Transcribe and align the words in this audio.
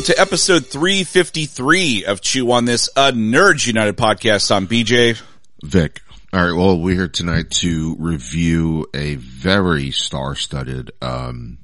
Welcome 0.00 0.14
to 0.14 0.20
episode 0.22 0.66
353 0.66 2.06
of 2.06 2.22
Chew 2.22 2.50
on 2.52 2.64
This, 2.64 2.88
a 2.96 3.12
Nerds 3.12 3.66
United 3.66 3.98
podcast. 3.98 4.50
I'm 4.50 4.66
BJ. 4.66 5.20
Vic. 5.62 6.00
All 6.32 6.42
right. 6.42 6.56
Well, 6.56 6.80
we're 6.80 6.94
here 6.94 7.06
tonight 7.06 7.50
to 7.56 7.96
review 7.98 8.86
a 8.94 9.16
very 9.16 9.90
star-studded, 9.90 10.92
um, 11.02 11.58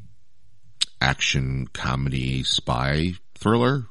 action 1.01 1.67
comedy 1.69 2.43
spy 2.43 3.15
thriller 3.37 3.87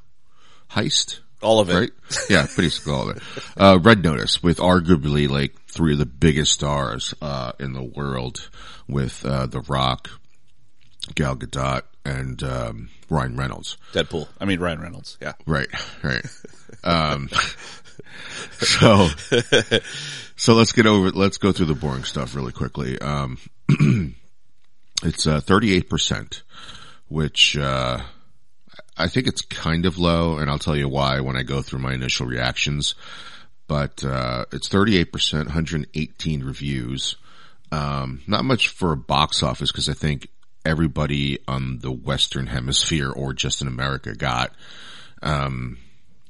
heist. 0.69 1.21
All 1.41 1.59
of 1.59 1.71
it. 1.71 1.73
Right? 1.73 1.91
Yeah, 2.29 2.45
basically 2.55 2.93
all 2.93 3.09
of 3.09 3.17
it. 3.17 3.23
Uh, 3.57 3.79
Red 3.81 4.03
Notice 4.03 4.43
with 4.43 4.59
arguably 4.59 5.27
like 5.27 5.59
three 5.67 5.93
of 5.93 5.97
the 5.97 6.05
biggest 6.05 6.51
stars, 6.51 7.15
uh, 7.19 7.53
in 7.59 7.73
the 7.73 7.81
world 7.81 8.47
with, 8.87 9.25
uh, 9.25 9.47
The 9.47 9.61
Rock, 9.61 10.11
Gal 11.15 11.35
Gadot, 11.35 11.81
and, 12.05 12.41
um, 12.43 12.89
Ryan 13.09 13.35
Reynolds. 13.35 13.77
Deadpool. 13.93 14.27
I 14.39 14.45
mean, 14.45 14.59
Ryan 14.59 14.79
Reynolds. 14.79 15.17
Yeah. 15.21 15.33
Right, 15.45 15.67
right. 16.03 16.25
Um, 16.83 17.29
so, 18.59 19.07
so 20.35 20.53
let's 20.53 20.71
get 20.71 20.85
over, 20.85 21.11
let's 21.11 21.37
go 21.37 21.51
through 21.51 21.65
the 21.67 21.75
boring 21.75 22.03
stuff 22.03 22.35
really 22.35 22.51
quickly. 22.51 22.99
Um, 22.99 23.37
it's, 25.03 25.27
uh, 25.27 25.41
38%, 25.41 26.41
which, 27.07 27.57
uh, 27.57 27.99
I 28.97 29.07
think 29.07 29.27
it's 29.27 29.41
kind 29.41 29.85
of 29.85 29.97
low 29.97 30.37
and 30.37 30.49
I'll 30.49 30.59
tell 30.59 30.77
you 30.77 30.87
why 30.87 31.19
when 31.19 31.35
I 31.35 31.43
go 31.43 31.61
through 31.61 31.79
my 31.79 31.93
initial 31.93 32.25
reactions, 32.27 32.95
but, 33.67 34.03
uh, 34.03 34.45
it's 34.53 34.69
38%, 34.69 35.33
118 35.45 36.43
reviews. 36.43 37.15
Um, 37.71 38.21
not 38.27 38.45
much 38.45 38.69
for 38.69 38.91
a 38.91 38.97
box 38.97 39.41
office 39.43 39.71
because 39.71 39.89
I 39.89 39.93
think 39.93 40.29
everybody 40.65 41.39
on 41.47 41.79
the 41.79 41.91
Western 41.91 42.47
hemisphere 42.47 43.11
or 43.11 43.33
just 43.33 43.61
in 43.61 43.67
America 43.67 44.13
got, 44.15 44.53
um, 45.21 45.77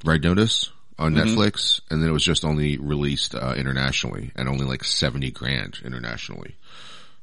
Red 0.04 0.24
Notice 0.24 0.72
on 1.00 1.14
Netflix. 1.16 1.82
And 1.90 2.02
then 2.02 2.10
it 2.10 2.14
was 2.14 2.24
just 2.24 2.46
only 2.46 2.78
released, 2.78 3.34
uh, 3.36 3.54
internationally 3.58 4.32
and 4.36 4.48
only 4.48 4.66
like 4.66 4.84
70 4.84 5.32
grand 5.32 5.80
internationally. 5.84 6.56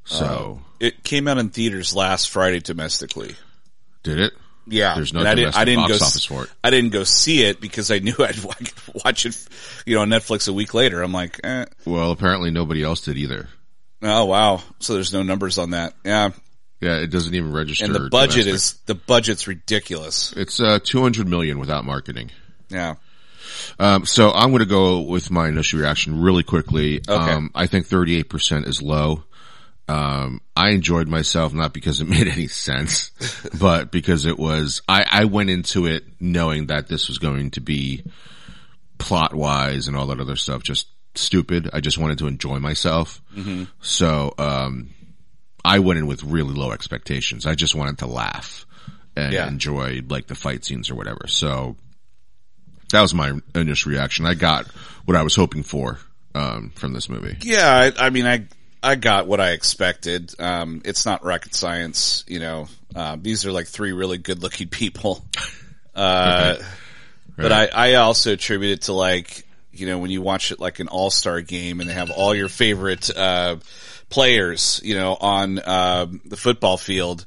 So 0.04 0.60
It 0.80 1.04
came 1.04 1.28
out 1.28 1.38
in 1.38 1.50
theaters 1.50 1.94
last 1.94 2.30
Friday 2.30 2.58
domestically. 2.60 3.36
did 4.02 4.18
it? 4.18 4.32
Yeah. 4.66 4.94
There's 4.94 5.12
no 5.12 5.20
And 5.20 5.28
I 5.28 5.34
didn't, 5.34 5.56
I 5.56 5.64
didn't 5.64 5.82
box 5.84 5.98
go, 5.98 6.04
office 6.04 6.24
for 6.24 6.44
it. 6.44 6.50
I 6.62 6.70
didn't 6.70 6.90
go 6.90 7.04
see 7.04 7.42
it 7.44 7.60
because 7.60 7.90
I 7.90 7.98
knew 7.98 8.14
I'd 8.18 8.38
watch 9.04 9.26
it, 9.26 9.36
you 9.86 9.94
know, 9.96 10.02
on 10.02 10.08
Netflix 10.08 10.48
a 10.48 10.52
week 10.52 10.74
later. 10.74 11.02
I'm 11.02 11.12
like, 11.12 11.40
eh. 11.44 11.66
Well, 11.84 12.10
apparently 12.10 12.50
nobody 12.50 12.82
else 12.82 13.00
did 13.02 13.16
either. 13.16 13.48
Oh, 14.02 14.24
wow. 14.24 14.62
So 14.80 14.94
there's 14.94 15.12
no 15.12 15.22
numbers 15.22 15.58
on 15.58 15.70
that. 15.70 15.94
Yeah. 16.04 16.30
Yeah, 16.82 16.96
it 16.96 17.10
doesn't 17.10 17.32
even 17.32 17.52
register. 17.52 17.84
And 17.84 17.94
the 17.94 18.08
budget 18.10 18.46
domestic. 18.46 18.54
is, 18.54 18.74
the 18.86 18.96
budget's 18.96 19.46
ridiculous. 19.46 20.32
it's, 20.36 20.58
uh, 20.60 20.80
200 20.82 21.28
million 21.28 21.60
without 21.60 21.84
marketing. 21.84 22.32
Yeah. 22.68 22.96
Um, 23.78 24.04
so 24.04 24.32
I'm 24.32 24.50
going 24.50 24.60
to 24.60 24.66
go 24.66 25.00
with 25.02 25.30
my 25.30 25.46
initial 25.46 25.78
reaction 25.78 26.20
really 26.20 26.42
quickly. 26.42 27.00
Um, 27.06 27.52
I 27.54 27.66
think 27.66 27.86
38% 27.86 28.66
is 28.66 28.82
low. 28.82 29.22
Um, 29.88 30.40
I 30.56 30.70
enjoyed 30.70 31.06
myself 31.06 31.52
not 31.52 31.72
because 31.72 32.00
it 32.00 32.04
made 32.08 32.26
any 32.26 32.48
sense, 32.48 33.12
but 33.60 33.92
because 33.92 34.26
it 34.26 34.38
was, 34.38 34.82
I, 34.88 35.04
I 35.08 35.24
went 35.26 35.50
into 35.50 35.86
it 35.86 36.04
knowing 36.18 36.66
that 36.66 36.88
this 36.88 37.08
was 37.08 37.18
going 37.18 37.52
to 37.52 37.60
be 37.60 38.02
plot 38.98 39.34
wise 39.34 39.86
and 39.86 39.96
all 39.96 40.08
that 40.08 40.18
other 40.20 40.36
stuff 40.36 40.62
just 40.62 40.88
stupid. 41.14 41.70
I 41.72 41.80
just 41.80 41.98
wanted 41.98 42.18
to 42.18 42.26
enjoy 42.26 42.58
myself. 42.58 43.20
So, 43.80 44.34
um, 44.38 44.90
I 45.64 45.78
went 45.78 45.98
in 45.98 46.06
with 46.06 46.24
really 46.24 46.54
low 46.54 46.72
expectations. 46.72 47.46
I 47.46 47.54
just 47.54 47.74
wanted 47.74 47.98
to 47.98 48.06
laugh 48.06 48.66
and 49.16 49.32
Yeah. 49.32 49.46
enjoy 49.46 50.02
like 50.08 50.26
the 50.26 50.34
fight 50.34 50.64
scenes 50.64 50.90
or 50.90 50.94
whatever. 50.94 51.26
So 51.28 51.76
that 52.90 53.00
was 53.00 53.14
my 53.14 53.32
initial 53.54 53.92
reaction. 53.92 54.26
I 54.26 54.34
got 54.34 54.66
what 55.04 55.16
I 55.16 55.22
was 55.22 55.34
hoping 55.36 55.62
for, 55.62 55.98
um, 56.34 56.70
from 56.74 56.92
this 56.92 57.08
movie. 57.08 57.36
Yeah, 57.42 57.90
I, 57.96 58.06
I 58.06 58.10
mean, 58.10 58.26
I 58.26 58.46
I 58.84 58.96
got 58.96 59.28
what 59.28 59.40
I 59.40 59.50
expected. 59.52 60.34
Um, 60.40 60.82
it's 60.84 61.06
not 61.06 61.24
rocket 61.24 61.54
science, 61.54 62.24
you 62.26 62.40
know. 62.40 62.66
Um, 62.96 63.22
these 63.22 63.46
are 63.46 63.52
like 63.52 63.68
three 63.68 63.92
really 63.92 64.18
good-looking 64.18 64.68
people. 64.68 65.24
Uh, 65.94 66.56
but 67.36 67.52
I 67.52 67.66
I 67.66 67.94
also 67.96 68.32
attribute 68.32 68.70
it 68.72 68.82
to 68.84 68.94
like 68.94 69.46
you 69.72 69.86
know 69.86 69.98
when 69.98 70.10
you 70.10 70.22
watch 70.22 70.50
it 70.50 70.58
like 70.58 70.78
an 70.80 70.88
all-star 70.88 71.42
game 71.42 71.80
and 71.82 71.90
they 71.90 71.92
have 71.92 72.10
all 72.10 72.34
your 72.34 72.48
favorite 72.48 73.14
uh, 73.14 73.56
players, 74.12 74.80
you 74.84 74.94
know, 74.94 75.16
on 75.20 75.58
um, 75.68 76.20
the 76.24 76.36
football 76.36 76.76
field, 76.76 77.26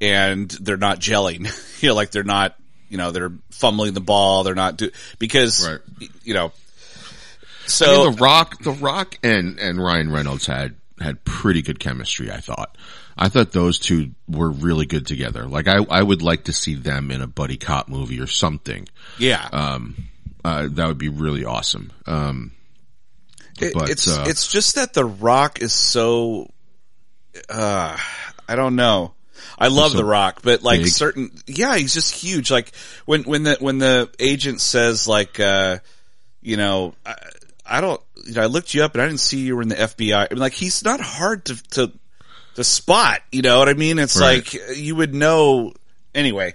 and 0.00 0.50
they're 0.50 0.76
not 0.76 1.00
gelling. 1.00 1.46
you 1.82 1.88
know, 1.88 1.94
like 1.94 2.10
they're 2.10 2.24
not. 2.24 2.54
You 2.90 2.96
know, 2.96 3.10
they're 3.10 3.32
fumbling 3.50 3.92
the 3.92 4.00
ball. 4.00 4.44
They're 4.44 4.54
not 4.54 4.78
do 4.78 4.90
because 5.18 5.66
Right. 5.68 6.08
you 6.24 6.32
know. 6.34 6.46
I 6.46 7.70
So 7.70 8.04
mean, 8.04 8.12
the 8.16 8.22
Rock, 8.22 8.62
the 8.62 8.70
Rock 8.72 9.18
and, 9.22 9.58
and 9.58 9.78
Ryan 9.82 10.10
Reynolds 10.10 10.46
had, 10.46 10.74
had 10.98 11.22
pretty 11.22 11.60
good 11.60 11.78
chemistry, 11.78 12.30
I 12.30 12.38
thought. 12.38 12.78
I 13.14 13.28
thought 13.28 13.52
those 13.52 13.78
two 13.78 14.12
were 14.26 14.48
really 14.50 14.86
good 14.86 15.06
together. 15.06 15.44
Like 15.46 15.68
I, 15.68 15.84
I 15.90 16.02
would 16.02 16.22
like 16.22 16.44
to 16.44 16.54
see 16.54 16.76
them 16.76 17.10
in 17.10 17.20
a 17.20 17.26
buddy 17.26 17.58
cop 17.58 17.88
movie 17.88 18.20
or 18.20 18.26
something. 18.26 18.88
yeah, 19.18 19.48
Uh, 19.52 20.68
that 20.70 20.86
would 20.86 20.96
be 20.98 21.10
really 21.10 21.44
awesome. 21.44 21.92
Um, 22.06 22.52
It- 23.60 23.74
But, 23.74 23.90
it's 23.90 24.08
uh, 24.08 24.24
it's 24.28 24.46
just 24.50 24.74
that 24.76 24.94
The 24.94 25.04
Rock 25.04 25.60
is 25.60 25.72
so. 25.72 26.50
Uh, 27.48 27.96
I 28.48 28.56
don't 28.56 28.76
know. 28.76 29.14
I 29.58 29.68
love 29.68 29.92
so 29.92 29.98
The 29.98 30.04
Rock, 30.04 30.40
but 30.42 30.62
like 30.62 30.80
big. 30.82 30.88
certain, 30.88 31.30
yeah, 31.46 31.76
he's 31.76 31.94
just 31.94 32.14
huge. 32.14 32.50
Like 32.50 32.72
when 33.06 33.22
when 33.24 33.42
the 33.44 33.56
when 33.60 33.78
the 33.78 34.10
agent 34.18 34.60
says 34.60 35.06
like, 35.08 35.38
uh, 35.40 35.78
you 36.42 36.56
know, 36.56 36.94
I, 37.04 37.14
I 37.66 37.80
don't, 37.80 38.00
you 38.24 38.34
know, 38.34 38.42
I 38.42 38.46
looked 38.46 38.72
you 38.74 38.82
up 38.84 38.94
and 38.94 39.02
I 39.02 39.06
didn't 39.06 39.20
see 39.20 39.40
you 39.40 39.56
were 39.56 39.62
in 39.62 39.68
the 39.68 39.74
FBI. 39.76 40.14
I 40.30 40.34
mean, 40.34 40.40
like 40.40 40.52
he's 40.52 40.84
not 40.84 41.00
hard 41.00 41.44
to 41.46 41.62
to 41.70 41.92
to 42.54 42.64
spot. 42.64 43.20
You 43.32 43.42
know 43.42 43.58
what 43.58 43.68
I 43.68 43.74
mean? 43.74 43.98
It's 43.98 44.18
Right. 44.18 44.38
like 44.54 44.76
you 44.76 44.94
would 44.96 45.14
know 45.14 45.72
anyway. 46.14 46.54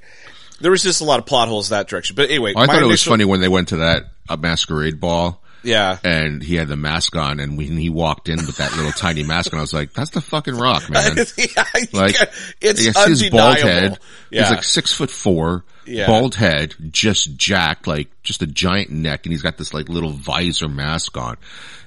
There 0.61 0.71
was 0.71 0.81
just 0.83 1.01
a 1.01 1.05
lot 1.05 1.19
of 1.19 1.25
plot 1.25 1.49
holes 1.49 1.69
that 1.69 1.87
direction. 1.87 2.15
But 2.15 2.29
anyway, 2.29 2.53
I 2.55 2.65
my 2.65 2.73
thought 2.73 2.83
it 2.83 2.87
was 2.87 3.03
funny 3.03 3.25
when 3.25 3.41
they 3.41 3.49
went 3.49 3.69
to 3.69 3.77
that 3.77 4.03
uh, 4.29 4.37
masquerade 4.37 4.99
ball 5.01 5.42
Yeah, 5.63 5.97
and 6.03 6.43
he 6.43 6.55
had 6.55 6.67
the 6.67 6.75
mask 6.75 7.15
on 7.15 7.39
and 7.39 7.57
when 7.57 7.77
he 7.77 7.89
walked 7.89 8.29
in 8.29 8.45
with 8.45 8.57
that 8.57 8.75
little 8.75 8.91
tiny 8.91 9.23
mask 9.23 9.53
on, 9.53 9.59
I 9.59 9.61
was 9.61 9.73
like, 9.73 9.93
that's 9.93 10.11
the 10.11 10.21
fucking 10.21 10.55
rock, 10.55 10.89
man. 10.89 11.15
yeah, 11.37 11.63
Like, 11.93 12.15
it's 12.61 12.81
his 12.81 13.29
bald 13.29 13.57
head. 13.59 13.97
Yeah. 14.29 14.41
He's 14.41 14.49
like 14.51 14.63
six 14.63 14.93
foot 14.93 15.09
four, 15.09 15.63
Yeah. 15.85 16.07
bald 16.07 16.35
head, 16.35 16.75
just 16.91 17.35
jacked, 17.37 17.87
like 17.87 18.09
just 18.23 18.41
a 18.41 18.47
giant 18.47 18.89
neck, 18.89 19.25
and 19.25 19.31
he's 19.33 19.41
got 19.41 19.57
this 19.57 19.73
like 19.73 19.89
little 19.89 20.11
visor 20.11 20.67
mask 20.67 21.17
on. 21.17 21.37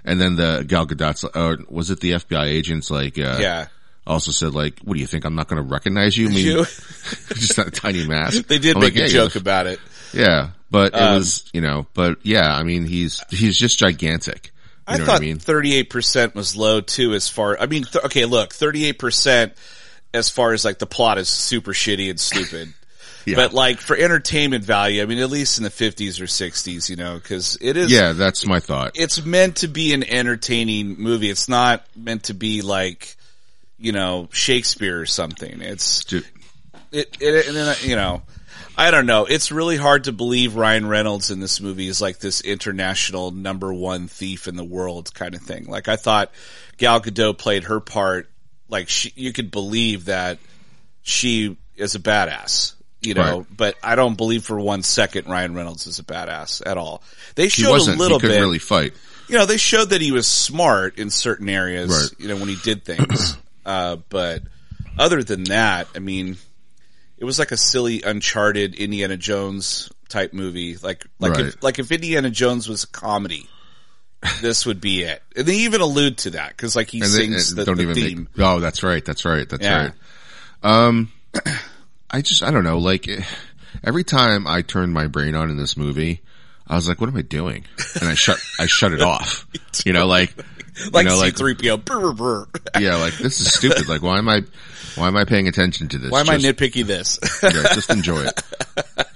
And 0.05 0.21
then 0.21 0.37
the 0.37 0.65
Gal 0.67 0.87
Gadot's, 0.87 1.25
uh, 1.25 1.57
was 1.69 1.91
it 1.91 2.01
the 2.01 2.13
FBI 2.13 2.45
agents? 2.45 2.91
Like, 2.91 3.19
uh, 3.19 3.39
yeah. 3.41 3.67
Also 4.07 4.31
said 4.33 4.55
like, 4.55 4.81
"What 4.81 4.95
do 4.95 5.01
you 5.01 5.07
think? 5.07 5.25
I'm 5.25 5.35
not 5.35 5.49
going 5.49 5.63
to 5.63 5.69
recognize 5.69 6.17
you?" 6.17 6.29
I 6.29 6.31
mean, 6.31 6.47
You- 6.47 6.65
just 6.65 7.57
that 7.57 7.73
tiny 7.75 8.07
mask. 8.07 8.47
they 8.49 8.59
did 8.59 8.77
I'm 8.77 8.81
make 8.83 8.95
like, 8.95 9.03
a 9.05 9.07
"Yeah, 9.07 9.13
joke 9.25 9.37
about 9.37 9.67
it. 9.67 9.81
Yeah, 10.13 10.51
but 10.71 10.95
it 10.95 11.01
Um, 11.01 11.15
was 11.17 11.45
you 11.53 11.61
know, 11.61 11.87
but 11.95 12.19
yeah, 12.23 12.55
I 12.55 12.63
mean, 12.63 12.85
he's 12.87 13.23
he's 13.31 13.59
just 13.59 13.79
gigantic. 13.79 14.53
You 14.89 14.95
I 14.95 14.99
know 14.99 15.05
thought 15.07 15.13
what 15.15 15.23
I 15.23 15.25
mean? 15.25 15.39
thirty-eight 15.39 15.91
percent 15.91 16.35
was 16.35 16.57
low 16.57 16.81
too. 16.81 17.13
As 17.15 17.29
far, 17.29 17.59
I 17.61 17.67
mean, 17.67 17.85
th- 17.85 18.05
okay, 18.05 18.25
look, 18.25 18.53
thirty-eight 18.55 18.99
percent 18.99 19.53
as 20.15 20.29
far 20.29 20.53
as 20.53 20.65
like 20.65 20.79
the 20.79 20.87
plot 20.87 21.19
is 21.19 21.29
super 21.29 21.73
shitty 21.73 22.09
and 22.11 22.19
stupid. 22.21 22.73
Yeah. 23.27 23.35
But 23.35 23.53
like 23.53 23.81
for 23.81 23.97
entertainment 23.97 24.63
value, 24.63 25.03
I 25.03 25.07
mean, 25.07 25.19
at 25.19 25.29
least 25.31 25.59
in 25.59 25.65
the 25.65 25.71
fifties 25.71 26.21
or 26.21 26.29
sixties, 26.29 26.89
you 26.89 26.95
know, 26.95 27.17
because 27.17 27.59
it 27.61 27.77
is. 27.77 27.91
Yeah, 27.91 28.13
that's 28.13 28.47
my 28.47 28.61
thought. 28.61 28.93
it's 28.95 29.25
meant 29.27 29.57
to 29.57 29.67
be 29.67 29.93
an 29.95 30.05
entertaining 30.05 30.95
movie. 31.01 31.29
It's 31.29 31.49
not 31.49 31.85
meant 31.97 32.23
to 32.27 32.35
be 32.35 32.63
like, 32.63 33.16
you 33.79 33.93
know, 33.93 34.29
Shakespeare 34.33 35.01
or 35.01 35.07
something. 35.07 35.61
It's 35.61 36.11
it, 36.13 36.27
it 37.21 37.47
and 37.47 37.57
then 37.57 37.77
you 37.83 37.97
know, 37.97 38.23
I 38.77 38.91
don't 38.91 39.07
know. 39.07 39.25
It's 39.27 39.51
really 39.53 39.77
hard 39.77 40.05
to 40.05 40.13
believe 40.13 40.57
Ryan 40.57 40.87
Reynolds 40.87 41.31
in 41.31 41.41
this 41.41 41.61
movie 41.61 41.89
is 41.89 42.01
like 42.01 42.19
this 42.19 42.41
international 42.41 43.31
number 43.31 43.73
one 43.73 44.09
thief 44.09 44.49
in 44.49 44.57
the 44.57 44.65
world 44.65 45.13
kind 45.15 45.35
of 45.35 45.43
thing. 45.43 45.67
Like 45.67 45.89
I 45.89 45.97
thought 45.97 46.31
Gal 46.77 47.01
Gadot 47.01 47.39
played 47.39 47.65
her 47.65 47.81
part. 47.81 48.29
Like 48.69 48.89
she, 48.89 49.13
you 49.15 49.33
could 49.33 49.51
believe 49.51 50.07
that 50.07 50.39
she 51.03 51.57
is 51.77 51.95
a 51.95 52.01
badass. 52.01 52.73
You 53.03 53.15
know, 53.15 53.39
Right. 53.39 53.47
but 53.57 53.75
I 53.85 53.95
don't 53.95 54.17
believe 54.17 54.45
for 54.45 54.59
one 54.59 54.83
second 54.83 55.29
Ryan 55.29 55.55
Reynolds 55.55 55.87
is 55.87 55.99
a 56.01 56.03
badass 56.03 56.63
at 56.67 56.77
all. 56.79 57.03
They 57.37 57.49
showed 57.49 57.77
a 57.87 57.93
little 57.95 58.19
bit 58.19 58.41
really 58.41 58.59
fight. 58.59 58.95
you 59.29 59.37
know, 59.37 59.47
they 59.47 59.59
showed 59.59 59.91
that 59.91 60.01
he 60.01 60.11
was 60.13 60.27
smart 60.27 60.99
in 60.99 61.11
certain 61.11 61.49
areas, 61.49 61.91
Right. 61.91 62.21
you 62.21 62.27
know, 62.29 62.37
when 62.37 62.49
he 62.49 62.57
did 62.65 62.85
things. 62.85 63.37
Uh, 63.67 63.97
but 64.09 64.43
other 64.99 65.23
than 65.23 65.45
that, 65.45 65.89
I 65.95 65.99
mean, 65.99 66.39
it 67.19 67.25
was 67.27 67.39
like 67.39 67.51
a 67.53 67.57
silly 67.59 68.01
Uncharted 68.03 68.75
Indiana 68.77 69.17
Jones 69.19 69.91
type 70.09 70.33
movie. 70.33 70.77
Like, 70.77 71.05
like 71.19 71.33
Right. 71.33 71.47
if, 71.47 71.63
like 71.63 71.79
if 71.79 71.91
Indiana 71.93 72.31
Jones 72.31 72.69
was 72.69 72.85
a 72.85 72.87
comedy, 72.89 73.47
this 74.41 74.65
would 74.65 74.81
be 74.81 75.03
it. 75.03 75.23
And 75.37 75.45
they 75.47 75.57
even 75.57 75.81
allude 75.81 76.19
to 76.19 76.31
that 76.31 76.51
because 76.51 76.75
like 76.77 76.89
he 76.91 77.01
And 77.01 77.11
they 77.13 77.17
sings 77.19 77.51
and 77.51 77.59
the, 77.59 77.65
don't 77.65 77.77
the 77.77 77.83
even 77.83 77.95
theme. 77.95 78.29
make. 78.37 78.47
Oh, 78.47 78.61
that's 78.61 78.83
right. 78.83 79.05
That's 79.05 79.25
right. 79.25 79.49
That's 79.49 79.63
Yeah. 79.65 79.83
right. 79.83 79.93
Um, 80.63 81.13
I 82.11 82.23
just 82.23 82.43
I 82.43 82.51
don't 82.51 82.65
know. 82.65 82.79
Like 82.79 83.09
every 83.85 84.05
time 84.05 84.47
I 84.47 84.63
turned 84.63 84.93
my 84.95 85.07
brain 85.09 85.35
on 85.35 85.51
in 85.51 85.57
this 85.57 85.77
movie, 85.77 86.23
I 86.67 86.75
was 86.77 86.89
like, 86.89 87.01
"What 87.01 87.09
am 87.11 87.17
I 87.17 87.23
doing?" 87.23 87.65
And 88.01 88.09
I 88.09 88.15
shut 88.15 88.39
I 88.59 88.67
shut 88.67 88.93
it 88.93 89.01
off. 89.03 89.47
You 89.85 89.93
know, 89.93 90.07
like 90.07 90.35
like 90.93 91.05
you 91.05 91.11
know, 91.11 91.19
like 91.19 91.35
C3PO. 91.35 91.85
brr, 91.85 92.01
brr, 92.01 92.13
brr. 92.13 92.49
yeah, 92.81 92.97
like 92.97 93.15
this 93.15 93.41
is 93.41 93.53
stupid. 93.55 93.89
Like 93.89 94.03
why 94.03 94.19
am 94.19 94.29
I 94.29 94.43
why 94.97 95.09
am 95.09 95.17
I 95.17 95.25
paying 95.25 95.49
attention 95.49 95.89
to 95.89 95.99
this? 95.99 96.11
Why 96.11 96.21
am 96.21 96.31
I 96.31 96.37
nitpicky 96.37 96.85
this? 96.85 97.19
yeah, 97.43 97.75
just 97.75 97.91
enjoy 97.91 98.25
it. 98.25 98.43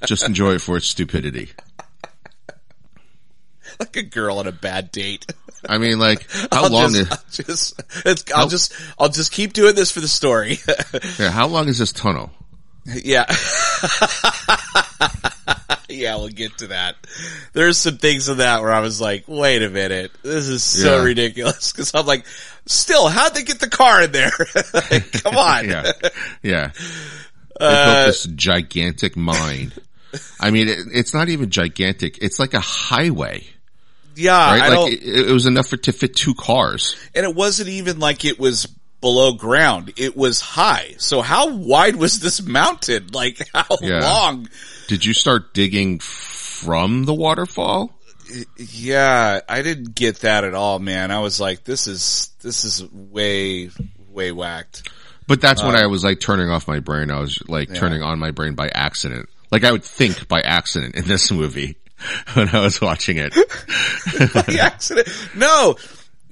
Just 0.06 0.24
enjoy 0.24 0.54
it 0.54 0.60
for 0.60 0.76
its 0.76 0.86
stupidity. 0.86 1.50
like 3.78 3.96
a 3.96 4.02
girl 4.02 4.38
on 4.38 4.46
a 4.46 4.52
bad 4.52 4.90
date. 4.90 5.26
I 5.68 5.78
mean, 5.78 5.98
like 5.98 6.30
how 6.52 6.64
I'll 6.64 6.70
long 6.70 6.92
just, 6.92 6.96
is 6.96 7.10
I'll 7.10 7.44
just, 7.44 7.82
it's, 8.06 8.32
I'll 8.32 8.48
just, 8.48 8.72
I'll 8.98 9.08
just 9.10 9.32
keep 9.32 9.52
doing 9.52 9.74
this 9.74 9.90
for 9.90 10.00
the 10.00 10.08
story. 10.08 10.58
yeah, 11.18 11.30
how 11.30 11.46
long 11.46 11.68
is 11.68 11.78
this 11.78 11.92
tunnel? 11.92 12.30
Yeah. 12.86 13.26
yeah, 15.96 16.16
we'll 16.16 16.28
get 16.28 16.58
to 16.58 16.68
that. 16.68 16.96
There's 17.52 17.76
some 17.78 17.98
things 17.98 18.28
in 18.28 18.38
that 18.38 18.60
where 18.62 18.72
I 18.72 18.80
was 18.80 19.00
like, 19.00 19.24
wait 19.26 19.62
a 19.62 19.70
minute. 19.70 20.10
This 20.22 20.48
is 20.48 20.62
so 20.62 20.98
Yeah. 20.98 21.02
ridiculous. 21.04 21.72
Cause 21.74 21.92
I'm 21.94 22.06
like, 22.06 22.24
still, 22.66 23.08
how'd 23.08 23.34
they 23.34 23.42
get 23.42 23.60
the 23.60 23.68
car 23.68 24.02
in 24.02 24.12
there? 24.12 24.32
Like, 24.74 25.12
come 25.22 25.36
on. 25.36 25.68
Yeah, 25.68 25.92
yeah. 26.42 26.70
They 27.58 27.66
Uh, 27.66 27.84
built 27.94 28.06
this 28.06 28.24
gigantic 28.24 29.16
mine. 29.16 29.72
I 30.40 30.50
mean, 30.50 30.68
it, 30.68 30.78
it's 30.92 31.12
not 31.14 31.28
even 31.28 31.50
gigantic. 31.50 32.18
It's 32.22 32.38
like 32.38 32.54
a 32.54 32.60
highway, 32.60 33.44
Yeah, 34.16 34.32
right? 34.32 34.62
I 34.62 34.68
like 34.68 34.76
don't, 34.76 34.92
it, 34.92 35.28
it 35.28 35.32
was 35.32 35.46
enough 35.46 35.68
for 35.68 35.76
to 35.76 35.92
fit 35.92 36.16
two 36.16 36.34
cars. 36.34 36.96
and 37.14 37.24
it 37.24 37.34
wasn't 37.34 37.68
even 37.68 37.98
like 38.00 38.24
it 38.24 38.38
was 38.40 38.66
below 39.00 39.32
ground. 39.32 39.92
It 39.96 40.16
was 40.16 40.40
high. 40.40 40.94
So 40.98 41.22
how 41.22 41.48
wide 41.54 41.96
was 41.96 42.20
this 42.20 42.42
mountain? 42.42 43.08
Like 43.12 43.40
how 43.54 43.64
Yeah. 43.80 44.00
long? 44.00 44.48
Did 44.88 45.04
you 45.04 45.14
start 45.14 45.54
digging 45.54 45.98
from 46.00 47.04
the 47.04 47.14
waterfall? 47.14 47.96
Yeah, 48.56 49.40
I 49.48 49.62
didn't 49.62 49.94
get 49.94 50.20
that 50.20 50.44
at 50.44 50.54
all, 50.54 50.78
man. 50.78 51.10
I 51.10 51.18
was 51.20 51.40
like, 51.40 51.64
this 51.64 51.86
is, 51.86 52.30
this 52.42 52.64
is 52.64 52.84
way, 52.92 53.70
way 54.08 54.30
whacked. 54.32 54.88
But 55.26 55.40
that's 55.40 55.62
Uh, 55.62 55.66
when 55.66 55.76
I 55.76 55.86
was 55.86 56.04
like 56.04 56.20
turning 56.20 56.50
off 56.50 56.68
my 56.68 56.80
brain. 56.80 57.10
I 57.10 57.20
was 57.20 57.42
like 57.48 57.74
turning 57.74 58.02
on 58.02 58.18
my 58.18 58.30
brain 58.30 58.54
by 58.54 58.68
accident. 58.68 59.28
Like 59.50 59.64
I 59.64 59.72
would 59.72 59.84
think 59.84 60.28
by 60.28 60.40
accident 60.42 60.94
in 60.94 61.04
this 61.06 61.30
movie 61.32 61.76
when 62.34 62.48
I 62.48 62.60
was 62.60 62.80
watching 62.80 63.16
it. 63.18 63.34
by 64.34 64.56
accident. 64.60 65.08
No, 65.34 65.76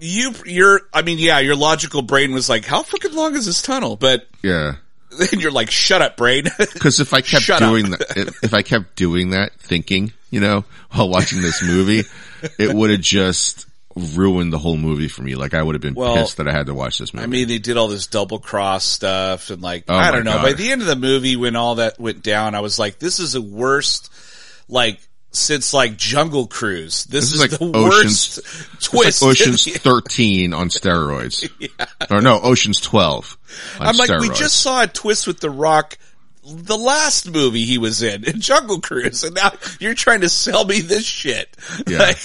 you, 0.01 0.33
your, 0.47 0.81
I 0.93 1.03
mean, 1.03 1.19
yeah, 1.19 1.39
your 1.41 1.57
logical 1.57 2.03
brain 2.03 2.33
was 2.33 2.49
like, 2.49 2.65
how 2.65 2.83
fucking 2.83 3.15
long 3.15 3.35
is 3.37 3.47
this 3.47 3.63
tunnel? 3.63 3.97
But 3.97 4.27
Yeah. 4.43 4.77
then 5.19 5.41
you're 5.41 5.51
like, 5.51 5.71
shut 5.71 6.03
up, 6.03 6.17
brain. 6.17 6.45
Cause 6.79 7.01
if 7.01 7.15
I 7.15 7.21
kept 7.23 7.45
Shut 7.45 7.63
up. 7.63 7.69
doing 7.71 7.91
that, 7.91 8.17
if- 8.17 8.45
if 8.45 8.55
I 8.55 8.63
kept 8.63 8.95
doing 8.97 9.31
that 9.31 9.53
thinking, 9.59 10.13
you 10.31 10.41
know, 10.41 10.65
while 10.91 11.09
watching 11.09 11.41
this 11.43 11.63
movie, 11.63 12.03
it 12.59 12.73
would 12.75 12.91
have 12.91 13.01
just 13.01 13.67
ruined 14.15 14.53
the 14.53 14.59
whole 14.59 14.77
movie 14.77 15.09
for 15.09 15.23
me. 15.23 15.35
Like 15.35 15.55
I 15.55 15.63
would 15.63 15.75
have 15.75 15.83
been 15.83 15.95
Well, 15.95 16.15
pissed 16.15 16.37
that 16.37 16.47
I 16.47 16.53
had 16.53 16.67
to 16.67 16.75
watch 16.75 16.99
this 16.99 17.13
movie. 17.15 17.25
I 17.25 17.27
mean, 17.27 17.49
they 17.49 17.59
did 17.59 17.77
all 17.77 17.89
this 17.89 18.07
double 18.07 18.39
cross 18.39 18.85
stuff 18.85 19.51
and 19.51 19.61
like, 19.63 19.85
Oh 19.89 19.95
I 19.97 20.11
don't 20.13 20.25
know. 20.25 20.35
God. 20.35 20.43
By 20.43 20.53
the 20.53 20.71
end 20.71 20.83
of 20.83 20.87
the 20.87 20.95
movie, 20.95 21.35
when 21.37 21.57
all 21.57 21.77
that 21.77 21.99
went 21.99 22.23
down, 22.23 22.55
I 22.55 22.61
was 22.61 22.79
like, 22.79 22.99
this 23.01 23.19
is 23.19 23.33
the 23.33 23.41
worst, 23.43 24.13
like, 24.69 25.01
since 25.31 25.73
like 25.75 25.97
Jungle 25.97 26.47
Cruise. 26.47 27.05
This, 27.05 27.31
This 27.31 27.33
is, 27.33 27.33
is 27.35 27.41
like 27.41 27.51
the 27.59 27.65
Ocean's- 27.77 28.41
worst 28.45 28.81
twist. 28.83 29.23
like 29.23 29.31
Ocean's 29.33 29.65
13 29.79 30.53
on 30.55 30.69
steroids. 30.69 31.49
Or 32.11 32.23
no, 32.23 32.41
Ocean's 32.41 32.81
12 32.81 33.37
on 33.81 33.87
I'm 33.89 33.97
like, 33.97 34.09
we 34.21 34.29
just 34.31 34.61
saw 34.63 34.83
a 34.83 34.87
twist 34.87 35.27
with 35.27 35.41
The 35.41 35.51
Rock. 35.51 35.99
The 36.51 36.79
last 36.79 37.31
movie 37.31 37.65
he 37.67 37.77
was 37.77 38.03
in, 38.03 38.25
in 38.25 38.41
Jungle 38.41 38.81
Cruise, 38.81 39.23
and 39.25 39.35
now 39.35 39.53
you're 39.81 39.93
trying 39.93 40.23
to 40.23 40.31
sell 40.31 40.65
me 40.65 40.81
this 40.81 41.05
shit. 41.05 41.55
Yeah. 41.87 41.99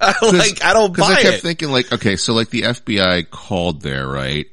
I'm 0.00 0.36
like, 0.36 0.64
I 0.64 0.72
don't 0.72 0.96
buy 0.96 1.04
I 1.06 1.22
kept 1.22 1.36
it. 1.38 1.42
thinking 1.42 1.70
like, 1.70 1.92
okay, 1.92 2.16
so 2.16 2.32
like 2.34 2.50
the 2.50 2.62
FBI 2.62 3.30
called 3.30 3.82
there, 3.82 4.06
right? 4.08 4.46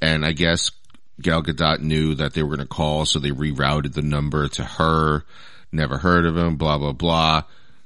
And 0.00 0.24
I 0.24 0.32
guess 0.32 0.70
Gal 1.20 1.42
Gadot 1.42 1.80
knew 1.80 2.14
that 2.14 2.34
they 2.34 2.42
were 2.42 2.56
going 2.56 2.66
to 2.66 2.74
call, 2.74 3.04
so 3.04 3.18
they 3.18 3.30
rerouted 3.30 3.92
the 3.92 4.02
number 4.02 4.48
to 4.48 4.64
her. 4.64 5.24
Never 5.70 5.98
heard 5.98 6.26
of 6.26 6.36
him, 6.36 6.56
blah, 6.56 6.78
blah, 6.78 6.92
blah. 6.92 7.42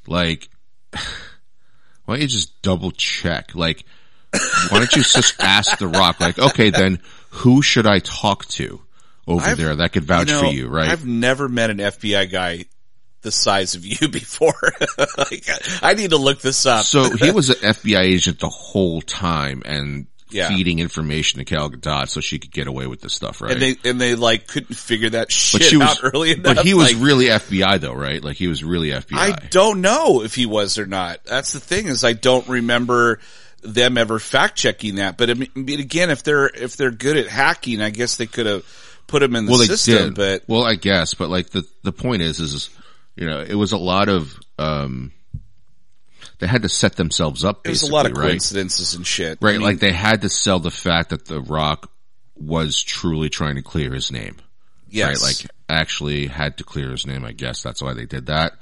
Like, 0.06 0.48
why 0.92 2.14
don't 2.14 2.20
you 2.20 2.28
just 2.28 2.62
double 2.62 2.92
check? 2.92 3.54
Like, 3.54 3.84
why 4.32 4.78
don't 4.78 4.94
you 4.94 5.02
just 5.02 5.34
ask 5.42 5.78
The 5.78 5.88
Rock, 5.88 6.20
like, 6.20 6.38
okay, 6.38 6.70
then 6.70 7.00
who 7.30 7.62
should 7.62 7.86
I 7.86 7.98
talk 7.98 8.46
to 8.46 8.80
over 9.26 9.44
I've- 9.44 9.62
there 9.62 9.76
that 9.76 9.92
could 9.92 10.04
vouch 10.04 10.28
know, 10.28 10.40
for 10.40 10.46
you, 10.46 10.68
right? 10.68 10.90
I've 10.90 11.06
never 11.06 11.48
met 11.48 11.70
an 11.70 11.78
FBI 11.78 12.30
guy 12.30 12.64
the 13.22 13.32
size 13.32 13.74
of 13.74 13.84
you 13.84 14.08
before. 14.08 14.54
like, 15.18 15.44
I 15.82 15.94
need 15.94 16.10
to 16.10 16.16
look 16.16 16.40
this 16.40 16.64
up. 16.64 16.84
So 16.84 17.10
he 17.10 17.32
was 17.32 17.50
an 17.50 17.56
FBI 17.56 18.00
agent 18.00 18.38
the 18.38 18.48
whole 18.48 19.00
time 19.00 19.62
and 19.64 20.06
Yeah. 20.36 20.48
feeding 20.48 20.78
information 20.78 21.38
to 21.38 21.44
Gal 21.44 21.70
Gadot 21.70 22.08
so 22.08 22.20
she 22.20 22.38
could 22.38 22.52
get 22.52 22.66
away 22.66 22.86
with 22.86 23.00
this 23.00 23.14
stuff, 23.14 23.40
right? 23.40 23.52
and 23.52 23.62
they 23.62 23.76
and 23.88 24.00
they 24.00 24.14
like 24.14 24.46
couldn't 24.46 24.76
figure 24.76 25.10
that 25.10 25.32
shit 25.32 25.60
but 25.60 25.68
she 25.68 25.76
was 25.76 25.88
out 25.88 25.98
early 26.02 26.32
enough. 26.32 26.56
But 26.56 26.64
he 26.64 26.74
was 26.74 26.92
like, 26.92 27.02
really 27.02 27.26
FBI 27.26 27.80
though, 27.80 27.94
right? 27.94 28.22
Like 28.22 28.36
he 28.36 28.48
was 28.48 28.62
really 28.62 28.90
FBI. 28.90 29.16
I 29.16 29.32
don't 29.50 29.80
know 29.80 30.22
if 30.22 30.34
he 30.34 30.46
was 30.46 30.78
or 30.78 30.86
not. 30.86 31.24
That's 31.24 31.52
the 31.52 31.60
thing 31.60 31.86
is 31.86 32.04
I 32.04 32.12
don't 32.12 32.46
remember 32.48 33.18
them 33.62 33.98
ever 33.98 34.18
fact 34.18 34.56
checking 34.56 34.96
that. 34.96 35.16
But 35.16 35.30
I 35.30 35.34
mean, 35.34 35.50
again, 35.80 36.10
if 36.10 36.22
they're 36.22 36.46
if 36.46 36.76
they're 36.76 36.90
good 36.90 37.16
at 37.16 37.26
hacking, 37.28 37.80
I 37.80 37.90
guess 37.90 38.16
they 38.16 38.26
could 38.26 38.46
have 38.46 38.64
put 39.06 39.22
him 39.22 39.36
in 39.36 39.46
the 39.46 39.50
well, 39.50 39.60
they 39.60 39.66
system. 39.66 39.94
did. 39.94 40.14
But 40.14 40.44
well, 40.46 40.64
I 40.64 40.74
guess, 40.74 41.14
but 41.14 41.28
like 41.28 41.50
the 41.50 41.66
the 41.82 41.92
point 41.92 42.22
is, 42.22 42.40
is 42.40 42.70
you 43.16 43.26
know, 43.26 43.40
it 43.40 43.54
was 43.54 43.72
a 43.72 43.78
lot 43.78 44.08
of 44.08 44.38
um, 44.58 45.12
they 46.38 46.46
had 46.46 46.62
to 46.62 46.68
set 46.68 46.96
themselves 46.96 47.44
up. 47.44 47.64
there's 47.64 47.82
a 47.82 47.92
lot 47.92 48.06
of 48.06 48.12
right? 48.16 48.30
coincidences 48.30 48.94
and 48.94 49.06
shit. 49.06 49.38
Right, 49.40 49.54
I 49.54 49.58
mean, 49.58 49.62
like 49.62 49.78
they 49.78 49.92
had 49.92 50.22
to 50.22 50.28
sell 50.28 50.58
the 50.58 50.70
fact 50.70 51.10
that 51.10 51.26
The 51.26 51.40
Rock 51.40 51.90
was 52.36 52.82
truly 52.82 53.28
trying 53.30 53.56
to 53.56 53.62
clear 53.62 53.92
his 53.92 54.12
name. 54.12 54.36
yes, 54.88 55.22
Right, 55.22 55.28
like 55.28 55.50
actually 55.68 56.26
had 56.26 56.58
to 56.58 56.64
clear 56.64 56.90
his 56.90 57.06
name. 57.06 57.24
I 57.24 57.32
guess 57.32 57.62
that's 57.62 57.82
why 57.82 57.94
they 57.94 58.06
did 58.06 58.26
that. 58.26 58.52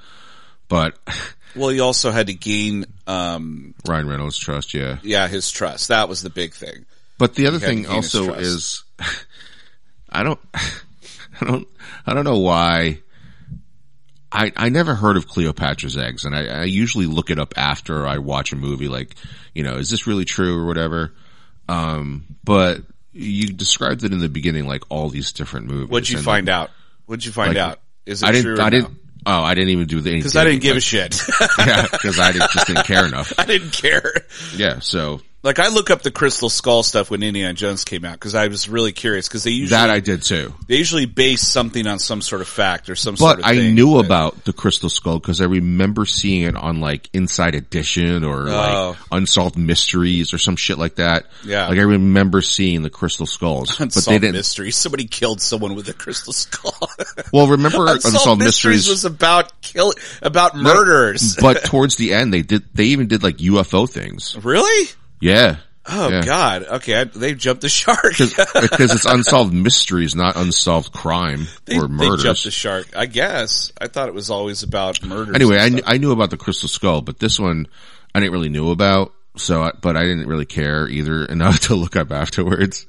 But 0.68 0.98
well, 1.56 1.70
he 1.70 1.80
also 1.80 2.10
had 2.10 2.28
to 2.28 2.34
gain, 2.34 2.86
um, 3.06 3.74
Ryan 3.86 4.08
Reynolds 4.08 4.38
trust, 4.38 4.74
yeah. 4.74 4.98
yeah, 5.02 5.28
his 5.28 5.50
trust. 5.50 5.88
That 5.88 6.08
was 6.08 6.22
the 6.22 6.30
big 6.30 6.54
thing. 6.54 6.86
But 7.18 7.34
the 7.34 7.46
other 7.46 7.58
thing 7.58 7.86
also 7.86 8.34
is, 8.34 8.84
I 10.10 10.22
don't, 10.22 10.40
I 10.54 11.44
don't, 11.44 11.68
I 12.06 12.14
don't 12.14 12.24
know 12.24 12.38
why. 12.38 13.00
I, 14.34 14.52
I 14.56 14.68
never 14.68 14.96
heard 14.96 15.16
of 15.16 15.28
Cleopatra's 15.28 15.96
eggs 15.96 16.24
and 16.24 16.34
I, 16.34 16.46
I 16.46 16.64
usually 16.64 17.06
look 17.06 17.30
it 17.30 17.38
up 17.38 17.54
after 17.56 18.04
I 18.04 18.18
watch 18.18 18.52
a 18.52 18.56
movie 18.56 18.88
like, 18.88 19.14
you 19.54 19.62
know, 19.62 19.76
is 19.76 19.88
this 19.90 20.08
really 20.08 20.24
true 20.24 20.58
or 20.58 20.66
whatever? 20.66 21.12
Um, 21.68 22.24
but 22.42 22.80
you 23.12 23.46
described 23.46 24.02
it 24.02 24.12
in 24.12 24.18
the 24.18 24.28
beginning 24.28 24.66
like 24.66 24.82
all 24.90 25.08
these 25.08 25.32
different 25.32 25.66
movies. 25.66 25.88
What'd 25.88 26.10
you 26.10 26.18
find 26.18 26.48
out? 26.48 26.70
What'd 27.06 27.24
you 27.24 27.30
find 27.30 27.54
like, 27.54 27.58
out? 27.58 27.80
Is 28.06 28.24
it 28.24 28.26
I 28.26 28.32
true 28.32 28.42
didn't. 28.42 28.58
or 28.58 28.62
I 28.62 28.70
didn't. 28.70 28.98
Oh, 29.26 29.42
I 29.42 29.54
didn't 29.54 29.70
even 29.70 29.86
do 29.86 30.00
the 30.00 30.16
Because 30.16 30.36
I 30.36 30.44
didn't 30.44 30.60
give 30.60 30.76
a 30.76 30.80
shit. 30.80 31.18
yeah, 31.58 31.86
because 31.90 32.18
I 32.18 32.32
didn't, 32.32 32.50
just 32.50 32.66
didn't 32.66 32.84
care 32.84 33.06
enough. 33.06 33.32
I 33.38 33.46
didn't 33.46 33.70
care. 33.70 34.12
Yeah, 34.54 34.80
so 34.80 35.22
Like 35.44 35.58
I 35.58 35.68
look 35.68 35.90
up 35.90 36.00
the 36.02 36.10
Crystal 36.10 36.48
Skull 36.48 36.82
stuff 36.82 37.10
when 37.10 37.22
Indiana 37.22 37.52
Jones 37.52 37.84
came 37.84 38.04
out 38.04 38.14
because 38.14 38.34
I 38.34 38.48
was 38.48 38.66
really 38.68 38.92
curious 38.92 39.28
because 39.28 39.44
they 39.44 39.50
usually 39.50 39.76
that 39.78 39.90
I 39.90 40.00
did 40.00 40.22
too. 40.22 40.54
they 40.68 40.76
usually 40.78 41.04
base 41.04 41.46
something 41.46 41.86
on 41.86 41.98
some 41.98 42.22
sort 42.22 42.40
of 42.40 42.48
fact 42.48 42.88
or 42.88 42.96
some 42.96 43.12
But 43.14 43.18
sort 43.18 43.38
of 43.40 43.44
I 43.44 43.58
knew 43.70 43.98
about 43.98 44.44
the 44.44 44.54
Crystal 44.54 44.88
Skull 44.88 45.18
because 45.18 45.42
I 45.42 45.44
remember 45.44 46.06
seeing 46.06 46.44
it 46.44 46.56
on 46.56 46.80
like 46.80 47.10
Inside 47.12 47.54
Edition 47.54 48.24
or 48.24 48.48
Oh. 48.48 48.52
like 48.90 48.96
Unsolved 49.12 49.58
Mysteries 49.58 50.32
or 50.32 50.38
some 50.38 50.56
shit 50.56 50.78
like 50.78 50.94
that. 50.94 51.26
Yeah. 51.44 51.68
like 51.68 51.78
I 51.78 51.82
remember 51.82 52.40
seeing 52.40 52.80
the 52.82 52.88
Crystal 52.90 53.26
Skulls, 53.26 53.68
but 53.72 53.78
they 53.78 53.84
Unsolved 53.84 54.20
didn't. 54.22 54.32
mystery. 54.36 54.70
Somebody 54.70 55.04
killed 55.04 55.42
someone 55.42 55.74
with 55.74 55.88
a 55.90 55.92
crystal 55.94 56.32
skull. 56.32 56.72
Well, 57.34 57.48
remember 57.48 57.82
Unsolved, 57.88 58.04
Unsolved, 58.16 58.40
mysteries, 58.42 58.76
Mysteries? 58.86 58.88
was 58.88 59.04
about 59.04 59.60
kill 59.60 59.92
about 60.22 60.56
murders. 60.56 61.36
but 61.36 61.64
towards 61.64 61.96
the 61.96 62.14
end, 62.14 62.32
they 62.32 62.40
did. 62.42 62.62
They 62.74 62.84
even 62.86 63.08
did 63.08 63.22
like 63.22 63.36
UFO 63.38 63.86
things. 63.90 64.36
really? 64.42 64.88
Yeah. 65.20 65.56
Oh 65.86 66.08
Yeah. 66.08 66.22
God. 66.22 66.62
Okay, 66.64 66.98
I, 67.00 67.04
they 67.04 67.34
jumped 67.34 67.62
the 67.62 67.68
shark. 67.68 68.16
because 68.16 68.32
it's 68.94 69.04
unsolved 69.04 69.52
mysteries, 69.52 70.14
not 70.14 70.36
unsolved 70.36 70.92
crime 70.92 71.46
they, 71.66 71.76
or 71.78 71.88
they 71.88 72.08
jumped 72.22 72.44
the 72.44 72.50
shark. 72.50 72.88
I 72.96 73.06
guess. 73.06 73.70
I 73.80 73.88
thought 73.88 74.08
it 74.08 74.14
was 74.14 74.30
always 74.30 74.62
about 74.62 75.04
murder. 75.04 75.34
Anyway, 75.34 75.58
I, 75.58 75.68
kn- 75.70 75.82
I 75.86 75.98
knew 75.98 76.12
about 76.12 76.30
the 76.30 76.36
Crystal 76.38 76.68
Skull, 76.68 77.02
but 77.02 77.18
this 77.18 77.38
one 77.38 77.66
I 78.14 78.20
didn't 78.20 78.32
really 78.32 78.48
know 78.48 78.70
about. 78.70 79.12
So, 79.36 79.62
I, 79.62 79.72
but 79.80 79.96
I 79.96 80.04
didn't 80.04 80.26
really 80.28 80.46
care 80.46 80.88
either 80.88 81.24
enough 81.28 81.60
to 81.60 81.74
look 81.74 81.96
up 81.96 82.12
afterwards 82.12 82.86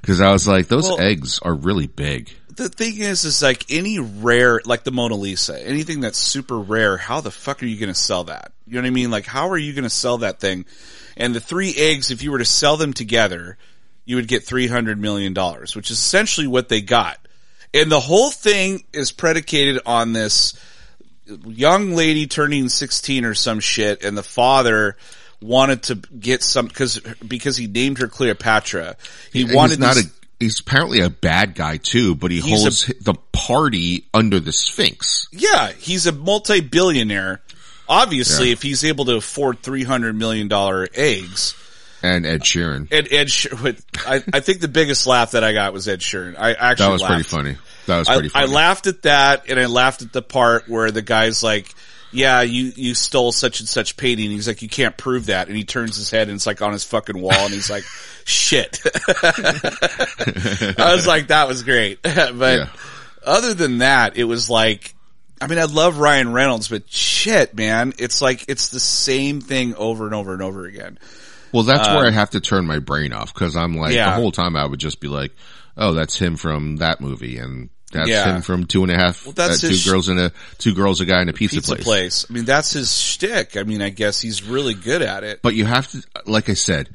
because 0.00 0.20
I 0.20 0.32
was 0.32 0.48
like, 0.48 0.66
those 0.68 0.84
Well- 0.88 1.00
eggs 1.00 1.38
are 1.40 1.54
really 1.54 1.86
big. 1.86 2.30
the 2.56 2.68
thing 2.68 2.98
is, 2.98 3.24
is 3.24 3.42
like 3.42 3.64
any 3.70 3.98
rare, 4.00 4.60
like 4.64 4.82
the 4.84 4.90
Mona 4.90 5.14
Lisa, 5.14 5.60
anything 5.64 6.00
that's 6.00 6.18
super 6.18 6.58
rare, 6.58 6.96
how 6.96 7.20
the 7.20 7.30
fuck 7.30 7.62
are 7.62 7.66
you 7.66 7.78
going 7.78 7.92
to 7.92 7.98
sell 7.98 8.24
that? 8.24 8.52
You 8.66 8.74
know 8.74 8.80
what 8.80 8.86
I 8.86 8.90
mean? 8.90 9.10
Like, 9.10 9.26
how 9.26 9.50
are 9.50 9.58
you 9.58 9.72
going 9.72 9.84
to 9.84 9.90
sell 9.90 10.18
that 10.18 10.40
thing? 10.40 10.64
And 11.16 11.34
the 11.34 11.40
three 11.40 11.74
eggs, 11.76 12.10
if 12.10 12.22
you 12.22 12.32
were 12.32 12.38
to 12.38 12.44
sell 12.44 12.76
them 12.76 12.92
together, 12.92 13.56
you 14.04 14.16
would 14.16 14.28
get 14.28 14.44
$300 14.44 14.98
million, 14.98 15.34
which 15.34 15.90
is 15.90 15.98
essentially 15.98 16.46
what 16.46 16.68
they 16.68 16.80
got. 16.80 17.18
And 17.72 17.90
the 17.90 18.00
whole 18.00 18.30
thing 18.30 18.84
is 18.92 19.12
predicated 19.12 19.80
on 19.86 20.12
this 20.12 20.54
young 21.46 21.92
lady 21.92 22.26
turning 22.26 22.68
16 22.68 23.24
or 23.24 23.34
some 23.34 23.60
shit, 23.60 24.04
and 24.04 24.16
the 24.16 24.22
father 24.22 24.96
wanted 25.40 25.82
to 25.84 25.94
get 25.96 26.42
some, 26.42 26.68
cause, 26.68 27.00
because 27.26 27.56
he 27.56 27.66
named 27.66 27.98
her 27.98 28.08
Cleopatra. 28.08 28.96
He 29.32 29.42
And 29.42 29.54
wanted 29.54 29.70
he's 29.72 29.78
not 29.78 29.94
these- 29.96 30.06
a. 30.06 30.10
He's 30.40 30.60
apparently 30.60 31.00
a 31.00 31.08
bad 31.08 31.54
guy 31.54 31.76
too, 31.78 32.16
but 32.16 32.30
he 32.32 32.40
holds 32.40 32.90
the 33.00 33.14
party 33.32 34.04
under 34.12 34.40
the 34.40 34.52
Sphinx. 34.52 35.28
Yeah, 35.32 35.70
he's 35.78 36.06
a 36.06 36.12
multi-billionaire. 36.12 37.40
Obviously, 37.88 38.46
Yeah. 38.48 38.52
if 38.54 38.62
he's 38.62 38.84
able 38.84 39.04
to 39.06 39.16
afford 39.16 39.60
three 39.62 39.84
hundred 39.84 40.16
million 40.16 40.48
dollar 40.48 40.88
eggs, 40.94 41.54
And 42.02 42.24
Ed 42.26 42.42
Sheeran. 42.42 42.88
and 42.90 43.08
Ed, 43.12 43.30
Sheer- 43.30 43.76
I, 44.06 44.22
I 44.32 44.40
think 44.40 44.60
the 44.60 44.68
biggest 44.68 45.06
laugh 45.06 45.32
that 45.32 45.44
I 45.44 45.52
got 45.52 45.72
was 45.72 45.86
Ed 45.88 46.00
Sheeran. 46.00 46.36
I 46.38 46.52
actually 46.52 46.86
That 46.86 46.92
was 46.92 47.02
pretty 47.02 47.22
funny. 47.24 47.56
That 47.86 47.98
was 47.98 48.08
I, 48.08 48.14
pretty 48.14 48.30
I 48.34 48.40
funny. 48.42 48.52
laughed 48.52 48.86
at 48.86 49.02
that, 49.02 49.44
and 49.50 49.60
I 49.60 49.66
laughed 49.66 50.02
at 50.02 50.12
the 50.12 50.22
part 50.22 50.68
where 50.68 50.90
the 50.90 51.02
guy's 51.02 51.42
like, 51.42 51.74
"Yeah, 52.12 52.40
you 52.40 52.72
you 52.76 52.94
stole 52.94 53.30
such 53.32 53.60
and 53.60 53.68
such 53.68 53.96
painting." 53.98 54.30
He's 54.30 54.48
like, 54.48 54.62
"You 54.62 54.68
can't 54.70 54.96
prove 54.96 55.26
that," 55.26 55.48
and 55.48 55.56
he 55.56 55.64
turns 55.64 55.96
his 55.96 56.10
head 56.10 56.28
and 56.28 56.36
it's 56.36 56.46
like 56.46 56.62
on 56.62 56.72
his 56.72 56.84
fucking 56.84 57.20
wall, 57.20 57.32
and 57.34 57.52
he's 57.52 57.68
like, 57.68 57.84
"Shit." 58.24 58.80
I 60.78 60.92
was 60.94 61.06
like, 61.06 61.28
"That 61.28 61.48
was 61.48 61.62
great," 61.62 62.00
but 62.02 62.58
Yeah. 62.58 62.68
other 63.24 63.54
than 63.54 63.78
that, 63.78 64.16
it 64.16 64.24
was 64.24 64.48
like, 64.48 64.93
I 65.44 65.46
mean, 65.48 65.58
I 65.58 65.64
love 65.64 65.98
Ryan 65.98 66.32
Reynolds, 66.32 66.68
but 66.68 66.88
shit, 66.90 67.54
man, 67.54 67.92
it's 67.98 68.20
like 68.22 68.44
it's 68.48 68.68
the 68.68 68.80
same 68.80 69.40
thing 69.40 69.74
over 69.74 70.06
and 70.06 70.14
over 70.14 70.32
and 70.32 70.42
over 70.42 70.64
again. 70.66 70.98
Well, 71.52 71.62
that's 71.62 71.88
where 71.88 72.06
I 72.06 72.10
have 72.10 72.30
to 72.30 72.40
turn 72.40 72.66
my 72.66 72.80
brain 72.80 73.12
off 73.12 73.32
because 73.32 73.56
I'm 73.56 73.76
like 73.76 73.94
Yeah. 73.94 74.10
the 74.10 74.16
whole 74.16 74.32
time 74.32 74.56
I 74.56 74.66
would 74.66 74.80
just 74.80 74.98
be 75.00 75.08
like, 75.08 75.32
"Oh, 75.76 75.94
that's 75.94 76.18
him 76.18 76.36
from 76.36 76.76
that 76.78 77.00
movie," 77.00 77.38
and 77.38 77.68
that's 77.92 78.08
Yeah. 78.10 78.34
him 78.36 78.42
from 78.42 78.64
Two 78.66 78.82
and 78.82 78.90
a 78.90 78.96
Half. 78.96 79.24
that's 79.36 79.62
uh, 79.62 79.68
two 79.68 79.74
sh- 79.74 79.86
girls 79.86 80.08
in 80.08 80.18
a 80.18 80.32
two 80.58 80.74
girls, 80.74 81.00
a 81.00 81.04
guy 81.04 81.22
in 81.22 81.28
a 81.28 81.32
pizza, 81.32 81.56
Pizza 81.58 81.74
place. 81.76 81.84
place. 81.84 82.26
I 82.28 82.32
mean, 82.32 82.44
that's 82.44 82.72
his 82.72 82.92
shtick. 82.92 83.56
I 83.56 83.62
mean, 83.62 83.82
I 83.82 83.90
guess 83.90 84.20
he's 84.20 84.42
really 84.42 84.74
good 84.74 85.00
at 85.02 85.22
it. 85.22 85.42
But 85.42 85.54
you 85.54 85.64
have 85.64 85.86
to, 85.92 86.02
like 86.26 86.48
I 86.48 86.54
said, 86.54 86.88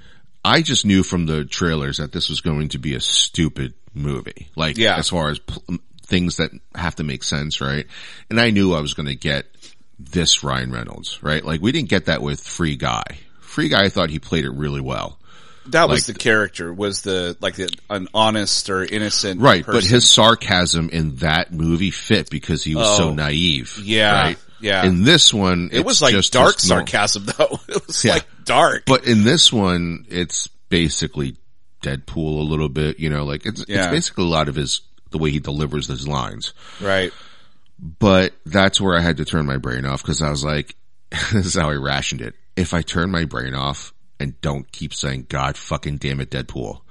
I 0.43 0.61
just 0.61 0.85
knew 0.85 1.03
from 1.03 1.25
the 1.25 1.45
trailers 1.45 1.97
that 1.99 2.11
this 2.11 2.27
was 2.29 2.41
going 2.41 2.69
to 2.69 2.79
be 2.79 2.95
a 2.95 2.99
stupid 2.99 3.75
movie. 3.93 4.49
Like, 4.57 4.77
Yeah. 4.77 4.97
as 4.97 5.07
far 5.09 5.29
as 5.29 5.39
pl- 5.39 5.63
things 6.09 6.37
that 6.37 6.51
have 6.75 6.95
to 6.95 7.03
make 7.03 7.23
sense, 7.23 7.61
right? 7.61 7.85
And 8.29 8.39
I 8.39 8.49
knew 8.49 8.73
I 8.73 8.81
was 8.81 8.93
going 8.93 9.07
to 9.07 9.15
get 9.15 9.45
this 9.97 10.43
Ryan 10.43 10.71
Reynolds, 10.71 11.21
right? 11.21 11.43
Like, 11.43 11.61
we 11.61 11.71
didn't 11.71 11.89
get 11.89 12.05
that 12.05 12.21
with 12.21 12.41
Free 12.41 12.75
Guy. 12.75 13.03
Free 13.41 13.69
Guy, 13.69 13.83
I 13.85 13.89
thought 13.89 14.09
he 14.09 14.19
played 14.19 14.45
it 14.45 14.51
really 14.51 14.81
well. 14.81 15.17
That 15.67 15.87
was 15.87 16.07
the 16.07 16.15
character. 16.15 16.73
Was 16.73 17.03
the 17.03 17.37
like 17.41 17.55
the, 17.55 17.69
an 17.91 18.07
honest 18.11 18.71
or 18.71 18.83
innocent, 18.83 19.39
Right, 19.39 19.63
but 19.63 19.83
his 19.83 20.09
sarcasm 20.09 20.89
in 20.89 21.17
that 21.17 21.53
movie 21.53 21.91
fit 21.91 22.29
because 22.31 22.63
he 22.63 22.75
was 22.75 22.97
so 22.97 23.09
Oh. 23.09 23.13
naive. 23.13 23.77
Yeah, 23.83 24.19
right? 24.21 24.37
yeah. 24.59 24.83
In 24.85 25.03
this 25.03 25.31
one, 25.31 25.69
it 25.71 25.85
was 25.85 26.01
like 26.01 26.15
dark 26.31 26.59
sarcasm, 26.59 27.25
though. 27.37 27.59
It 27.67 27.85
was 27.85 28.03
Yeah. 28.03 28.13
like 28.13 28.25
dark. 28.45 28.85
But 28.87 29.05
in 29.05 29.23
this 29.23 29.53
one, 29.53 30.05
it's 30.09 30.47
basically 30.69 31.35
Deadpool 31.83 32.39
a 32.39 32.43
little 32.49 32.69
bit. 32.69 32.99
You 32.99 33.11
know, 33.11 33.23
like 33.25 33.45
it's 33.45 33.61
it's 33.61 33.87
basically 33.87 34.23
a 34.23 34.27
lot 34.27 34.49
of 34.49 34.55
his 34.55 34.81
the 35.11 35.17
way 35.17 35.31
he 35.31 35.39
delivers 35.39 35.87
his 35.87 36.07
lines. 36.07 36.53
right. 36.81 37.11
But 37.81 38.33
that's 38.45 38.81
where 38.81 38.97
I 38.97 39.01
had 39.01 39.17
to 39.17 39.25
turn 39.25 39.45
my 39.45 39.55
brain 39.55 39.85
off 39.85 40.01
because 40.01 40.21
I 40.21 40.29
was 40.29 40.43
like, 40.43 40.75
this 41.31 41.45
is 41.45 41.55
how 41.55 41.69
I 41.69 41.75
rationed 41.75 42.21
it. 42.21 42.35
If 42.57 42.73
I 42.73 42.81
turn 42.81 43.09
my 43.09 43.23
brain 43.23 43.53
off 43.55 43.93
and 44.19 44.39
don't 44.41 44.69
keep 44.69 44.93
saying 44.93 45.27
God 45.29 45.55
fucking 45.55 45.95
damn 45.95 46.19
it, 46.19 46.29
Deadpool, 46.29 46.81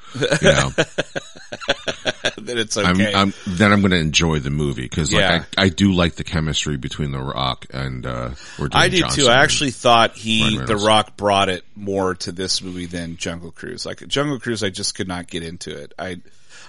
you 0.41 0.49
know, 0.51 0.71
then 2.39 2.57
it's 2.57 2.79
I'm, 2.79 2.95
okay. 2.99 3.13
I'm 3.15 3.35
then 3.47 3.71
I'm 3.71 3.81
going 3.81 3.91
to 3.91 3.99
enjoy 3.99 4.39
the 4.39 4.49
movie 4.51 4.83
because 4.83 5.13
like 5.13 5.21
Yeah. 5.21 5.45
I, 5.59 5.65
I 5.65 5.69
do 5.69 5.93
like 5.93 6.15
the 6.15 6.25
chemistry 6.25 6.79
between 6.79 7.11
The 7.13 7.21
Rock 7.21 7.67
and 7.71 8.07
uh, 8.07 8.31
or 8.59 8.71
I 8.73 8.89
did 8.89 9.01
Johnson. 9.01 9.25
too. 9.25 9.31
I 9.31 9.43
actually 9.43 9.73
thought 9.73 10.17
he, 10.17 10.57
The 10.57 10.77
Rock, 10.77 11.19
brought 11.19 11.51
it 11.51 11.65
more 11.77 12.15
to 12.15 12.33
this 12.33 12.63
movie 12.63 12.87
than 12.87 13.19
Jungle 13.19 13.51
Cruise. 13.53 13.85
Like 13.85 14.07
Jungle 14.09 14.39
Cruise, 14.41 14.63
I 14.65 14.71
just 14.71 14.95
could 14.95 15.09
not 15.09 15.27
get 15.27 15.43
into 15.43 15.77
it. 15.77 15.93
I, 15.99 16.17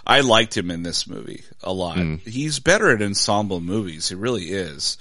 I 0.10 0.22
liked 0.22 0.58
him 0.58 0.72
in 0.72 0.84
this 0.84 1.08
movie 1.08 1.44
a 1.64 1.72
lot. 1.72 1.98
Hmm. 1.98 2.16
He's 2.26 2.60
better 2.60 2.90
at 2.90 3.02
ensemble 3.02 3.62
movies. 3.62 4.10
He 4.10 4.16
really 4.16 4.46
is. 4.46 4.98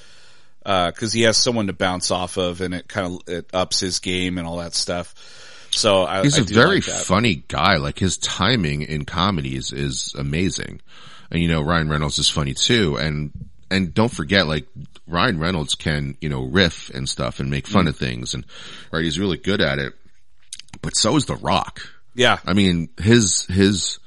Uh, 0.66 0.90
cause 0.90 1.12
he 1.14 1.22
has 1.22 1.36
someone 1.38 1.68
to 1.68 1.72
bounce 1.72 2.10
off 2.10 2.36
of 2.36 2.60
and 2.60 2.74
it 2.74 2.88
kind 2.88 3.06
of, 3.14 3.20
it 3.26 3.48
ups 3.54 3.80
his 3.80 4.00
game 4.00 4.36
and 4.36 4.46
all 4.46 4.58
that 4.58 4.74
stuff. 4.74 5.14
So 5.70 6.04
I, 6.04 6.22
He's 6.22 6.38
I 6.38 6.42
a 6.42 6.44
very 6.44 6.76
like 6.80 6.84
funny 6.84 7.36
guy. 7.48 7.76
Like 7.76 7.98
his 7.98 8.18
timing 8.18 8.82
in 8.82 9.04
comedies 9.06 9.72
is 9.72 10.14
amazing. 10.18 10.80
And 11.30 11.40
you 11.42 11.48
know, 11.48 11.62
Ryan 11.62 11.88
Reynolds 11.88 12.18
is 12.18 12.28
funny 12.28 12.54
too. 12.54 12.96
And, 12.96 13.32
and 13.70 13.94
don't 13.94 14.12
forget, 14.12 14.46
like 14.46 14.66
Ryan 15.06 15.38
Reynolds 15.38 15.74
can, 15.74 16.16
you 16.20 16.28
know, 16.28 16.42
riff 16.42 16.90
and 16.90 17.08
stuff 17.08 17.40
and 17.40 17.50
make 17.50 17.66
fun 17.66 17.86
Mm. 17.86 17.88
of 17.88 17.96
things 17.96 18.34
and, 18.34 18.44
right, 18.92 19.04
he's 19.04 19.18
really 19.18 19.38
good 19.38 19.60
at 19.62 19.78
it. 19.78 19.94
But 20.82 20.96
so 20.96 21.16
is 21.16 21.24
The 21.26 21.36
Rock. 21.36 21.80
Yeah. 22.14 22.38
I 22.44 22.52
mean, 22.52 22.88
his, 23.00 23.46
his, 23.46 23.98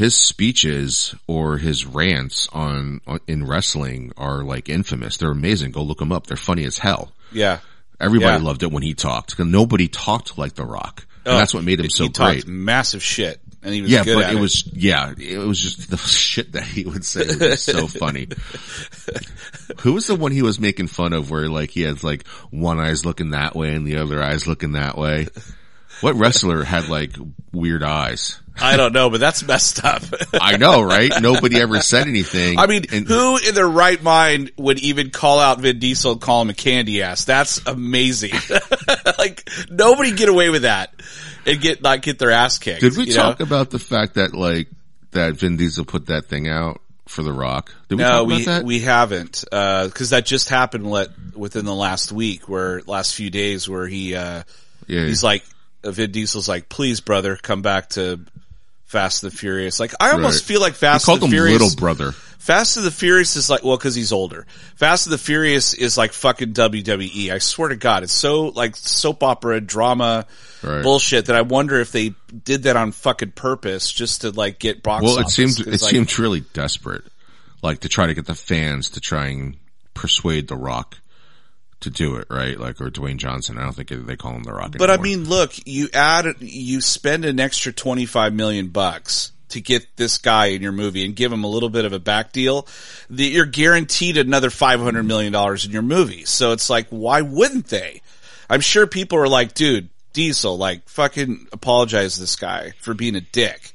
his 0.00 0.14
speeches 0.16 1.14
or 1.26 1.58
his 1.58 1.84
rants 1.84 2.48
on, 2.54 3.02
on 3.06 3.20
in 3.26 3.46
wrestling 3.46 4.12
are 4.16 4.42
like 4.42 4.70
infamous. 4.70 5.18
They're 5.18 5.30
amazing. 5.30 5.72
Go 5.72 5.82
look 5.82 5.98
them 5.98 6.10
up. 6.10 6.26
They're 6.26 6.38
funny 6.38 6.64
as 6.64 6.78
hell. 6.78 7.12
Yeah. 7.32 7.58
Everybody 8.00 8.42
Yeah. 8.42 8.48
loved 8.48 8.62
it 8.62 8.72
when 8.72 8.82
he 8.82 8.94
talked 8.94 9.38
nobody 9.38 9.88
talked 9.88 10.38
like 10.38 10.54
The 10.54 10.64
Rock. 10.64 11.04
And 11.26 11.36
that's 11.36 11.52
what 11.52 11.64
made 11.64 11.80
him 11.80 11.90
so 11.90 12.06
Oh, 12.06 12.08
great. 12.08 12.46
massive 12.46 13.02
shit 13.02 13.40
and 13.62 13.74
he 13.74 13.82
was 13.82 13.90
Yeah, 13.90 14.04
good 14.04 14.14
but 14.14 14.24
at 14.24 14.32
it 14.32 14.40
was 14.40 14.66
yeah, 14.72 15.12
it 15.18 15.36
was 15.36 15.60
just 15.60 15.90
the 15.90 15.96
shit 15.98 16.52
that 16.52 16.62
he 16.64 16.84
would 16.86 17.04
say 17.04 17.26
was 17.26 17.62
so 17.62 17.86
funny. 18.02 18.26
Who 19.80 19.92
was 19.92 20.06
the 20.06 20.14
one 20.16 20.32
he 20.32 20.40
was 20.40 20.58
making 20.58 20.86
fun 20.86 21.12
of 21.12 21.30
where 21.30 21.48
like 21.50 21.68
he 21.70 21.82
has 21.82 22.02
like 22.02 22.26
one 22.50 22.78
eye's 22.80 23.04
looking 23.04 23.30
that 23.30 23.54
way 23.54 23.74
and 23.74 23.86
the 23.86 23.98
other 23.98 24.22
eye's 24.22 24.46
looking 24.46 24.72
that 24.72 24.96
way? 24.96 25.26
What 26.00 26.14
wrestler 26.16 26.64
had 26.64 26.88
like 26.88 27.14
weird 27.52 27.82
eyes? 27.82 28.40
I 28.62 28.76
don't 28.76 28.92
know, 28.92 29.08
but 29.08 29.20
that's 29.20 29.42
messed 29.42 29.84
up. 29.84 30.02
I 30.40 30.56
know, 30.58 30.82
right? 30.82 31.10
Nobody 31.20 31.60
ever 31.60 31.80
said 31.80 32.06
anything. 32.06 32.58
I 32.58 32.66
mean, 32.66 32.84
and 32.92 33.06
who 33.06 33.38
in 33.38 33.54
their 33.54 33.68
right 33.68 34.02
mind 34.02 34.52
would 34.58 34.78
even 34.80 35.10
call 35.10 35.38
out 35.38 35.60
Vin 35.60 35.78
Diesel 35.78 36.12
and 36.12 36.20
call 36.20 36.42
him 36.42 36.50
a 36.50 36.54
candy 36.54 37.02
ass? 37.02 37.24
That's 37.24 37.66
amazing. 37.66 38.32
like 39.18 39.48
nobody 39.70 40.12
get 40.12 40.28
away 40.28 40.50
with 40.50 40.62
that 40.62 40.92
and 41.46 41.60
get 41.60 41.82
not 41.82 42.02
get 42.02 42.18
their 42.18 42.30
ass 42.32 42.58
kicked. 42.58 42.80
did 42.80 42.96
we 42.96 43.06
talk 43.06 43.40
know? 43.40 43.44
about 43.46 43.70
the 43.70 43.78
fact 43.78 44.14
that 44.14 44.34
like 44.34 44.68
that 45.12 45.34
Vin 45.34 45.56
Diesel 45.56 45.84
put 45.84 46.06
that 46.06 46.26
thing 46.26 46.48
out 46.48 46.80
for 47.06 47.22
The 47.22 47.32
Rock? 47.32 47.72
Did 47.88 47.96
we 47.96 48.04
No, 48.04 48.26
talk 48.26 48.42
about 48.42 48.64
we 48.64 48.78
we 48.78 48.80
haven't 48.80 49.44
because 49.50 50.10
that 50.10 50.26
just 50.26 50.48
happened 50.48 50.90
let, 50.90 51.08
within 51.34 51.64
the 51.64 51.74
last 51.74 52.12
week, 52.12 52.48
where 52.48 52.82
last 52.82 53.14
few 53.14 53.30
days, 53.30 53.68
where 53.68 53.86
he 53.86 54.14
uh, 54.14 54.42
yeah, 54.86 55.06
he's 55.06 55.24
like 55.24 55.44
Vin 55.82 56.10
Diesel's 56.12 56.48
like, 56.48 56.68
please, 56.68 57.00
brother, 57.00 57.36
come 57.36 57.62
back 57.62 57.90
to 57.90 58.20
Fast 58.86 59.22
and 59.22 59.32
the 59.32 59.36
Furious. 59.36 59.78
Like, 59.80 59.92
I 60.00 60.10
almost 60.12 60.42
Right. 60.42 60.46
feel 60.48 60.60
like 60.60 60.74
Fast 60.74 61.08
and 61.08 61.20
the 61.20 61.26
him 61.26 61.30
Furious. 61.32 61.60
little 61.60 61.76
brother. 61.76 62.12
Fast 62.38 62.76
and 62.78 62.86
the 62.86 62.90
Furious 62.90 63.36
is 63.36 63.50
like, 63.50 63.62
well, 63.62 63.76
cause 63.76 63.94
he's 63.94 64.12
older. 64.12 64.46
Fast 64.76 65.06
and 65.06 65.12
the 65.12 65.18
Furious 65.18 65.74
is 65.74 65.98
like 65.98 66.12
fucking 66.12 66.54
WWE. 66.54 67.30
I 67.30 67.38
swear 67.38 67.68
to 67.68 67.76
God, 67.76 68.02
it's 68.02 68.12
so 68.14 68.46
like 68.48 68.76
soap 68.76 69.22
opera 69.22 69.60
drama 69.60 70.26
Right. 70.62 70.82
bullshit 70.82 71.26
that 71.26 71.36
I 71.36 71.42
wonder 71.42 71.78
if 71.80 71.92
they 71.92 72.14
did 72.44 72.62
that 72.64 72.76
on 72.76 72.92
fucking 72.92 73.32
purpose 73.32 73.90
just 73.92 74.22
to 74.22 74.30
like 74.30 74.58
get 74.58 74.82
box 74.82 75.02
Well, 75.04 75.16
it 75.18 75.20
office. 75.22 75.34
seemed 75.34 75.60
it 75.60 75.66
like, 75.66 75.80
seemed 75.80 76.18
really 76.18 76.40
desperate, 76.40 77.04
like 77.62 77.80
to 77.80 77.88
try 77.88 78.06
to 78.06 78.14
get 78.14 78.26
the 78.26 78.34
fans 78.34 78.90
to 78.90 79.00
try 79.00 79.26
and 79.28 79.56
persuade 79.94 80.48
The 80.48 80.56
Rock 80.56 80.98
to 81.80 81.90
do 81.90 82.16
it, 82.16 82.26
right? 82.30 82.58
Like 82.58 82.80
or 82.80 82.90
Dwayne 82.90 83.16
Johnson. 83.16 83.58
I 83.58 83.62
don't 83.62 83.72
think 83.74 83.88
they 83.88 84.16
call 84.16 84.32
him 84.34 84.42
The 84.42 84.52
Rock. 84.52 84.74
But 84.78 84.90
I 84.90 84.96
mean, 84.98 85.28
look, 85.28 85.52
you 85.66 85.88
add, 85.94 86.26
you 86.40 86.80
spend 86.80 87.24
an 87.24 87.40
extra 87.40 87.72
25 87.72 88.32
million 88.34 88.68
bucks 88.68 89.32
to 89.48 89.60
get 89.60 89.96
this 89.96 90.18
guy 90.18 90.46
in 90.46 90.62
your 90.62 90.72
movie 90.72 91.04
and 91.04 91.16
give 91.16 91.32
him 91.32 91.42
a 91.42 91.48
little 91.48 91.70
bit 91.70 91.84
of 91.84 91.92
a 91.92 91.98
back 91.98 92.32
deal. 92.32 92.68
The, 93.08 93.24
you're 93.24 93.46
guaranteed 93.46 94.16
another 94.16 94.50
500 94.50 95.02
million 95.02 95.32
dollars 95.32 95.64
in 95.64 95.72
your 95.72 95.82
movie. 95.82 96.24
So 96.24 96.52
it's 96.52 96.70
like, 96.70 96.86
why 96.90 97.22
wouldn't 97.22 97.66
they? 97.66 98.02
I'm 98.48 98.60
sure 98.60 98.86
people 98.86 99.18
are 99.18 99.28
like, 99.28 99.54
dude, 99.54 99.88
Diesel, 100.12 100.56
like 100.58 100.88
fucking 100.88 101.48
apologize 101.52 102.14
to 102.14 102.20
this 102.20 102.36
guy 102.36 102.72
for 102.80 102.94
being 102.94 103.16
a 103.16 103.20
dick. 103.20 103.72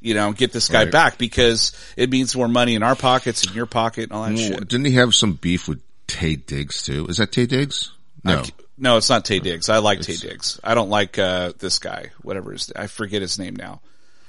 You 0.00 0.12
know, 0.12 0.32
get 0.32 0.52
this 0.52 0.68
guy 0.68 0.82
Right. 0.82 0.92
back 0.92 1.16
because 1.18 1.72
it 1.96 2.10
means 2.10 2.36
more 2.36 2.48
money 2.48 2.74
in 2.74 2.82
our 2.82 2.94
pockets, 2.96 3.46
in 3.46 3.54
your 3.54 3.64
pocket, 3.64 4.04
and 4.04 4.12
all 4.12 4.24
that 4.24 4.34
Well, 4.34 4.48
shit. 4.58 4.68
didn't 4.68 4.84
he 4.86 4.92
have 4.92 5.14
some 5.14 5.32
beef 5.34 5.66
with 5.68 5.80
Taye 6.06 6.44
Diggs 6.44 6.82
too? 6.84 7.06
Is 7.08 7.16
that 7.18 7.30
Taye 7.30 7.48
Diggs? 7.48 7.92
No. 8.22 8.42
No, 8.76 8.96
it's 8.96 9.08
not 9.08 9.24
Taye 9.24 9.40
Diggs. 9.42 9.68
I 9.68 9.78
like 9.78 10.00
Taye 10.00 10.20
Diggs. 10.20 10.58
I 10.64 10.74
don't 10.74 10.90
like 10.90 11.18
uh, 11.18 11.52
this 11.58 11.78
guy. 11.78 12.10
Whatever 12.22 12.52
his, 12.52 12.72
I 12.74 12.86
forget 12.88 13.22
his 13.22 13.38
name 13.38 13.54
now. 13.56 13.80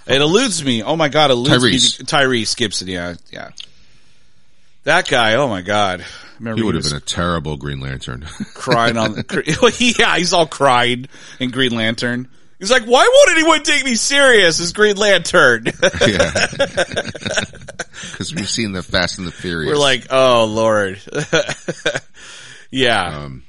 It 0.08 0.22
eludes 0.22 0.64
me. 0.64 0.84
Oh 0.84 0.96
my 0.96 1.10
god, 1.10 1.32
eludes 1.32 1.64
Tyrese. 1.64 2.00
me. 2.00 2.06
Tyrese 2.06 2.56
Gibson. 2.56 2.88
Yeah, 2.88 3.16
yeah. 3.32 3.50
That 4.84 5.08
guy. 5.10 5.34
Oh 5.36 5.48
my 5.48 5.62
god. 5.64 6.06
Remember 6.38 6.58
He 6.58 6.62
he 6.62 6.66
would 6.66 6.76
have 6.76 6.84
been 6.84 6.96
a 6.98 7.00
terrible 7.00 7.58
Green 7.58 7.80
Lantern. 7.80 8.26
crying 8.54 8.98
on 8.98 9.14
the. 9.16 9.96
yeah, 9.98 10.18
he's 10.18 10.32
all 10.34 10.46
crying 10.46 11.08
in 11.40 11.50
Green 11.50 11.72
Lantern. 11.76 12.28
He's 12.60 12.72
like, 12.72 12.84
why 12.84 13.04
won't 13.12 13.38
anyone 13.38 13.64
take 13.64 13.84
me 13.86 13.96
serious 13.96 14.60
as 14.62 14.72
Green 14.74 14.96
Lantern? 14.98 15.66
yeah. 16.08 16.48
Because 18.12 18.34
we've 18.36 18.50
seen 18.50 18.72
the 18.74 18.84
Fast 18.84 19.18
and 19.20 19.28
the 19.28 19.32
Furious. 19.32 19.72
We're 19.72 19.80
like, 19.80 20.08
oh 20.10 20.46
lord. 20.46 21.02
yeah. 22.72 23.20
Um, 23.24 23.44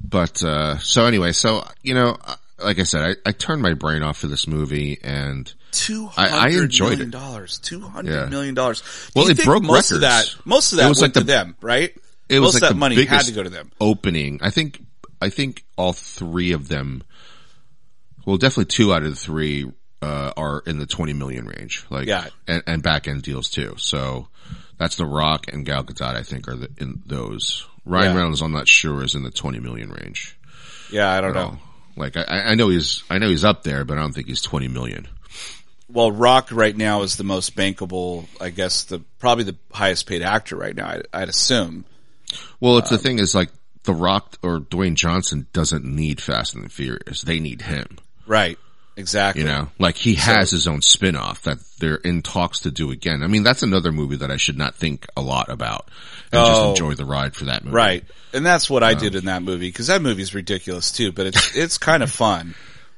but 0.00 0.42
uh, 0.42 0.78
so 0.78 1.06
anyway, 1.06 1.32
so 1.32 1.66
you 1.82 1.94
know, 1.94 2.16
uh, 2.24 2.36
like 2.62 2.78
I 2.78 2.82
said, 2.84 3.02
I, 3.02 3.28
I 3.28 3.32
turned 3.32 3.62
my 3.62 3.74
brain 3.74 4.02
off 4.02 4.18
for 4.18 4.26
this 4.28 4.46
movie, 4.46 4.98
and 5.02 5.52
Two 5.72 6.08
enjoyed 6.16 6.90
million 6.90 7.08
it. 7.08 7.10
dollars. 7.10 7.58
Two 7.58 7.80
Yeah. 7.80 7.88
hundred 7.90 8.30
million 8.30 8.54
dollars. 8.54 8.82
Well, 9.14 9.26
Do 9.26 9.30
it 9.32 9.44
broke 9.44 9.62
most 9.62 9.90
of 9.92 10.00
records. 10.02 10.34
that. 10.36 10.46
Most 10.46 10.72
of 10.72 10.78
that 10.78 10.88
was 10.88 11.00
went 11.00 11.16
like 11.16 11.20
to 11.22 11.26
the- 11.26 11.32
them, 11.32 11.56
right? 11.60 11.94
it 12.28 12.40
most 12.40 12.46
was 12.54 12.56
of 12.56 12.62
like 12.62 12.68
that 12.68 12.74
the 12.74 12.78
money 12.78 13.04
had 13.04 13.22
to 13.24 13.32
go 13.32 13.42
to 13.42 13.50
them. 13.50 13.72
opening. 13.80 14.40
I 14.42 14.50
think 14.50 14.82
I 15.20 15.30
think 15.30 15.64
all 15.76 15.92
three 15.92 16.52
of 16.52 16.68
them. 16.68 17.02
Well, 18.26 18.36
definitely 18.36 18.66
two 18.66 18.92
out 18.92 19.02
of 19.02 19.10
the 19.10 19.16
three 19.16 19.70
uh, 20.02 20.32
are 20.36 20.62
in 20.66 20.78
the 20.78 20.86
twenty 20.86 21.14
million 21.14 21.46
range. 21.46 21.86
Like, 21.88 22.06
Yeah. 22.06 22.26
and, 22.46 22.62
and 22.66 22.82
back 22.82 23.08
end 23.08 23.22
deals 23.22 23.48
too. 23.48 23.76
So 23.78 24.28
that's 24.78 24.96
The 24.96 25.06
Rock 25.06 25.46
and 25.50 25.64
Gal 25.64 25.84
Gadot. 25.84 26.14
I 26.16 26.22
think 26.22 26.48
are 26.48 26.56
the, 26.56 26.68
in 26.78 27.02
those. 27.06 27.66
Ryan 27.86 28.12
Yeah. 28.12 28.18
Reynolds, 28.18 28.42
I'm 28.42 28.52
not 28.52 28.68
sure, 28.68 29.02
is 29.02 29.14
in 29.14 29.22
the 29.22 29.30
twenty 29.30 29.60
million 29.60 29.90
range. 29.90 30.36
Yeah, 30.92 31.10
I 31.10 31.20
don't 31.22 31.32
know. 31.34 31.40
all. 31.40 31.58
Like 31.96 32.16
I, 32.18 32.24
I 32.50 32.54
know 32.56 32.68
he's, 32.68 33.02
I 33.08 33.16
know 33.18 33.28
he's 33.30 33.44
up 33.44 33.62
there, 33.62 33.84
but 33.86 33.96
I 33.96 34.02
don't 34.02 34.12
think 34.12 34.26
he's 34.26 34.42
twenty 34.42 34.68
million. 34.68 35.08
Well, 35.88 36.10
Rock 36.10 36.48
right 36.50 36.76
now 36.76 37.02
is 37.02 37.16
the 37.16 37.22
most 37.24 37.54
bankable. 37.56 38.26
I 38.40 38.50
guess 38.50 38.84
the 38.84 38.98
probably 39.20 39.44
the 39.44 39.56
highest 39.72 40.06
paid 40.06 40.20
actor 40.22 40.56
right 40.56 40.74
now. 40.74 40.88
I'd, 40.88 41.06
I'd 41.12 41.28
assume. 41.28 41.84
Well, 42.60 42.72
Um, 42.74 42.78
it's 42.80 42.90
the 42.90 42.98
thing 42.98 43.20
is 43.20 43.34
like 43.36 43.50
The 43.84 43.94
Rock 43.94 44.36
or 44.42 44.58
Dwayne 44.58 44.96
Johnson 44.96 45.46
doesn't 45.52 45.84
need 45.84 46.20
Fast 46.20 46.54
and 46.56 46.64
the 46.64 46.68
Furious. 46.68 47.22
They 47.22 47.38
need 47.38 47.62
him. 47.62 47.98
Right. 48.26 48.58
Exactly. 48.98 49.42
You 49.42 49.48
know, 49.48 49.68
like 49.78 49.96
he 49.96 50.14
has 50.14 50.50
his 50.50 50.66
own 50.66 50.80
spin-off 50.80 51.42
that 51.42 51.58
they're 51.78 51.96
in 51.96 52.22
talks 52.22 52.60
to 52.60 52.70
do 52.70 52.90
again. 52.90 53.22
I 53.22 53.26
mean, 53.26 53.42
that's 53.42 53.62
another 53.62 53.92
movie 53.92 54.16
that 54.16 54.30
I 54.30 54.38
should 54.38 54.56
not 54.56 54.74
think 54.74 55.06
a 55.16 55.20
lot 55.20 55.50
about 55.50 55.88
and 56.32 56.40
Oh. 56.40 56.46
just 56.46 56.80
enjoy 56.80 56.94
the 56.94 57.04
ride 57.04 57.34
for 57.34 57.44
that 57.44 57.62
movie. 57.62 57.74
Right. 57.74 58.04
And 58.32 58.44
that's 58.44 58.70
what 58.70 58.82
I 58.82 58.92
Um, 58.92 58.98
did 58.98 59.14
in 59.14 59.26
that 59.26 59.42
movie 59.42 59.68
because 59.68 59.88
that 59.88 60.00
movie's 60.00 60.34
ridiculous 60.34 60.92
too, 60.92 61.12
but 61.12 61.26
it's 61.26 61.54
it's 61.56 61.76
kind 61.76 62.02
of 62.02 62.10
fun. 62.10 62.54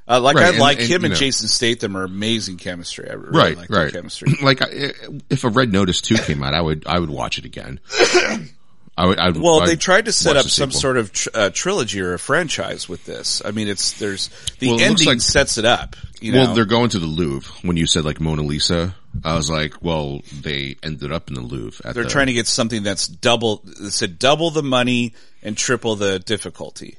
Uh, 0.07 0.21
like 0.21 0.37
Right, 0.37 0.55
I 0.55 0.59
like 0.59 0.79
and, 0.79 0.89
him 0.89 1.05
and 1.05 1.13
know- 1.15 1.19
Jason 1.19 1.49
Statham 1.49 1.97
are 1.97 2.05
amazing 2.05 2.59
chemistry. 2.59 3.11
I 3.11 3.15
really 3.15 3.37
Right, 3.37 3.57
like 3.57 3.69
right. 3.69 3.93
chemistry. 3.93 4.37
like 4.43 4.63
I- 4.63 4.93
if 5.29 5.43
a 5.45 5.49
Red 5.51 5.73
Notice 5.73 6.01
2 6.01 6.15
came 6.19 6.43
out, 6.45 6.55
I 6.55 6.61
would, 6.61 6.85
I 6.87 6.99
would 7.01 7.11
watch 7.11 7.39
it 7.39 7.45
again. 7.45 7.81
I 8.99 9.07
would, 9.07 9.19
I'd, 9.19 9.37
Well, 9.37 9.63
I'd 9.63 9.69
they 9.69 9.77
tried 9.77 10.07
to 10.07 10.13
set 10.13 10.37
up 10.37 10.47
some 10.47 10.71
sequel. 10.71 10.81
sort 10.81 10.97
of 10.97 11.13
tr- 11.13 11.29
uh, 11.33 11.51
trilogy 11.51 12.01
or 12.01 12.15
a 12.15 12.19
franchise 12.19 12.89
with 12.89 13.05
this. 13.05 13.41
I 13.45 13.53
mean, 13.53 13.69
it's 13.69 13.93
there's 13.93 14.29
the 14.59 14.71
Well, 14.71 14.81
ending 14.81 15.07
like- 15.07 15.21
sets 15.21 15.57
it 15.57 15.65
up. 15.65 15.95
You 16.21 16.33
know, 16.33 16.43
Well, 16.43 16.55
they're 16.55 16.65
going 16.65 16.91
to 16.91 16.99
the 16.99 17.07
Louvre. 17.07 17.49
When 17.63 17.77
you 17.77 17.87
said 17.87 18.05
like 18.05 18.21
Mona 18.21 18.43
Lisa, 18.43 18.97
I 19.25 19.37
was 19.37 19.49
like, 19.49 19.75
well, 19.83 20.21
they 20.43 20.75
ended 20.83 21.13
up 21.13 21.29
in 21.29 21.35
the 21.35 21.41
Louvre. 21.43 21.89
At 21.89 21.95
they're 21.95 22.03
the, 22.03 22.11
trying 22.11 22.27
to 22.27 22.33
get 22.33 22.49
something 22.49 22.83
that's 22.83 23.07
double. 23.07 23.63
It 23.65 23.93
said 23.93 24.19
double 24.19 24.51
the 24.51 24.65
money 24.65 25.15
and 25.45 25.57
triple 25.57 25.95
the 25.95 26.19
difficulty. 26.19 26.99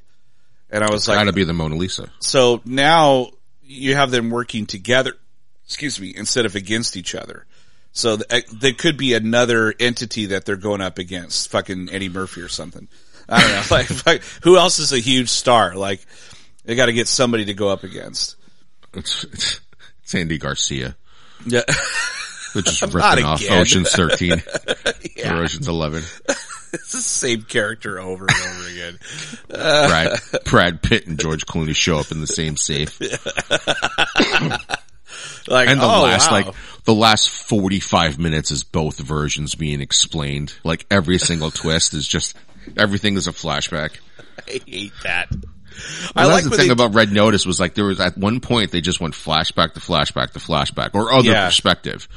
And 0.72 0.84
I 0.86 0.90
was 0.92 1.08
like, 1.10 1.18
gotta 1.18 1.34
be 1.34 1.44
the 1.44 1.52
Mona 1.54 1.76
Lisa. 1.76 2.10
so 2.20 2.62
now 2.64 3.32
you 3.64 3.96
have 3.96 4.10
them 4.12 4.30
working 4.30 4.66
together. 4.66 5.16
Excuse 5.66 6.00
me, 6.00 6.14
instead 6.16 6.46
of 6.46 6.56
against 6.56 6.96
each 6.96 7.14
other. 7.14 7.46
So 7.92 8.18
th- 8.18 8.32
uh, 8.32 8.48
there 8.54 8.74
could 8.74 8.98
be 8.98 9.14
another 9.14 9.74
entity 9.80 10.28
that 10.28 10.46
they're 10.46 10.56
going 10.56 10.82
up 10.82 11.00
against, 11.00 11.50
fucking 11.52 11.90
Eddie 11.92 12.10
Murphy 12.10 12.42
or 12.42 12.50
something. 12.50 12.88
I 13.28 13.42
don't 13.42 13.52
know. 13.52 13.64
like, 13.76 14.06
like, 14.06 14.24
who 14.44 14.58
else 14.58 14.80
is 14.80 14.94
a 14.94 15.00
huge 15.00 15.30
star? 15.30 15.76
Like, 15.76 16.06
they 16.66 16.76
got 16.76 16.88
to 16.88 16.94
get 16.94 17.08
somebody 17.08 17.46
to 17.46 17.54
go 17.54 17.70
up 17.70 17.84
against. 17.84 18.36
It's, 18.94 19.24
it's, 19.26 19.62
it's 20.04 20.16
Andy 20.16 20.38
Garcia. 20.38 20.96
Yeah. 21.46 21.62
They're 22.54 22.64
just 22.64 22.82
ripping 22.94 23.26
off 23.26 23.42
again. 23.42 23.62
Ocean's 23.62 23.92
13 23.92 24.42
or 25.26 25.44
Ocean's 25.44 25.68
11. 25.68 26.04
it's 26.74 26.92
the 26.92 27.02
same 27.02 27.44
character 27.44 28.00
over 28.00 28.26
and 28.26 28.58
over 28.58 28.68
again. 28.70 29.00
Brad, 29.50 30.20
Brad 30.46 30.82
Pitt 30.82 31.08
and 31.08 31.20
George 31.20 31.46
Clooney 31.46 31.76
show 31.76 32.00
up 32.00 32.12
in 32.12 32.22
the 32.22 32.28
same 32.28 32.58
safe. 32.58 33.00
Like, 35.50 35.68
And 35.70 35.80
the 35.82 35.86
oh, 35.86 36.04
last, 36.04 36.30
wow. 36.32 36.38
like, 36.44 36.56
the 36.86 36.94
last 36.94 37.30
45 37.30 38.20
minutes 38.20 38.52
is 38.52 38.64
both 38.64 38.98
versions 39.00 39.56
being 39.56 39.82
explained. 39.82 40.54
Like 40.64 40.86
every 40.92 41.18
single 41.18 41.52
twist 41.52 41.94
is 41.94 42.08
just, 42.08 42.36
everything 42.78 43.16
is 43.16 43.28
a 43.28 43.32
flashback. 43.32 43.98
I 44.48 44.60
hate 44.66 44.94
that. 45.04 45.30
I 46.16 46.26
like 46.26 46.44
the 46.44 46.50
thing 46.52 46.68
they- 46.68 46.74
about 46.74 46.94
Red 46.94 47.12
Notice 47.12 47.46
was 47.46 47.60
like 47.60 47.74
there 47.74 47.86
was 47.86 48.00
at 48.00 48.18
one 48.18 48.42
point 48.42 48.72
they 48.72 48.82
just 48.82 49.00
went 49.00 49.14
flashback 49.14 49.74
to 49.74 49.80
flashback 49.80 50.32
to 50.32 50.40
flashback 50.40 50.92
or 50.94 51.12
other 51.14 51.30
Yeah. 51.30 51.46
perspective. 51.48 52.08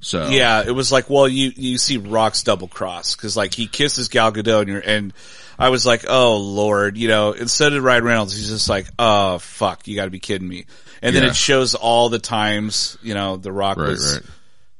So 0.00 0.28
Yeah, 0.28 0.62
it 0.66 0.70
was 0.72 0.92
like, 0.92 1.08
well, 1.10 1.26
you 1.28 1.52
you 1.56 1.78
see 1.78 1.96
Rock's 1.96 2.42
double 2.42 2.68
cross 2.68 3.14
because 3.16 3.36
like 3.36 3.54
he 3.54 3.66
kisses 3.66 4.08
Gal 4.08 4.32
Gadot 4.32 4.60
and, 4.62 4.68
you're, 4.68 4.80
and 4.80 5.12
I 5.58 5.70
was 5.70 5.84
like, 5.84 6.04
oh 6.08 6.36
lord, 6.36 6.96
you 6.96 7.08
know, 7.08 7.32
instead 7.32 7.72
of 7.72 7.82
Ryan 7.82 8.04
Reynolds, 8.04 8.36
he's 8.36 8.48
just 8.48 8.68
like, 8.68 8.86
oh 8.98 9.38
fuck, 9.38 9.88
you 9.88 9.96
got 9.96 10.04
to 10.04 10.10
be 10.10 10.20
kidding 10.20 10.46
me. 10.48 10.66
And 11.02 11.14
then 11.14 11.24
it 11.24 11.36
shows 11.36 11.74
all 11.74 12.08
the 12.08 12.18
times, 12.18 12.96
you 13.02 13.14
know, 13.14 13.36
the 13.36 13.52
Rock 13.52 13.76
Right, 13.76 13.88
was 13.88 14.14
right. 14.14 14.22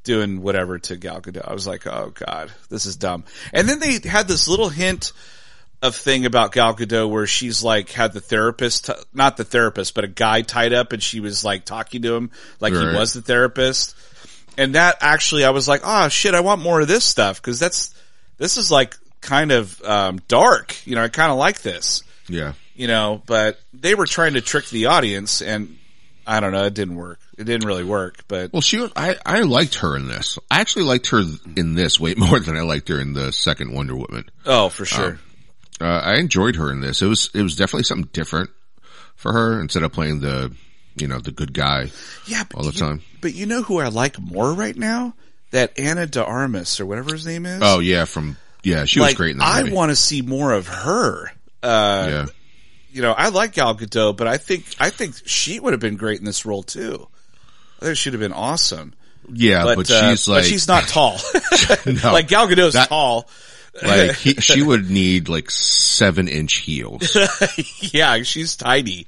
doing 0.04 0.42
whatever 0.42 0.78
to 0.78 0.96
Gal 0.96 1.20
Gadot. 1.20 1.46
I 1.48 1.52
was 1.52 1.66
like, 1.66 1.86
oh 1.86 2.12
god, 2.14 2.52
this 2.70 2.86
is 2.86 2.96
dumb. 2.96 3.24
And 3.52 3.68
then 3.68 3.80
they 3.80 3.98
had 4.08 4.28
this 4.28 4.48
little 4.48 4.68
hint 4.68 5.12
of 5.80 5.94
thing 5.94 6.26
about 6.26 6.50
Gal 6.52 6.74
Gadot 6.74 7.08
where 7.08 7.26
she's 7.26 7.62
like 7.62 7.90
had 7.90 8.12
the 8.12 8.20
therapist, 8.20 8.90
not 9.14 9.36
the 9.36 9.44
therapist, 9.44 9.94
but 9.94 10.02
a 10.04 10.08
guy 10.08 10.42
tied 10.42 10.72
up 10.72 10.92
and 10.92 11.00
she 11.02 11.20
was 11.20 11.44
like 11.44 11.64
talking 11.64 12.02
to 12.02 12.14
him 12.14 12.30
like 12.58 12.72
Right. 12.72 12.90
he 12.90 12.96
was 12.96 13.12
the 13.12 13.22
therapist. 13.22 13.94
And 14.56 14.74
that 14.74 14.96
actually, 15.00 15.44
I 15.44 15.50
was 15.50 15.68
like, 15.68 15.82
oh 15.84 16.08
shit, 16.08 16.34
I 16.34 16.40
want 16.40 16.60
more 16.62 16.80
of 16.80 16.88
this 16.88 17.04
stuff 17.04 17.40
because 17.40 17.60
that's, 17.60 17.94
this 18.38 18.56
is 18.56 18.72
like 18.72 18.96
kind 19.20 19.52
of, 19.52 19.82
um, 19.82 20.20
dark. 20.28 20.76
You 20.86 20.96
know, 20.96 21.04
I 21.04 21.08
kind 21.08 21.30
of 21.32 21.38
like 21.38 21.62
this, 21.62 22.02
yeah. 22.28 22.52
you 22.74 22.86
know, 22.86 23.22
but 23.26 23.58
they 23.72 23.94
were 23.94 24.06
trying 24.06 24.34
to 24.34 24.40
trick 24.40 24.66
the 24.68 24.86
audience 24.86 25.42
and 25.42 25.76
I 26.26 26.40
don't 26.40 26.52
know, 26.52 26.64
it 26.64 26.74
didn't 26.74 26.96
work. 26.96 27.18
It 27.38 27.44
didn't 27.44 27.66
really 27.66 27.84
work, 27.84 28.24
but 28.28 28.52
Well, 28.52 28.60
she 28.60 28.78
was, 28.78 28.92
I, 28.96 29.16
I 29.24 29.40
liked 29.42 29.76
her 29.76 29.96
in 29.96 30.08
this. 30.08 30.38
I 30.50 30.60
actually 30.60 30.84
liked 30.84 31.08
her 31.10 31.22
in 31.56 31.74
this 31.74 31.98
way 31.98 32.14
more 32.16 32.38
than 32.40 32.56
I 32.56 32.62
liked 32.62 32.88
her 32.88 33.00
in 33.00 33.12
the 33.14 33.32
second 33.32 33.72
Wonder 33.72 33.94
Woman. 33.96 34.28
oh, 34.44 34.68
for 34.68 34.84
sure. 34.84 35.18
Uh, 35.80 35.84
I 35.84 36.16
enjoyed 36.16 36.56
her 36.56 36.70
in 36.72 36.80
this. 36.80 37.00
It 37.02 37.06
was, 37.06 37.30
it 37.34 37.42
was 37.42 37.54
definitely 37.56 37.84
something 37.84 38.10
different 38.12 38.50
for 39.14 39.32
her 39.32 39.60
instead 39.60 39.84
of 39.84 39.92
playing 39.92 40.20
the, 40.20 40.52
you 40.96 41.06
know, 41.06 41.18
the 41.20 41.30
good 41.32 41.54
guy 41.54 41.90
yeah, 42.26 42.42
all 42.54 42.62
the 42.64 42.72
you- 42.72 42.80
time. 42.80 43.02
But 43.20 43.34
you 43.34 43.46
know 43.46 43.62
who 43.62 43.78
I 43.80 43.88
like 43.88 44.18
more 44.20 44.52
right 44.52 44.76
now? 44.76 45.14
That 45.52 45.78
Ana 45.78 46.06
de 46.06 46.22
Armas 46.22 46.78
or 46.78 46.84
whatever 46.86 47.12
his 47.14 47.24
name 47.26 47.46
is. 47.46 47.60
Oh 47.64 47.78
yeah, 47.78 48.04
from, 48.04 48.36
yeah, 48.62 48.84
she 48.84 49.00
was 49.00 49.14
great 49.14 49.32
in 49.32 49.38
that 49.38 49.46
I 49.46 49.72
want 49.72 49.90
to 49.90 49.96
see 49.96 50.22
more 50.22 50.52
of 50.52 50.66
her. 50.68 51.30
Uh, 51.62 52.06
yeah. 52.10 52.26
you 52.92 53.02
know, 53.02 53.12
I 53.12 53.28
like 53.28 53.52
Gal 53.52 53.74
Gadot, 53.74 54.16
but 54.16 54.26
I 54.28 54.36
think 54.36 54.64
I 54.78 54.90
think 54.90 55.14
she 55.26 55.58
would 55.60 55.72
have 55.72 55.80
been 55.80 55.96
great 55.96 56.18
in 56.18 56.24
this 56.24 56.46
role 56.46 56.62
too. 56.62 57.08
I 57.80 57.84
think 57.86 57.96
she'd 57.96 58.12
have 58.12 58.20
been 58.20 58.32
awesome. 58.32 58.94
Yeah, 59.30 59.64
but, 59.64 59.76
But, 59.76 59.90
uh, 59.90 60.10
she's 60.10 60.26
like, 60.28 60.38
but 60.38 60.44
she's 60.46 60.68
not 60.68 60.88
tall. 60.88 61.18
No. 61.86 62.12
like 62.12 62.28
Gal 62.28 62.48
Gadot's 62.48 62.74
That- 62.74 62.88
tall. 62.88 63.28
like 63.82 64.16
he, 64.16 64.34
she 64.40 64.62
would 64.62 64.90
need 64.90 65.28
like 65.28 65.50
seven 65.50 66.28
inch 66.28 66.54
heels. 66.54 67.16
yeah, 67.80 68.22
she's 68.22 68.56
tiny 68.56 69.06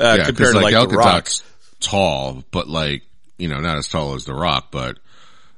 uh, 0.00 0.16
yeah, 0.18 0.24
compared 0.24 0.54
to 0.54 0.60
like, 0.60 0.70
Gal 0.72 0.86
the 0.86 0.96
Rock. 0.96 1.24
Gadot's 1.24 1.42
tall, 1.80 2.44
but 2.50 2.68
like 2.68 3.02
you 3.36 3.48
know, 3.48 3.60
not 3.60 3.76
as 3.78 3.88
tall 3.88 4.14
as 4.14 4.24
the 4.24 4.34
Rock, 4.34 4.68
but 4.70 4.98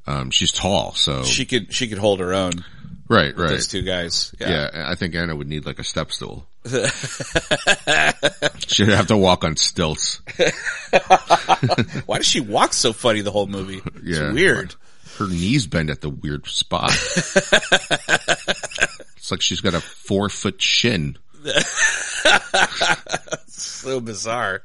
um, 0.07 0.31
she's 0.31 0.53
tall. 0.53 0.93
So 0.93 1.23
She 1.25 1.45
could 1.47 1.73
she 1.73 1.89
could 1.89 1.99
hold 1.99 2.21
her 2.21 2.35
own. 2.35 2.53
Right, 3.11 3.37
right. 3.37 3.49
Those 3.51 3.69
two 3.69 3.83
guys. 3.83 4.35
Yeah. 4.41 4.71
Yeah, 4.73 4.85
I 4.89 4.95
think 4.95 5.15
Anna 5.15 5.37
would 5.37 5.49
need 5.49 5.67
like 5.67 5.79
a 5.79 5.85
step 5.85 6.11
stool. 6.13 6.47
She'd 8.67 8.89
have 8.89 9.09
to 9.09 9.17
walk 9.17 9.45
on 9.45 9.57
stilts. 9.57 10.21
Why 12.07 12.17
does 12.19 12.27
she 12.27 12.41
walk 12.41 12.73
so 12.73 12.93
funny 12.95 13.21
the 13.21 13.31
whole 13.33 13.47
movie? 13.47 13.81
It's 13.97 14.19
Yeah. 14.19 14.33
weird. 14.33 14.75
Her 15.19 15.27
knees 15.29 15.67
bend 15.67 15.91
at 15.91 16.01
the 16.01 16.09
weird 16.09 16.47
spot. 16.47 16.93
it's 19.17 19.31
like 19.31 19.43
she's 19.43 19.61
got 19.61 19.75
a 19.75 19.81
four 19.81 20.29
foot 20.31 20.63
shin. 20.63 21.19
so 23.47 24.01
bizarre. 24.01 24.63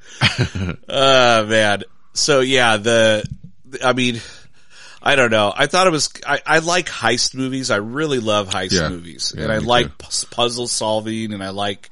uh 0.88 1.46
man. 1.48 1.84
So 2.14 2.40
yeah, 2.42 2.78
the 2.78 3.26
I 3.84 3.94
mean 3.94 4.22
I 5.08 5.16
don't 5.16 5.30
know. 5.30 5.54
I 5.56 5.68
thought 5.68 5.86
it 5.88 5.92
was 5.92 6.10
I, 6.26 6.40
I 6.46 6.60
like 6.60 6.88
heist 6.88 7.36
movies. 7.36 7.70
I 7.70 7.76
really 7.78 8.20
love 8.20 8.50
heist 8.50 8.72
Yeah. 8.72 8.90
movies. 8.90 9.34
Yeah, 9.36 9.44
and 9.44 9.52
I 9.52 9.60
like 9.60 9.96
too. 10.00 10.28
puzzle 10.32 10.68
solving 10.68 11.32
and 11.34 11.44
I 11.44 11.50
like 11.50 11.90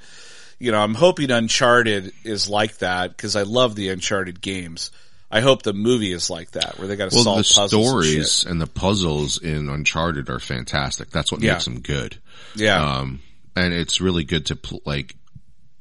you 0.60 0.72
know, 0.72 0.80
I'm 0.80 0.96
hoping 0.96 1.30
Uncharted 1.30 2.12
is 2.24 2.50
like 2.50 2.78
that 2.80 3.18
cuz 3.18 3.36
I 3.36 3.44
love 3.44 3.76
the 3.76 3.90
Uncharted 3.90 4.42
games. 4.42 4.92
I 5.30 5.42
hope 5.42 5.64
the 5.64 5.74
movie 5.74 6.12
is 6.14 6.30
like 6.30 6.52
that 6.52 6.78
where 6.80 6.88
they 6.88 6.96
got 6.96 7.10
to 7.12 7.16
Well, 7.16 7.24
solve 7.24 7.38
the 7.38 7.54
puzzles 7.56 7.74
and 7.74 7.86
stories 8.06 8.46
and, 8.46 8.62
the 8.62 8.68
puzzles 8.68 9.38
in 9.40 9.68
Uncharted 9.70 10.30
are 10.30 10.40
fantastic. 10.40 11.10
That's 11.12 11.32
what 11.32 11.42
Yeah. 11.42 11.54
makes 11.54 11.66
them 11.66 11.82
good. 11.82 12.18
Yeah. 12.56 12.84
Um, 12.98 13.20
and 13.56 13.74
it's 13.74 14.00
really 14.02 14.24
good 14.24 14.46
to 14.48 14.56
pl- 14.56 14.82
like. 14.86 15.16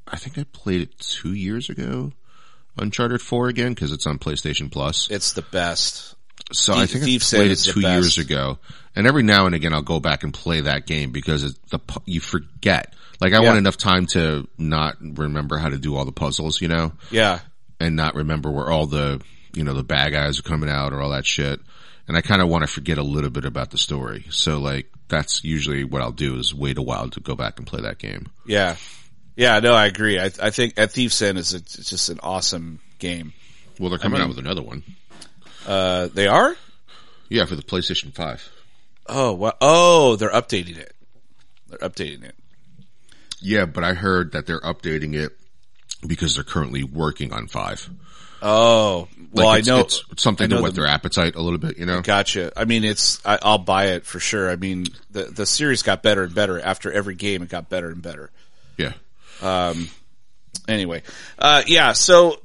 I 0.07 0.17
think 0.17 0.37
I 0.39 0.45
played 0.53 0.83
it 0.83 0.99
two 0.99 1.33
years 1.33 1.71
ago, 1.71 2.13
Uncharted 2.79 3.21
Four 3.23 3.49
again 3.49 3.73
because 3.75 3.93
it's 3.93 4.07
on 4.07 4.19
PlayStation 4.19 4.71
Plus. 4.71 5.09
it's 5.11 5.33
the 5.33 5.43
best. 5.43 6.15
So 6.53 6.73
I 6.75 6.87
Thief- 6.87 6.91
think 6.91 7.03
I 7.03 7.07
Thief's 7.07 7.31
played 7.31 7.51
it 7.51 7.59
two 7.59 7.81
years 7.81 8.19
ago, 8.19 8.59
and 8.97 9.07
every 9.07 9.23
now 9.23 9.47
and 9.47 9.55
again 9.55 9.73
I'll 9.73 9.83
go 9.83 10.01
back 10.01 10.23
and 10.25 10.33
play 10.35 10.61
that 10.63 10.87
game 10.87 11.11
because 11.13 11.45
it, 11.45 11.55
the 11.71 11.79
you 12.07 12.21
forget. 12.21 12.95
Like 13.21 13.33
I 13.33 13.41
Yeah. 13.41 13.47
want 13.49 13.59
enough 13.59 13.77
time 13.77 14.07
to 14.09 14.49
not 14.59 14.97
remember 15.01 15.57
how 15.59 15.69
to 15.69 15.79
do 15.79 15.95
all 15.97 16.05
the 16.05 16.13
puzzles, 16.13 16.61
you 16.61 16.69
know, 16.69 16.93
Yeah. 17.11 17.39
and 17.79 17.95
not 17.97 18.15
remember 18.17 18.51
where 18.51 18.69
all 18.71 18.87
the 18.87 19.21
you 19.55 19.65
know 19.65 19.75
the 19.75 19.85
bad 19.85 20.13
guys 20.13 20.39
are 20.39 20.43
coming 20.43 20.69
out 20.71 20.93
or 20.93 21.01
all 21.01 21.11
that 21.11 21.27
shit. 21.27 21.61
And 22.09 22.17
I 22.17 22.21
kind 22.21 22.43
of 22.43 22.49
want 22.49 22.63
to 22.63 22.67
forget 22.67 22.99
a 22.99 23.03
little 23.03 23.31
bit 23.31 23.45
about 23.45 23.71
the 23.71 23.79
story. 23.79 24.25
So 24.31 24.59
like 24.59 24.91
that's 25.09 25.45
usually 25.45 25.85
what 25.85 26.03
I'll 26.03 26.11
do 26.11 26.37
is 26.37 26.53
wait 26.55 26.79
a 26.79 26.83
while 26.83 27.09
to 27.11 27.21
go 27.21 27.35
back 27.37 27.59
and 27.59 27.67
play 27.67 27.83
that 27.83 27.99
game. 27.99 28.27
Yeah. 28.47 28.77
Yeah, 29.37 29.61
no, 29.61 29.73
I 29.73 29.87
agree. 29.87 30.19
I, 30.19 30.27
I 30.41 30.51
think 30.51 30.79
uh, 30.79 30.83
at 30.83 30.93
Thief's 30.93 31.23
End 31.23 31.39
is 31.39 31.55
a, 31.55 31.59
it's 31.59 31.89
just 31.89 32.09
an 32.11 32.19
awesome 32.23 32.81
game. 32.99 33.33
Well, 33.79 33.89
they're 33.91 33.99
coming 33.99 34.19
mean- 34.19 34.23
out 34.25 34.29
with 34.29 34.39
another 34.39 34.63
one. 34.63 34.83
Uh, 35.67 36.09
they 36.13 36.27
are? 36.27 36.57
Yeah, 37.29 37.45
for 37.47 37.57
the 37.57 37.63
PlayStation 37.63 38.13
Five. 38.15 38.49
Oh, 39.07 39.33
well, 39.33 39.57
oh, 39.61 40.17
they're 40.17 40.31
updating 40.31 40.77
it. 40.79 40.95
They're 41.69 41.79
updating 41.79 42.25
it. 42.25 42.35
Yeah, 43.41 43.65
but 43.67 43.83
I 43.85 43.95
heard 43.95 44.33
that 44.33 44.47
they're 44.47 44.61
updating 44.61 45.15
it 45.15 45.33
because 46.07 46.35
they're 46.35 46.45
currently 46.45 46.85
working 46.85 47.33
on 47.33 47.49
five. 47.49 47.89
Oh, 48.45 49.09
well, 49.33 49.47
Like, 49.47 49.67
I 49.69 49.71
know. 49.71 49.81
it's 49.81 50.03
something 50.17 50.45
I 50.47 50.49
to 50.49 50.55
know 50.57 50.63
whet 50.63 50.75
the- 50.75 50.81
their 50.83 50.91
appetite 50.91 51.37
a 51.37 51.41
little 51.43 51.59
bit, 51.59 51.79
you 51.79 51.87
know. 51.87 52.03
Gotcha. 52.03 52.53
I 52.57 52.65
mean, 52.65 52.83
it's, 52.85 53.25
I, 53.25 53.39
I'll 53.41 53.59
buy 53.59 53.87
it 53.91 54.05
for 54.05 54.19
sure. 54.21 54.51
I 54.51 54.57
mean, 54.57 54.87
the, 55.13 55.25
the 55.25 55.47
series 55.47 55.83
got 55.83 56.03
better 56.03 56.25
and 56.25 56.35
better 56.35 56.61
after 56.61 56.91
every 56.93 57.15
game. 57.15 57.43
It 57.43 57.49
got 57.49 57.69
better 57.69 57.89
and 57.91 58.03
better. 58.03 58.31
Yeah, 58.77 58.93
Um. 59.41 59.89
Anyway, 60.69 61.03
uh, 61.39 61.63
yeah, 61.67 61.93
so 61.93 62.41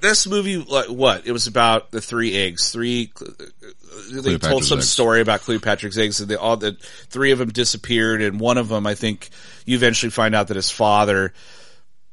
this 0.00 0.26
movie, 0.26 0.56
like, 0.56 0.86
what? 0.86 1.26
It 1.26 1.32
was 1.32 1.46
about 1.46 1.90
the 1.90 2.00
three 2.00 2.34
eggs, 2.36 2.70
three, 2.70 3.12
uh, 3.20 4.22
they 4.22 4.38
told 4.38 4.64
some 4.64 4.78
eggs. 4.78 4.88
story 4.88 5.20
about 5.20 5.40
Cleopatra's 5.40 5.98
eggs 5.98 6.20
and 6.20 6.28
they 6.30 6.36
all, 6.36 6.56
the 6.56 6.76
three 7.08 7.32
of 7.32 7.38
them 7.38 7.50
disappeared 7.50 8.22
and 8.22 8.40
one 8.40 8.58
of 8.58 8.68
them, 8.68 8.86
I 8.86 8.94
think 8.94 9.28
you 9.64 9.76
eventually 9.76 10.10
find 10.10 10.34
out 10.34 10.48
that 10.48 10.56
his 10.56 10.70
father, 10.70 11.32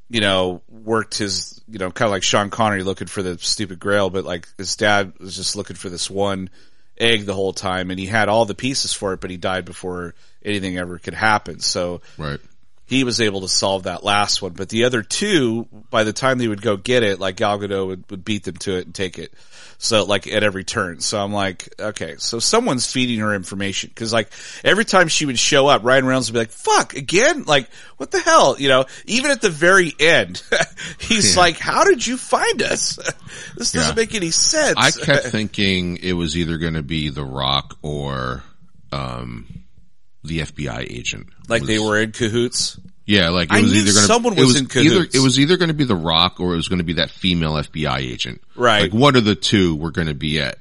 you 0.10 0.22
know, 0.22 0.62
worked 0.70 1.18
his, 1.18 1.62
you 1.68 1.80
know, 1.80 1.92
kind 1.92 2.08
of 2.08 2.12
like 2.12 2.24
Sean 2.24 2.50
Connery 2.50 2.84
looking 2.84 3.08
for 3.08 3.24
the 3.24 3.38
stupid 3.40 3.80
grail, 3.80 4.10
but 4.10 4.24
like 4.24 4.48
his 4.58 4.76
dad 4.76 5.14
was 5.20 5.36
just 5.36 5.56
looking 5.56 5.76
for 5.76 5.90
this 5.90 6.10
one 6.10 6.50
egg 6.98 7.26
the 7.26 7.34
whole 7.34 7.54
time 7.54 7.92
and 7.92 8.00
he 8.00 8.06
had 8.06 8.30
all 8.30 8.46
the 8.46 8.56
pieces 8.56 8.94
for 8.94 9.14
it, 9.14 9.22
but 9.22 9.30
he 9.30 9.38
died 9.38 9.66
before 9.66 10.16
anything 10.44 10.78
ever 10.78 10.98
could 11.00 11.14
happen. 11.14 11.60
So, 11.60 12.02
right. 12.18 12.40
He 12.88 13.04
was 13.04 13.20
able 13.20 13.42
to 13.42 13.48
solve 13.48 13.84
that 13.84 14.04
last 14.04 14.42
one. 14.42 14.54
But 14.54 14.70
the 14.70 14.84
other 14.84 15.02
two, 15.02 15.68
by 15.90 16.04
the 16.04 16.14
time 16.14 16.38
they 16.38 16.48
would 16.48 16.62
go 16.62 16.78
get 16.78 17.02
it, 17.04 17.20
like 17.20 17.38
Gal 17.38 17.58
Gadot 17.60 17.88
would, 17.88 18.12
would 18.12 18.24
beat 18.26 18.44
them 18.44 18.58
to 18.58 18.78
it 18.78 18.86
and 18.86 18.94
take 18.94 19.18
it. 19.18 19.34
So 19.78 20.06
like 20.06 20.26
at 20.28 20.44
every 20.44 20.64
turn. 20.64 21.00
So 21.02 21.20
I'm 21.22 21.34
like, 21.34 21.68
okay, 21.80 22.16
so 22.18 22.40
someone's 22.40 22.90
feeding 22.92 23.20
her 23.20 23.34
information. 23.36 23.92
Cause 23.96 24.14
like 24.14 24.30
every 24.64 24.86
time 24.86 25.08
she 25.10 25.26
would 25.26 25.38
show 25.40 25.68
up, 25.68 25.84
Ryan 25.84 26.06
Reynolds 26.06 26.30
would 26.32 26.34
be 26.36 26.40
like, 26.40 26.52
fuck, 26.52 26.96
again? 26.96 27.44
Like, 27.44 27.70
what 27.98 28.12
the 28.12 28.20
hell? 28.20 28.56
You 28.58 28.70
know, 28.70 28.86
even 29.06 29.32
at 29.32 29.42
the 29.42 29.50
very 29.50 29.92
end, 30.00 30.42
he's 31.00 31.36
Yeah. 31.36 31.42
like, 31.42 31.58
how 31.58 31.84
did 31.84 32.06
you 32.06 32.16
find 32.18 32.62
us? 32.62 32.96
this 33.58 33.72
doesn't 33.74 33.98
Yeah. 33.98 34.02
make 34.02 34.16
any 34.16 34.32
sense. 34.32 34.76
I 34.78 34.92
kept 34.92 35.26
thinking 35.28 35.98
it 35.98 36.14
was 36.14 36.38
either 36.38 36.58
going 36.58 36.76
to 36.76 36.84
be 36.84 37.10
The 37.10 37.26
Rock 37.26 37.78
or 37.82 38.44
um, 38.94 39.65
the 40.28 40.40
FBI 40.40 40.80
agent. 40.92 41.28
like 41.48 41.64
It 41.64 41.66
they 41.66 41.80
were 41.80 42.00
in 42.00 42.12
cahoots. 42.12 42.80
Yeah, 43.06 43.30
like 43.30 43.50
it 43.52 43.56
I 43.56 43.62
was 43.62 43.72
knew 43.72 43.78
either 43.82 43.92
going 43.92 44.02
to 44.02 44.08
someone 44.08 44.34
it 44.34 44.40
was 44.40 44.48
was 44.54 44.56
in 44.62 44.66
either 44.66 44.96
cahoots. 44.96 45.16
it 45.16 45.20
was 45.22 45.40
either 45.40 45.58
going 45.58 45.68
to 45.68 45.74
be 45.76 45.84
The 45.84 45.96
Rock 45.96 46.40
or 46.40 46.54
it 46.54 46.58
was 46.58 46.68
going 46.68 46.80
to 46.80 46.84
be 46.86 46.94
that 46.94 47.12
female 47.12 47.54
FBI 47.54 47.98
agent. 48.00 48.42
Right. 48.56 48.82
Like 48.92 48.94
one 48.94 49.16
of 49.16 49.26
the 49.26 49.36
two 49.36 49.76
were 49.76 49.92
going 49.92 50.08
to 50.08 50.14
be 50.16 50.38
it. 50.40 50.58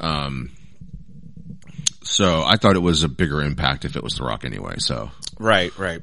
Um, 0.00 0.50
so 2.02 2.42
I 2.42 2.56
thought 2.56 2.76
it 2.76 2.80
was 2.80 3.02
a 3.02 3.08
bigger 3.08 3.42
impact 3.42 3.84
if 3.84 3.96
it 3.96 4.02
was 4.02 4.14
The 4.14 4.24
Rock 4.24 4.44
anyway. 4.44 4.76
So 4.78 5.10
Right, 5.38 5.76
right. 5.78 6.00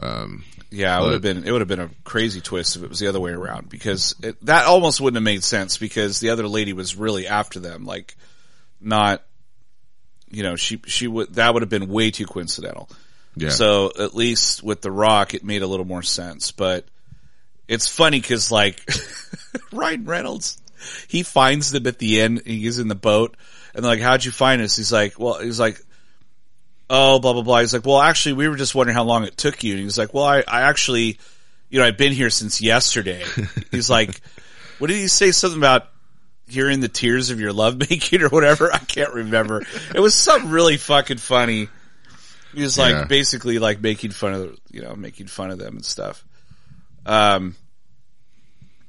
um, 0.00 0.44
Yeah, 0.70 0.98
it 0.98 1.02
would 1.04 1.12
have 1.14 1.22
been 1.22 1.44
it 1.44 1.52
would 1.52 1.60
have 1.60 1.68
been 1.68 1.80
a 1.80 1.90
crazy 2.04 2.40
twist 2.40 2.76
if 2.76 2.82
it 2.82 2.88
was 2.88 2.98
the 2.98 3.08
other 3.08 3.20
way 3.20 3.32
around 3.32 3.68
because 3.68 4.14
it, 4.22 4.36
that 4.46 4.66
almost 4.66 5.00
wouldn't 5.00 5.16
have 5.16 5.24
made 5.24 5.44
sense 5.44 5.78
because 5.78 6.20
the 6.20 6.30
other 6.30 6.46
lady 6.48 6.72
was 6.72 6.96
really 6.96 7.26
after 7.26 7.60
them, 7.60 7.84
like 7.84 8.14
not, 8.80 9.22
you 10.32 10.42
know, 10.42 10.56
she 10.56 10.80
she 10.86 11.06
would 11.06 11.34
that 11.34 11.52
would 11.52 11.62
have 11.62 11.68
been 11.68 11.88
way 11.88 12.10
too 12.10 12.26
coincidental. 12.26 12.88
yeah. 13.36 13.50
So 13.50 13.92
at 13.98 14.14
least 14.14 14.62
with 14.62 14.80
the 14.80 14.90
Rock, 14.90 15.34
it 15.34 15.44
made 15.44 15.62
a 15.62 15.66
little 15.66 15.86
more 15.86 16.02
sense. 16.02 16.50
But 16.50 16.86
it's 17.68 17.86
funny 17.86 18.20
because 18.20 18.50
like 18.50 18.82
Ryan 19.72 20.04
Reynolds, 20.06 20.60
he 21.06 21.22
finds 21.22 21.70
them 21.70 21.86
at 21.86 21.98
the 21.98 22.20
end. 22.20 22.42
He's 22.46 22.78
in 22.78 22.88
the 22.88 22.94
boat, 22.94 23.36
and 23.74 23.84
they're 23.84 23.92
like, 23.92 24.00
"How'd 24.00 24.24
you 24.24 24.32
find 24.32 24.62
us?" 24.62 24.76
He's 24.76 24.92
like, 24.92 25.20
"Well," 25.20 25.38
he's 25.38 25.60
like, 25.60 25.80
"Oh, 26.88 27.18
blah 27.18 27.34
blah 27.34 27.42
blah." 27.42 27.60
He's 27.60 27.74
like, 27.74 27.86
"Well, 27.86 28.00
actually, 28.00 28.32
we 28.32 28.48
were 28.48 28.56
just 28.56 28.74
wondering 28.74 28.96
how 28.96 29.04
long 29.04 29.24
it 29.24 29.36
took 29.36 29.62
you." 29.62 29.74
And 29.74 29.82
he's 29.82 29.98
like, 29.98 30.14
"Well, 30.14 30.24
I, 30.24 30.42
I 30.48 30.62
actually, 30.62 31.18
you 31.68 31.78
know, 31.78 31.84
I've 31.84 31.98
been 31.98 32.12
here 32.12 32.30
since 32.30 32.60
yesterday." 32.62 33.22
he's 33.70 33.90
like, 33.90 34.18
"What 34.78 34.86
did 34.88 34.96
he 34.96 35.08
say? 35.08 35.30
Something 35.30 35.60
about." 35.60 35.88
Hearing 36.48 36.80
the 36.80 36.88
tears 36.88 37.30
of 37.30 37.40
your 37.40 37.52
lovemaking 37.52 38.22
or 38.22 38.28
whatever, 38.28 38.72
I 38.72 38.78
can't 38.78 39.14
remember. 39.14 39.62
It 39.94 40.00
was 40.00 40.14
something 40.14 40.50
really 40.50 40.76
fucking 40.76 41.18
funny. 41.18 41.68
He 42.54 42.62
was 42.62 42.76
like 42.76 42.92
Yeah. 42.92 43.04
basically 43.04 43.58
like 43.58 43.80
making 43.80 44.10
fun 44.10 44.34
of 44.34 44.58
you 44.70 44.82
know 44.82 44.94
making 44.94 45.28
fun 45.28 45.50
of 45.50 45.58
them 45.58 45.76
and 45.76 45.84
stuff. 45.84 46.22
Um, 47.06 47.56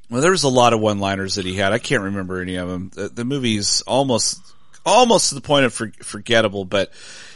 well, 0.10 0.22
there 0.22 0.32
was 0.32 0.44
a 0.44 0.50
lot 0.50 0.74
of 0.74 0.80
one-liners 0.82 1.36
that 1.36 1.46
he 1.46 1.56
had. 1.56 1.72
I 1.74 1.80
can't 1.80 2.04
remember 2.04 2.42
any 2.42 2.56
of 2.58 2.68
them. 2.70 2.92
The, 2.94 3.10
the 3.10 3.26
movie's 3.26 3.82
almost 3.84 4.40
almost 4.86 5.30
to 5.30 5.36
the 5.36 5.42
point 5.42 5.66
of 5.66 5.74
for, 5.74 5.92
forgettable, 6.04 6.66
but 6.66 6.92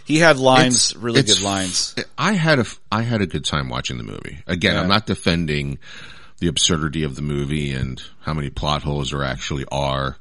he 0.05 0.17
had 0.17 0.37
lines, 0.37 0.91
It's- 0.91 1.01
really 1.01 1.21
it's 1.21 1.35
good 1.35 1.43
lines. 1.43 1.95
I 2.17 2.33
had 2.33 2.59
a 2.59 2.65
I 2.91 3.03
had 3.03 3.21
a 3.21 3.27
good 3.27 3.45
time 3.45 3.69
watching 3.69 3.97
the 3.97 4.03
movie. 4.03 4.39
Again, 4.47 4.73
Yeah. 4.75 4.81
I'm 4.81 4.89
not 4.89 5.05
defending 5.05 5.77
the 6.39 6.47
absurdity 6.47 7.03
of 7.03 7.15
the 7.15 7.21
movie 7.21 7.71
and 7.73 8.01
how 8.21 8.33
many 8.33 8.49
plot 8.49 8.83
holes 8.83 9.11
there 9.11 9.23
actually 9.23 9.65
are. 9.71 10.17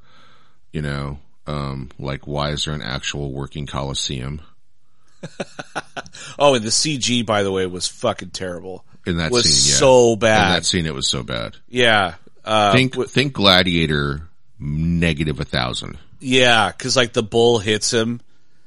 You 0.72 0.82
know, 0.82 1.18
um, 1.46 1.90
like 1.98 2.26
why 2.26 2.50
is 2.50 2.64
there 2.64 2.74
an 2.74 2.82
actual 2.82 3.32
working 3.32 3.66
coliseum 3.66 4.40
Oh, 6.38 6.54
and 6.54 6.64
the 6.64 6.68
CG, 6.70 7.24
by 7.24 7.42
the 7.42 7.50
way, 7.52 7.66
was 7.66 7.86
fucking 7.88 8.30
terrible. 8.30 8.84
in 9.06 9.16
that 9.18 9.30
was 9.32 9.44
scene? 9.44 9.72
Yeah, 9.72 9.78
so 9.78 10.12
in 10.14 10.18
bad. 10.18 10.52
that 10.56 10.64
scene, 10.66 10.86
it 10.86 10.94
was 10.94 11.08
so 11.08 11.22
bad. 11.22 11.56
yeah, 11.68 12.14
uh, 12.44 12.72
think 12.72 12.92
w- 12.92 13.08
think 13.08 13.32
Gladiator 13.32 14.28
negative 14.58 15.40
a 15.40 15.44
thousand. 15.44 15.98
yeah, 16.20 16.70
because 16.70 16.96
like 16.96 17.12
the 17.12 17.22
bull 17.22 17.58
hits 17.58 17.92
him, 17.92 18.20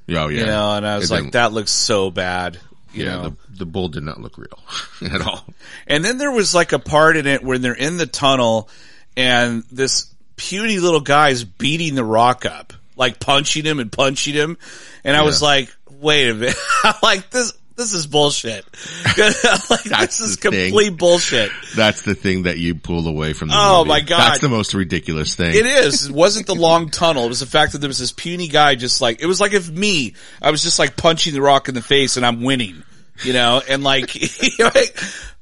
Oh 0.09 0.27
yeah, 0.27 0.39
you 0.39 0.45
know, 0.47 0.75
and 0.75 0.85
I 0.87 0.97
was 0.97 1.11
It 1.11 1.21
like, 1.21 1.31
that 1.33 1.53
looks 1.53 1.71
so 1.71 2.09
bad. 2.11 2.59
You 2.93 3.05
yeah, 3.05 3.15
know? 3.15 3.29
the, 3.29 3.35
the 3.59 3.65
bull 3.65 3.89
did 3.89 4.03
not 4.03 4.19
look 4.19 4.37
real 4.37 4.59
at 5.13 5.21
all. 5.21 5.45
And 5.87 6.03
then 6.03 6.17
there 6.17 6.31
was 6.31 6.55
like 6.55 6.71
a 6.71 6.79
part 6.79 7.17
in 7.17 7.27
it 7.27 7.43
where 7.43 7.57
they're 7.57 7.73
in 7.73 7.97
the 7.97 8.07
tunnel 8.07 8.69
and 9.15 9.63
this 9.71 10.07
puny 10.37 10.79
little 10.79 11.01
guy 11.01 11.29
is 11.29 11.43
beating 11.43 11.95
the 11.95 12.03
rock 12.03 12.45
up, 12.45 12.73
like 12.95 13.19
punching 13.19 13.65
him 13.65 13.79
and 13.79 13.91
punching 13.91 14.33
him. 14.33 14.57
And 15.03 15.15
I 15.15 15.23
was 15.23 15.41
like, 15.41 15.69
wait 15.89 16.29
a 16.29 16.33
minute. 16.33 16.55
Like 17.03 17.29
this, 17.29 17.53
this 17.79 17.93
is 17.93 18.05
bullshit. 18.05 18.63
like, 19.17 19.83
That's 19.83 20.19
this 20.19 20.19
is 20.21 20.37
the 20.37 20.51
thing. 20.51 20.69
complete 20.69 20.97
bullshit. 20.97 21.51
That's 21.75 22.03
the 22.03 22.13
thing 22.13 22.43
that 22.43 22.59
you 22.59 22.75
pull 22.75 23.07
away 23.07 23.33
from 23.33 23.47
the 23.47 23.55
Oh, 23.57 23.79
movie. 23.79 23.87
my 23.89 23.99
God. 24.01 24.19
That's 24.19 24.39
the 24.39 24.49
most 24.49 24.73
ridiculous 24.75 25.33
thing. 25.35 25.55
It 25.55 25.65
is. 25.65 26.05
It 26.09 26.11
wasn't 26.11 26.45
the 26.45 26.55
long 26.55 26.89
tunnel. 26.91 27.25
It 27.25 27.29
was 27.29 27.39
the 27.39 27.45
fact 27.47 27.71
that 27.71 27.79
there 27.79 27.87
was 27.87 27.97
this 27.99 28.11
puny 28.11 28.47
guy 28.47 28.75
just 28.75 29.01
like, 29.01 29.21
it 29.21 29.25
was 29.25 29.41
like 29.41 29.53
if 29.53 29.69
me, 29.71 30.13
I 30.41 30.51
was 30.51 30.61
just 30.61 30.77
like 30.77 30.95
punching 30.95 31.33
the 31.33 31.41
rock 31.41 31.67
in 31.69 31.73
the 31.75 31.81
face 31.81 32.15
and 32.17 32.25
I'm 32.25 32.43
winning, 32.43 32.83
you 33.23 33.33
know, 33.33 33.61
and 33.67 33.83
like, 33.83 34.15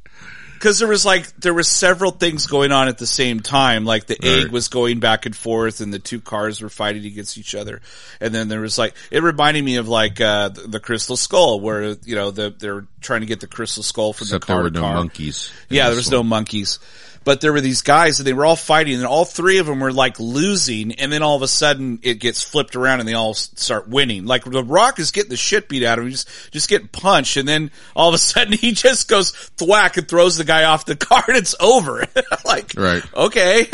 cause 0.59 0.79
there 0.79 0.87
was 0.87 1.05
like, 1.05 1.27
there 1.37 1.53
was 1.53 1.67
several 1.67 2.11
things 2.11 2.47
going 2.47 2.71
on 2.71 2.87
at 2.87 2.97
the 2.97 3.07
same 3.07 3.39
time. 3.39 3.85
Like 3.85 4.07
the 4.07 4.17
egg 4.23 4.51
was 4.51 4.67
going 4.67 4.99
back 4.99 5.25
and 5.25 5.35
forth 5.35 5.81
and 5.81 5.93
the 5.93 5.99
two 5.99 6.21
cars 6.21 6.61
were 6.61 6.69
fighting 6.69 7.05
against 7.05 7.37
each 7.37 7.55
other. 7.55 7.81
And 8.19 8.33
then 8.33 8.47
there 8.47 8.61
was 8.61 8.77
like, 8.77 8.93
it 9.11 9.23
reminded 9.23 9.63
me 9.63 9.77
of 9.77 9.87
like, 9.87 10.19
uh, 10.21 10.49
the, 10.49 10.61
the 10.61 10.79
crystal 10.79 11.17
skull 11.17 11.59
where, 11.59 11.95
you 12.03 12.15
know, 12.15 12.31
the, 12.31 12.53
they're 12.57 12.85
trying 13.01 13.21
to 13.21 13.27
get 13.27 13.39
the 13.39 13.47
crystal 13.47 13.83
skull 13.83 14.13
from 14.13 14.25
Except 14.25 14.41
the 14.41 14.47
car 14.47 14.55
there 14.57 14.63
were 14.63 14.69
no 14.71 14.81
car. 14.81 14.93
monkeys. 14.95 15.51
Yeah, 15.69 15.87
there 15.87 15.95
was 15.95 16.11
no 16.11 16.23
monkeys. 16.23 16.79
But 17.27 17.41
there 17.41 17.51
were 17.51 17.59
these 17.59 17.81
guys 17.81 18.21
and 18.21 18.25
they 18.25 18.31
were 18.31 18.45
all 18.45 18.55
fighting 18.55 18.95
and 18.95 19.05
all 19.05 19.25
three 19.25 19.57
of 19.57 19.65
them 19.65 19.81
were 19.81 19.91
like 19.91 20.17
losing 20.17 20.93
and 20.93 21.11
then 21.11 21.21
all 21.23 21.35
of 21.35 21.41
a 21.41 21.47
sudden 21.49 21.99
it 22.01 22.21
gets 22.21 22.41
flipped 22.41 22.77
around 22.77 23.01
and 23.01 23.09
they 23.09 23.15
all 23.15 23.33
start 23.33 23.89
winning. 23.89 24.23
Like 24.25 24.45
the 24.45 24.63
Rock 24.63 24.97
is 24.97 25.11
getting 25.11 25.29
the 25.31 25.35
shit 25.35 25.67
beat 25.67 25.83
out 25.83 25.99
of 25.99 26.05
him, 26.05 26.11
just, 26.11 26.29
just 26.53 26.69
getting 26.69 26.87
punched 26.87 27.35
and 27.35 27.45
then 27.45 27.69
all 27.97 28.07
of 28.07 28.13
a 28.13 28.17
sudden 28.31 28.53
he 28.53 28.71
just 28.71 29.09
goes 29.09 29.31
thwack 29.57 29.97
and 29.97 30.07
throws 30.07 30.37
the 30.37 30.45
guy 30.45 30.63
off 30.63 30.85
the 30.85 30.95
car 30.95 31.21
and 31.27 31.35
it's 31.35 31.53
over. 31.59 32.05
like, 32.45 32.71
Right. 32.77 33.03
okay. 33.13 33.65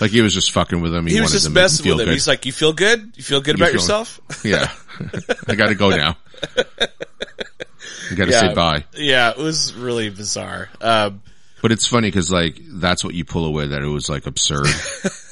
Like 0.00 0.10
he 0.10 0.22
was 0.22 0.32
just 0.32 0.50
fucking 0.52 0.80
with 0.80 0.92
them. 0.92 1.06
He, 1.06 1.16
he 1.16 1.20
was 1.20 1.32
just 1.32 1.50
messing 1.50 1.84
with 1.84 2.00
him. 2.00 2.06
good. 2.06 2.12
He's 2.14 2.26
like, 2.26 2.46
you 2.46 2.52
feel 2.52 2.72
good? 2.72 3.12
You 3.14 3.22
feel 3.22 3.42
good 3.42 3.58
You 3.58 3.62
about 3.64 3.72
feel- 3.72 3.80
yourself? 3.82 4.20
yeah, 4.42 4.72
I 5.46 5.54
got 5.54 5.66
to 5.68 5.74
go 5.74 5.90
now. 5.90 6.16
I 6.56 8.14
got 8.14 8.24
to 8.24 8.32
say 8.32 8.54
bye. 8.54 8.84
Yeah, 8.96 9.32
it 9.32 9.36
was 9.36 9.74
really 9.74 10.08
bizarre. 10.08 10.70
Um, 10.80 11.20
But 11.62 11.72
it's 11.72 11.86
funny 11.86 12.08
because 12.08 12.30
like 12.30 12.58
that's 12.60 13.04
what 13.04 13.14
you 13.14 13.24
pull 13.24 13.44
away 13.44 13.68
that 13.68 13.82
it 13.82 13.86
was 13.86 14.08
like 14.08 14.26
absurd. 14.26 14.66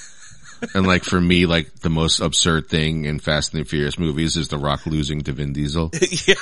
and 0.75 0.87
like 0.87 1.05
for 1.05 1.21
me, 1.21 1.47
like 1.47 1.75
the 1.81 1.89
most 1.91 2.21
absurd 2.21 2.69
thing 2.69 3.05
in 3.05 3.19
Fast 3.19 3.55
and 3.55 3.65
the 3.65 3.69
Furious 3.69 3.99
movies 3.99 4.37
is 4.37 4.49
The 4.49 4.59
Rock 4.59 4.87
losing 4.87 5.23
to 5.23 5.33
Vin 5.33 5.53
Diesel. 5.53 5.91
yeah, 6.27 6.35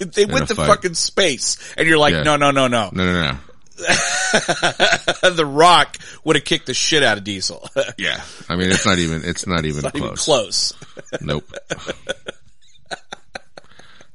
they 0.00 0.26
went 0.26 0.48
to 0.48 0.54
fight. 0.54 0.68
fucking 0.68 0.94
space 0.94 1.74
and 1.76 1.88
you're 1.88 1.98
like, 1.98 2.14
Yeah. 2.14 2.22
no, 2.22 2.36
no, 2.36 2.50
no, 2.50 2.68
no. 2.68 2.90
No, 2.92 3.04
no, 3.04 3.22
no. 3.32 3.38
the 3.78 5.44
Rock 5.46 5.96
would 6.24 6.36
have 6.36 6.44
kicked 6.44 6.66
the 6.66 6.74
shit 6.74 7.02
out 7.02 7.18
of 7.18 7.24
Diesel. 7.24 7.68
Yeah, 7.98 8.22
I 8.48 8.54
mean 8.56 8.70
it's 8.70 8.86
not 8.86 8.98
even 8.98 9.22
it's 9.24 9.46
not 9.46 9.64
even 9.64 9.84
even 9.86 10.00
close. 10.14 10.24
close. 10.24 10.72
Nope. 11.20 11.50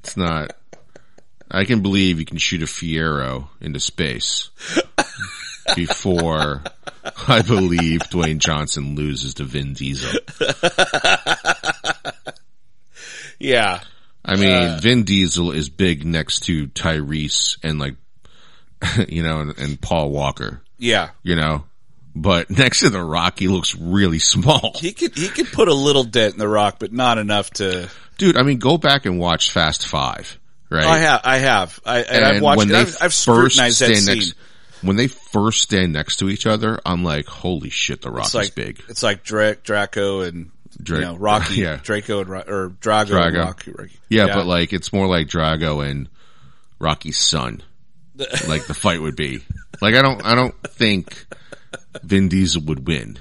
it's 0.03 0.15
not. 0.15 0.53
I 1.49 1.65
can 1.65 1.81
believe 1.81 2.19
you 2.19 2.25
can 2.25 2.37
shoot 2.37 2.61
a 2.61 2.65
Fiero 2.65 3.47
into 3.59 3.79
space 3.79 4.49
before 5.75 6.63
I 7.27 7.41
believe 7.41 8.01
Dwayne 8.09 8.37
Johnson 8.39 8.95
loses 8.95 9.35
to 9.35 9.43
Vin 9.43 9.73
Diesel. 9.73 10.19
Yeah. 13.39 13.81
I 14.25 14.35
mean, 14.35 14.51
Uh. 14.51 14.79
Vin 14.81 15.03
Diesel 15.03 15.51
is 15.51 15.69
big 15.69 16.05
next 16.05 16.41
to 16.45 16.67
Tyrese 16.67 17.57
and 17.63 17.79
like, 17.79 17.95
you 19.07 19.23
know, 19.23 19.39
and, 19.41 19.57
and 19.57 19.79
Paul 19.81 20.09
Walker, 20.09 20.61
Yeah. 20.77 21.09
you 21.23 21.35
know, 21.35 21.63
but 22.15 22.49
next 22.49 22.79
to 22.81 22.89
the 22.89 23.01
Rock, 23.03 23.39
he 23.39 23.47
looks 23.47 23.75
really 23.75 24.19
small. 24.19 24.73
He 24.75 24.91
could, 24.93 25.15
he 25.15 25.27
could 25.29 25.47
put 25.51 25.67
a 25.67 25.73
little 25.73 26.03
dent 26.03 26.33
in 26.33 26.39
the 26.39 26.47
Rock, 26.47 26.77
but 26.79 26.91
not 26.91 27.17
enough 27.19 27.51
to, 27.51 27.89
Dude, 28.17 28.37
I 28.37 28.43
mean, 28.43 28.57
go 28.57 28.77
back 28.79 29.05
and 29.05 29.19
watch 29.19 29.51
Fast 29.51 29.85
Five, 29.85 30.39
right? 30.71 30.83
I 30.83 30.97
have, 30.97 31.21
I 31.23 31.37
have, 31.37 31.79
I, 31.85 31.99
and, 32.01 32.25
I've 32.25 32.41
watched, 32.41 32.57
when 32.57 32.67
they 32.69 32.79
I've, 32.79 32.97
I've 32.99 33.13
scrutinized 33.13 33.79
that 33.81 33.95
scene. 33.95 34.15
next, 34.15 34.33
when 34.81 34.95
they 34.95 35.07
first 35.07 35.61
stand 35.61 35.93
next 35.93 36.17
to 36.17 36.29
each 36.29 36.45
other, 36.45 36.79
I'm 36.85 37.03
like, 37.03 37.25
holy 37.25 37.69
shit, 37.69 38.01
the 38.01 38.11
Rock 38.11 38.25
It's 38.25 38.29
is 38.29 38.35
like, 38.35 38.55
big. 38.55 38.83
it's 38.89 39.03
like 39.03 39.23
Dra- 39.23 39.55
Draco 39.55 40.21
and, 40.21 40.51
Dra- 40.81 40.99
you 40.99 41.05
know, 41.05 41.15
Rocky, 41.15 41.55
yeah. 41.61 41.79
Draco 41.81 42.21
and, 42.21 42.29
or 42.29 42.69
Drago, 42.81 43.01
and 43.01 43.09
Drago. 43.35 43.45
Rocky, 43.45 43.71
Rocky. 43.71 43.99
Yeah, 44.09 44.27
but 44.27 44.45
like, 44.45 44.73
it's 44.73 44.93
more 44.93 45.07
like 45.07 45.27
Drago 45.27 45.87
and 45.87 46.09
Rocky's 46.79 47.17
son. 47.17 47.63
like 48.47 48.65
the 48.65 48.73
fight 48.73 49.01
would 49.01 49.15
be. 49.15 49.43
Like, 49.81 49.95
I 49.95 50.01
don't, 50.01 50.25
I 50.25 50.35
don't 50.35 50.55
think 50.63 51.25
Vin 52.03 52.29
Diesel 52.29 52.63
would 52.65 52.87
win. 52.87 53.17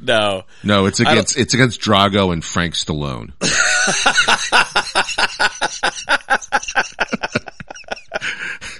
no. 0.00 0.44
No, 0.64 0.86
it's 0.86 1.00
against, 1.00 1.38
it's 1.38 1.54
against 1.54 1.80
Drago 1.80 2.32
and 2.32 2.44
Frank 2.44 2.74
Stallone. 2.74 3.32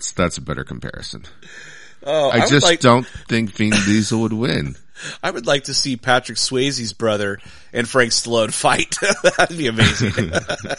That's, 0.00 0.12
that's 0.12 0.38
a 0.38 0.40
better 0.40 0.64
comparison. 0.64 1.26
Oh, 2.02 2.30
I, 2.30 2.38
would 2.38 2.48
just 2.48 2.64
like, 2.64 2.80
don't 2.80 3.06
think 3.06 3.50
Vin 3.50 3.68
Diesel 3.68 4.22
would 4.22 4.32
win. 4.32 4.76
I 5.22 5.30
would 5.30 5.46
like 5.46 5.64
to 5.64 5.74
see 5.74 5.98
Patrick 5.98 6.38
Swayze's 6.38 6.94
brother 6.94 7.38
and 7.74 7.86
Frank 7.86 8.12
Stallone 8.12 8.50
fight. 8.50 8.96
That'd 9.36 9.58
be 9.58 9.66
amazing. 9.66 10.32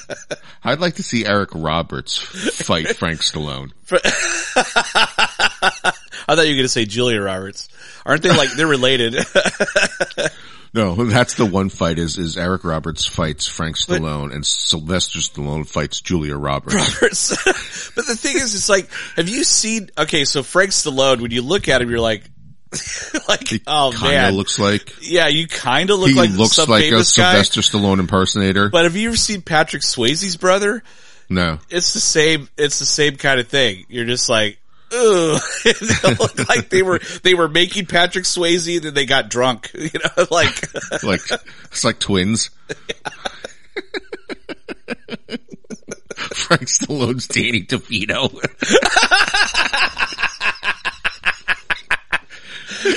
I'd 0.64 0.80
like 0.80 0.96
to 0.96 1.04
see 1.04 1.24
Eric 1.24 1.52
Roberts 1.54 2.18
fight 2.18 2.98
Frank 2.98 3.20
Stallone. 3.20 3.74
I 3.92 4.00
thought 6.36 6.48
you 6.48 6.54
were 6.54 6.54
going 6.58 6.64
to 6.64 6.68
say 6.68 6.86
Julia 6.86 7.22
Roberts. 7.22 7.70
Aren't 8.04 8.24
they 8.24 8.36
like, 8.36 8.52
they're 8.54 8.66
related? 8.66 9.24
No, 10.74 10.96
that's 10.96 11.34
the 11.36 11.46
one 11.46 11.70
fight 11.70 12.00
is, 12.00 12.18
is 12.18 12.38
Eric 12.38 12.64
Roberts 12.64 13.06
fights 13.06 13.46
Frank 13.46 13.76
Stallone 13.78 14.34
and 14.34 14.46
Sylvester 14.46 15.20
Stallone 15.20 15.68
fights 15.68 16.00
Julia 16.00 16.38
Roberts. 16.38 16.76
Roberts. 16.76 17.30
but 17.96 18.06
the 18.08 18.16
thing 18.16 18.38
is, 18.38 18.56
it's 18.56 18.70
like, 18.70 18.90
have 19.18 19.28
you 19.28 19.44
seen, 19.44 19.90
okay, 19.98 20.24
so 20.24 20.44
Frank 20.44 20.72
Stallone, 20.72 21.20
when 21.20 21.32
you 21.32 21.42
look 21.42 21.68
at 21.68 21.82
him, 21.82 21.90
you're 21.90 22.00
like, 22.00 22.24
like, 23.28 23.50
He 23.50 23.62
oh 23.68 23.92
kinda 23.92 24.08
man. 24.16 24.34
looks 24.34 24.58
like, 24.60 24.94
yeah, 25.02 25.28
you 25.28 25.46
kind 25.46 25.90
of 25.90 26.00
look 26.00 26.10
he 26.10 26.16
like 26.16 26.30
looks 26.30 26.56
some 26.56 26.70
like 26.70 26.86
a 26.86 26.92
guy. 26.92 27.02
Sylvester 27.02 27.60
Stallone 27.60 28.00
impersonator. 28.00 28.70
But 28.70 28.86
have 28.86 28.96
you 28.96 29.10
ever 29.10 29.18
seen 29.18 29.42
Patrick 29.42 29.84
Swayze's 29.84 30.38
brother? 30.38 30.84
no. 31.30 31.60
It's 31.70 31.94
the 31.94 32.00
same, 32.00 32.48
it's 32.58 32.80
the 32.80 32.86
same 32.86 33.18
kind 33.18 33.42
of 33.42 33.50
thing. 33.50 33.86
You're 33.90 34.06
just 34.06 34.30
like, 34.30 34.58
Ugh. 34.94 35.42
they 35.64 36.16
look 36.16 36.50
like 36.50 36.70
they 36.70 36.82
were, 36.82 37.00
they 37.24 37.34
were 37.34 37.48
making 37.48 37.86
Patrick 37.86 38.26
Swayze 38.26 38.76
and 38.76 38.86
then 38.86 38.94
they 38.94 39.06
got 39.06 39.30
drunk, 39.30 39.72
you 39.76 39.90
know, 39.94 40.26
like, 40.32 41.04
Like, 41.04 41.22
it's 41.66 41.84
like 41.84 42.00
twins. 42.00 42.50
Frank 46.34 46.64
Stallone's 46.64 47.28
Danny 47.28 47.64
DeVito. 47.64 48.30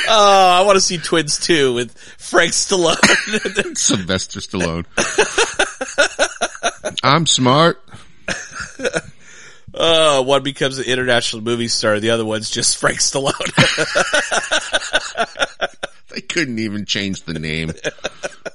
oh, 0.09 0.59
I 0.61 0.63
want 0.65 0.77
to 0.77 0.81
see 0.81 0.99
Twins 0.99 1.39
too 1.39 1.75
with 1.75 1.97
Frank 2.19 2.53
Stallone. 2.53 3.77
Sylvester 3.77 4.41
Stallone. 4.41 4.85
I'm 7.03 7.27
smart. 7.27 7.84
Uh, 9.85 10.23
one 10.23 10.43
becomes 10.43 10.79
an 10.79 10.85
international 10.87 11.43
movie 11.43 11.69
star, 11.69 12.01
the 12.01 12.11
other 12.11 12.25
one's 12.25 12.51
just 12.51 12.79
Frank 12.79 12.99
Stallone. 12.99 13.35
They 16.15 16.21
couldn't 16.21 16.61
even 16.61 16.85
change 16.87 17.25
the 17.25 17.35
name. 17.35 17.73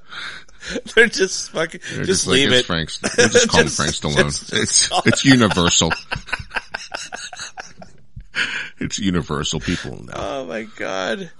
They're 0.96 1.08
just 1.08 1.52
fucking, 1.52 1.82
They're 1.94 2.06
just, 2.06 2.26
like, 2.26 2.36
leave 2.36 2.54
it. 2.54 2.66
Frank, 2.66 2.90
we'll 3.18 3.28
just 3.28 3.48
call 3.50 3.60
him 3.60 3.68
Frank 3.68 3.92
Stallone. 3.92 4.24
just- 4.28 4.54
it's, 4.54 4.88
just 4.88 5.08
it's 5.08 5.26
universal. 5.26 5.92
it's 8.80 8.98
universal. 8.98 9.60
People 9.60 10.02
know. 10.06 10.14
Oh 10.16 10.46
my 10.46 10.64
god. 10.78 11.32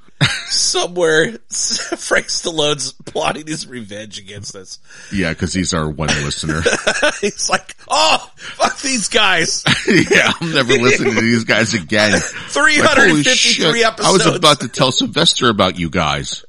Somewhere, 0.50 1.32
Frank 1.50 2.28
Stallone's 2.28 2.92
plotting 2.92 3.48
his 3.48 3.68
revenge 3.68 4.20
against 4.20 4.56
us. 4.56 4.80
Yeah, 5.12 5.34
cause 5.34 5.54
he's 5.54 5.74
our 5.74 5.90
one 5.90 6.10
listener. 6.10 6.62
He's 7.22 7.50
like, 7.50 7.76
oh, 7.88 8.32
fuck 8.36 8.80
these 8.82 9.08
guys. 9.08 9.64
yeah, 9.88 10.32
I'm 10.42 10.54
never 10.54 10.74
listening 10.74 11.16
to 11.16 11.22
these 11.22 11.46
guys 11.46 11.74
again. 11.74 12.20
353 12.20 13.34
shit, 13.34 13.86
episodes. 13.86 14.26
I 14.26 14.30
was 14.30 14.36
about 14.36 14.60
to 14.62 14.68
tell 14.68 14.92
Sylvester 14.92 15.50
about 15.50 15.80
you 15.80 15.90
guys. 15.90 16.44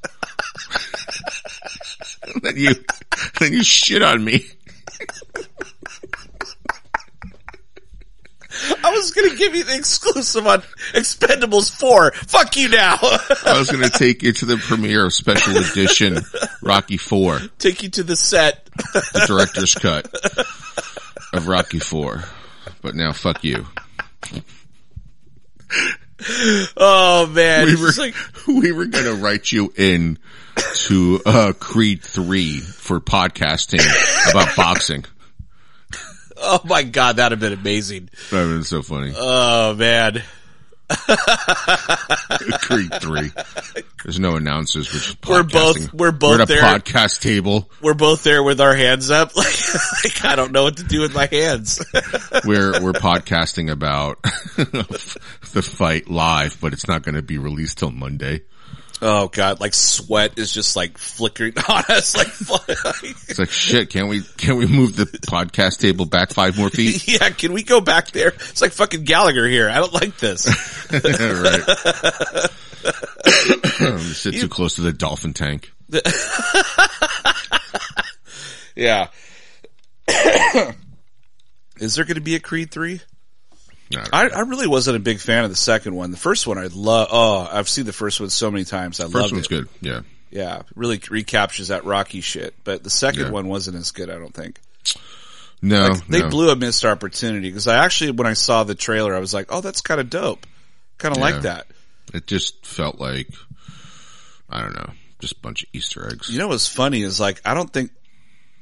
then 2.41 2.57
you, 2.57 2.75
then 3.39 3.53
you 3.53 3.63
shit 3.63 4.01
on 4.01 4.23
me. 4.23 4.45
I 8.83 8.91
was 8.91 9.11
gonna 9.11 9.35
give 9.35 9.55
you 9.55 9.63
the 9.63 9.75
exclusive 9.75 10.45
on 10.47 10.61
Expendables 10.93 11.71
4. 11.79 12.11
Fuck 12.11 12.57
you 12.57 12.69
now. 12.69 12.97
I 13.01 13.55
was 13.57 13.69
going 13.71 13.83
to 13.83 13.89
take 13.89 14.21
you 14.23 14.33
to 14.33 14.45
the 14.45 14.57
premiere 14.57 15.05
of 15.05 15.13
special 15.13 15.57
edition 15.57 16.17
Rocky 16.61 16.97
Four, 16.97 17.39
Take 17.59 17.83
you 17.83 17.89
to 17.89 18.03
the 18.03 18.15
set. 18.15 18.65
the 18.65 19.23
director's 19.27 19.73
cut 19.75 20.07
of 21.33 21.47
Rocky 21.47 21.79
Four. 21.79 22.23
But 22.81 22.95
now, 22.95 23.11
fuck 23.13 23.43
you. 23.43 23.65
Oh 26.77 27.27
man. 27.33 27.65
We 27.67 27.75
were 27.75 27.91
like, 27.97 28.15
we 28.47 28.71
were 28.71 28.85
going 28.85 29.05
to 29.05 29.15
write 29.15 29.51
you 29.51 29.73
in 29.75 30.19
to 30.85 31.19
uh, 31.25 31.53
Creed 31.59 32.03
Three 32.03 32.59
for 32.59 32.99
podcasting 32.99 33.81
about 34.31 34.55
boxing. 34.55 35.05
Oh 36.41 36.61
my 36.65 36.83
god, 36.83 37.17
that'd 37.17 37.31
have 37.31 37.39
been 37.39 37.57
amazing. 37.59 38.09
That 38.29 38.37
would 38.37 38.47
have 38.47 38.49
been 38.57 38.63
so 38.63 38.81
funny. 38.81 39.13
Oh 39.15 39.73
man. 39.75 40.21
Creed 42.61 42.91
Three. 43.01 43.31
There's 44.03 44.19
no 44.19 44.35
announcers. 44.35 45.15
We're 45.25 45.37
We're 45.37 45.43
both- 45.43 45.93
we're 45.93 46.11
both 46.11 46.37
we're 46.37 46.41
at 46.41 46.49
a 46.49 46.53
there. 46.53 46.61
podcast 46.61 47.21
table. 47.21 47.69
We're 47.81 47.93
both 47.93 48.23
there 48.23 48.43
with 48.43 48.59
our 48.59 48.75
hands 48.75 49.09
up. 49.09 49.31
Like, 49.41 49.55
like 50.03 50.25
I 50.25 50.35
don't 50.35 50.51
know 50.51 50.63
what 50.63 50.77
to 50.77 50.83
do 50.83 50.99
with 51.01 51.13
my 51.15 51.27
hands. 51.31 51.79
We're 52.45 52.81
we're 52.81 52.91
podcasting 52.93 53.71
about 53.71 54.21
the 54.57 55.61
fight 55.63 56.09
live, 56.09 56.57
but 56.59 56.73
it's 56.73 56.87
not 56.87 57.03
going 57.03 57.15
to 57.15 57.21
be 57.21 57.37
released 57.37 57.77
till 57.79 57.91
Monday. 57.91 58.41
Oh 59.01 59.27
god, 59.27 59.59
like 59.59 59.73
sweat 59.73 60.37
is 60.37 60.51
just 60.51 60.75
like 60.75 60.97
flickering 60.97 61.53
on 61.69 61.83
us. 61.89 62.15
Like, 62.15 62.27
fuck. 62.27 62.67
It's 63.27 63.39
like 63.39 63.49
shit. 63.49 63.89
Can 63.89 64.07
we 64.09 64.21
can 64.37 64.57
we 64.57 64.65
move 64.67 64.95
the 64.95 65.05
podcast 65.05 65.79
table 65.79 66.05
back 66.05 66.31
five 66.31 66.57
more 66.57 66.69
feet? 66.69 67.07
yeah, 67.21 67.29
can 67.29 67.53
we 67.53 67.63
go 67.63 67.79
back 67.81 68.11
there? 68.11 68.29
It's 68.29 68.61
like 68.61 68.73
fucking 68.73 69.05
Gallagher 69.05 69.47
here. 69.47 69.69
I 69.69 69.75
don't 69.75 69.93
like 69.93 70.17
this. 70.17 70.47
right. 70.91 72.49
Oh, 73.83 73.97
sit 73.97 74.33
too 74.35 74.47
close 74.47 74.75
to 74.75 74.81
the 74.81 74.91
dolphin 74.93 75.33
tank. 75.33 75.71
Yeah. 78.75 79.07
Is 81.77 81.95
there 81.95 82.05
going 82.05 82.15
to 82.15 82.21
be 82.21 82.35
a 82.35 82.39
Creed 82.39 82.71
3? 82.71 83.01
I, 84.13 84.29
I 84.29 84.39
really 84.41 84.67
wasn't 84.67 84.97
a 84.97 84.99
big 84.99 85.19
fan 85.19 85.43
of 85.43 85.49
the 85.49 85.55
second 85.55 85.95
one. 85.95 86.11
The 86.11 86.17
first 86.17 86.47
one 86.47 86.57
I 86.57 86.67
love. 86.73 87.07
Oh, 87.11 87.47
I've 87.51 87.69
seen 87.69 87.85
the 87.85 87.93
first 87.93 88.19
one 88.19 88.29
so 88.29 88.49
many 88.51 88.63
times. 88.65 88.99
I 88.99 89.03
first 89.05 89.15
love 89.15 89.31
one's 89.31 89.45
it. 89.45 89.49
good. 89.49 89.67
Yeah. 89.81 90.01
Yeah, 90.29 90.61
really 90.75 91.01
recaptures 91.09 91.67
that 91.69 91.83
Rocky 91.83 92.21
shit. 92.21 92.53
But 92.63 92.83
the 92.83 92.89
second 92.89 93.23
Yeah. 93.25 93.29
one 93.31 93.47
wasn't 93.49 93.75
as 93.77 93.91
good. 93.91 94.09
I 94.09 94.17
don't 94.17 94.33
think 94.33 94.59
No, 95.61 95.89
they 96.09 96.21
no. 96.21 96.29
blew 96.29 96.49
a 96.49 96.55
missed 96.55 96.85
opportunity 96.85 97.49
because 97.49 97.67
I 97.67 97.83
actually 97.83 98.11
when 98.11 98.27
I 98.27 98.33
saw 98.33 98.63
the 98.63 98.73
trailer 98.75 99.13
I 99.13 99.19
was 99.19 99.33
like, 99.33 99.47
oh, 99.49 99.61
that's 99.61 99.81
kind 99.81 99.99
of 99.99 100.09
dope. 100.09 100.45
Kind 100.97 101.15
of 101.15 101.19
Yeah. 101.19 101.29
like 101.31 101.41
that. 101.43 101.67
It 102.13 102.27
just 102.27 102.65
felt 102.65 102.99
like 102.99 103.27
I 104.49 104.61
don't 104.61 104.73
know, 104.73 104.91
just 105.19 105.33
a 105.37 105.39
bunch 105.41 105.63
of 105.63 105.69
Easter 105.73 106.07
eggs. 106.09 106.29
You 106.29 106.39
know 106.39 106.47
what's 106.47 106.67
funny 106.67 107.01
is 107.03 107.19
like 107.19 107.41
I 107.45 107.53
don't 107.53 107.71
think 107.71 107.91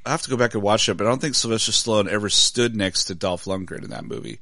I 0.06 0.12
have 0.12 0.22
to 0.24 0.30
go 0.30 0.38
back 0.38 0.54
and 0.56 0.64
watch 0.64 0.90
it, 0.90 0.96
but 0.98 1.06
I 1.06 1.10
don't 1.12 1.22
think 1.22 1.36
Sylvester 1.36 1.72
Stallone 1.72 2.08
ever 2.08 2.30
stood 2.30 2.76
next 2.76 3.06
to 3.06 3.16
Dolph 3.16 3.46
Lundgren 3.46 3.84
in 3.84 3.92
that 3.92 4.06
movie. 4.06 4.40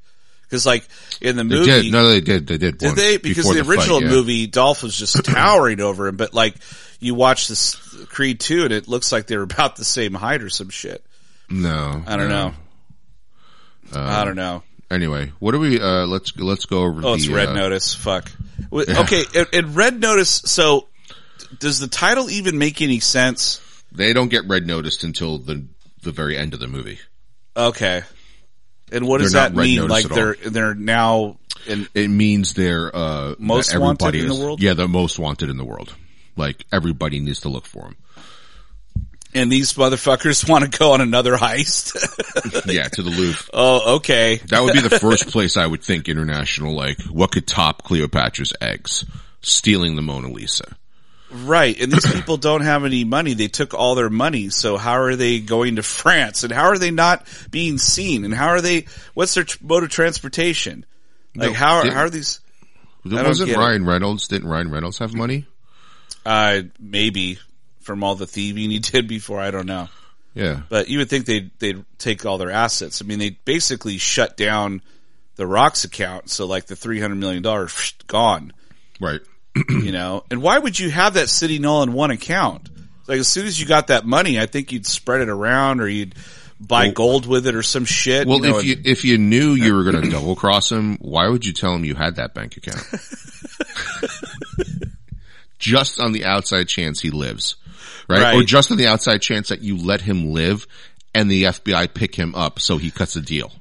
Because 0.47 0.65
like 0.65 0.87
in 1.21 1.35
the 1.35 1.43
they 1.43 1.55
movie, 1.55 1.65
did. 1.83 1.91
No, 1.91 2.07
they 2.07 2.21
did. 2.21 2.47
They 2.47 2.57
did. 2.57 2.77
Did 2.77 2.95
they? 2.95 3.17
Because 3.17 3.45
the, 3.45 3.63
fight, 3.63 3.67
original 3.67 4.01
yeah. 4.01 4.09
movie, 4.09 4.47
Dolph 4.47 4.83
was 4.83 4.97
just 4.97 5.23
towering 5.25 5.81
over 5.81 6.07
him, 6.07 6.15
but 6.15 6.33
like 6.33 6.55
you 6.99 7.15
watch 7.15 7.47
this 7.47 7.75
Creed 8.05 8.39
2 8.39 8.63
and 8.63 8.73
it 8.73 8.87
looks 8.87 9.11
like 9.11 9.27
they're 9.27 9.41
about 9.41 9.75
the 9.75 9.85
same 9.85 10.13
height 10.13 10.41
or 10.41 10.49
some 10.49 10.69
shit. 10.69 11.03
No, 11.49 12.01
I 12.05 12.17
don't 12.17 12.29
no. 12.29 12.49
know. 12.49 12.53
I 13.93 14.25
don't 14.25 14.35
know. 14.35 14.63
Anyway, 14.89 15.31
what 15.39 15.51
do 15.51 15.59
we? 15.59 15.79
uh 15.79 16.05
Let's 16.05 16.35
let's 16.37 16.65
go 16.65 16.83
over. 16.83 17.01
Oh, 17.03 17.11
the, 17.11 17.15
it's 17.15 17.27
Red 17.27 17.49
uh, 17.49 17.53
Notice. 17.53 17.93
Fuck. 17.93 18.31
Okay, 18.73 19.23
in 19.53 19.75
Red 19.75 19.99
Notice, 20.01 20.29
so 20.29 20.87
does 21.59 21.79
the 21.79 21.87
title 21.87 22.29
even 22.29 22.57
make 22.57 22.81
any 22.81 22.99
sense? 22.99 23.61
They 23.91 24.13
don't 24.13 24.29
get 24.29 24.47
red 24.47 24.65
noticed 24.65 25.03
until 25.03 25.37
the 25.37 25.65
the 26.03 26.11
very 26.11 26.37
end 26.37 26.53
of 26.53 26.59
the 26.59 26.67
movie. 26.67 26.99
Okay. 27.55 28.03
And 28.91 29.07
what 29.07 29.19
does 29.21 29.33
that 29.33 29.53
mean? 29.53 29.87
Like 29.87 30.07
they're 30.07 30.35
they're 30.35 30.75
now 30.75 31.37
in 31.67 31.87
It 31.93 32.07
means 32.09 32.53
they're 32.53 32.95
uh 32.95 33.35
Most 33.37 33.77
wanted 33.77 34.15
everybody 34.15 34.19
in 34.21 34.27
the 34.27 34.35
world? 34.35 34.61
Yeah, 34.61 34.73
the 34.73 34.87
most 34.87 35.19
wanted 35.19 35.49
in 35.49 35.57
the 35.57 35.65
world. 35.65 35.93
Like 36.35 36.65
everybody 36.71 37.19
needs 37.19 37.41
to 37.41 37.49
look 37.49 37.65
for 37.65 37.81
them. 37.83 37.95
and 39.33 39.51
these 39.51 39.73
motherfuckers 39.73 40.47
want 40.49 40.63
to 40.71 40.79
go 40.79 40.93
on 40.93 41.01
another 41.01 41.35
heist. 41.35 41.95
yeah, 42.73 42.87
to 42.87 43.01
the 43.01 43.09
Louvre. 43.09 43.49
oh, 43.53 43.95
okay. 43.97 44.37
That 44.47 44.63
would 44.63 44.73
be 44.73 44.81
the 44.81 44.99
first 44.99 45.29
place 45.29 45.57
I 45.57 45.65
would 45.67 45.83
think 45.83 46.07
international. 46.07 46.73
Like, 46.75 47.01
what 47.03 47.31
could 47.31 47.47
top 47.47 47.83
Cleopatra's 47.83 48.53
eggs? 48.61 49.05
Stealing 49.41 49.95
the 49.95 50.01
Mona 50.01 50.29
Lisa. 50.29 50.75
Right. 51.31 51.79
And 51.79 51.91
these 51.91 52.09
people 52.11 52.37
don't 52.37 52.61
have 52.61 52.85
any 52.85 53.03
money. 53.03 53.33
They 53.33 53.47
took 53.47 53.73
all 53.73 53.95
their 53.95 54.09
money. 54.09 54.49
So 54.49 54.77
how 54.77 55.01
are 55.01 55.15
they 55.15 55.39
going 55.39 55.75
to 55.75 55.83
France? 55.83 56.43
And 56.43 56.53
how 56.53 56.65
are 56.67 56.77
they 56.77 56.91
not 56.91 57.27
being 57.51 57.77
seen? 57.77 58.23
And 58.23 58.33
how 58.33 58.47
are 58.47 58.61
they, 58.61 58.85
what's 59.13 59.33
their 59.33 59.45
mode 59.61 59.83
of 59.83 59.89
transportation? 59.89 60.85
Like 61.35 61.49
No, 61.49 61.53
how 61.55 61.75
are, 61.77 61.91
how 61.91 62.01
are 62.01 62.09
these, 62.09 62.39
wasn't 63.03 63.49
get 63.49 63.57
it. 63.57 63.59
Ryan 63.59 63.85
Reynolds. 63.85 64.27
Didn't 64.27 64.47
Ryan 64.47 64.71
Reynolds 64.71 64.99
have 64.99 65.13
money? 65.13 65.45
uh, 66.25 66.61
maybe 66.79 67.39
from 67.79 68.03
all 68.03 68.15
the 68.15 68.27
thieving 68.27 68.69
he 68.69 68.79
did 68.79 69.07
before? 69.07 69.39
I 69.39 69.51
don't 69.51 69.65
know. 69.65 69.87
Yeah. 70.33 70.61
But 70.69 70.89
you 70.89 70.99
would 70.99 71.09
think 71.09 71.25
they'd, 71.25 71.51
they'd 71.59 71.83
take 71.97 72.25
all 72.25 72.37
their 72.37 72.51
assets. 72.51 73.01
I 73.01 73.05
mean, 73.05 73.17
they 73.17 73.31
basically 73.31 73.97
shut 73.97 74.37
down 74.37 74.81
the 75.35 75.47
Rocks 75.47 75.83
account. 75.83 76.29
So 76.29 76.45
like 76.45 76.67
the 76.67 76.75
$300 76.75 77.17
million 77.17 77.41
gone. 78.07 78.53
Right. 78.99 79.21
you 79.69 79.91
know. 79.91 80.23
And 80.29 80.41
why 80.41 80.57
would 80.57 80.79
you 80.79 80.89
have 80.89 81.15
that 81.15 81.29
city 81.29 81.63
all 81.65 81.83
in 81.83 81.93
one 81.93 82.11
account? 82.11 82.69
Like 83.07 83.19
as 83.19 83.27
soon 83.27 83.47
as 83.47 83.59
you 83.59 83.65
got 83.65 83.87
that 83.87 84.05
money, 84.05 84.39
I 84.39 84.45
think 84.45 84.71
you'd 84.71 84.85
spread 84.85 85.21
it 85.21 85.29
around 85.29 85.81
or 85.81 85.87
you'd 85.87 86.15
buy 86.59 86.89
gold 86.89 87.25
with 87.25 87.47
it 87.47 87.55
or 87.55 87.63
some 87.63 87.85
shit. 87.85 88.27
Well, 88.27 88.37
you 88.37 88.49
know, 88.49 88.59
if 88.59 88.65
you 88.65 88.77
if 88.83 89.05
you 89.05 89.17
knew 89.17 89.53
you 89.53 89.73
were 89.73 89.83
going 89.83 90.01
to 90.01 90.09
double 90.11 90.35
cross 90.35 90.71
him, 90.71 90.97
why 90.97 91.27
would 91.27 91.45
you 91.45 91.53
tell 91.53 91.73
him 91.73 91.85
you 91.85 91.95
had 91.95 92.17
that 92.17 92.33
bank 92.33 92.57
account? 92.57 92.83
just 95.59 95.99
on 95.99 96.11
the 96.11 96.25
outside 96.25 96.67
chance 96.67 96.99
he 96.99 97.09
lives, 97.09 97.55
right? 98.07 98.21
Right. 98.21 98.35
Or 98.35 98.43
just 98.43 98.71
on 98.71 98.77
the 98.77 98.87
outside 98.87 99.21
chance 99.21 99.49
that 99.49 99.61
you 99.61 99.77
let 99.77 100.01
him 100.01 100.33
live 100.33 100.67
and 101.13 101.31
the 101.31 101.43
FBI 101.43 101.93
pick 101.93 102.15
him 102.15 102.35
up 102.35 102.59
so 102.59 102.77
he 102.77 102.91
cuts 102.91 103.15
a 103.15 103.21
deal. 103.21 103.51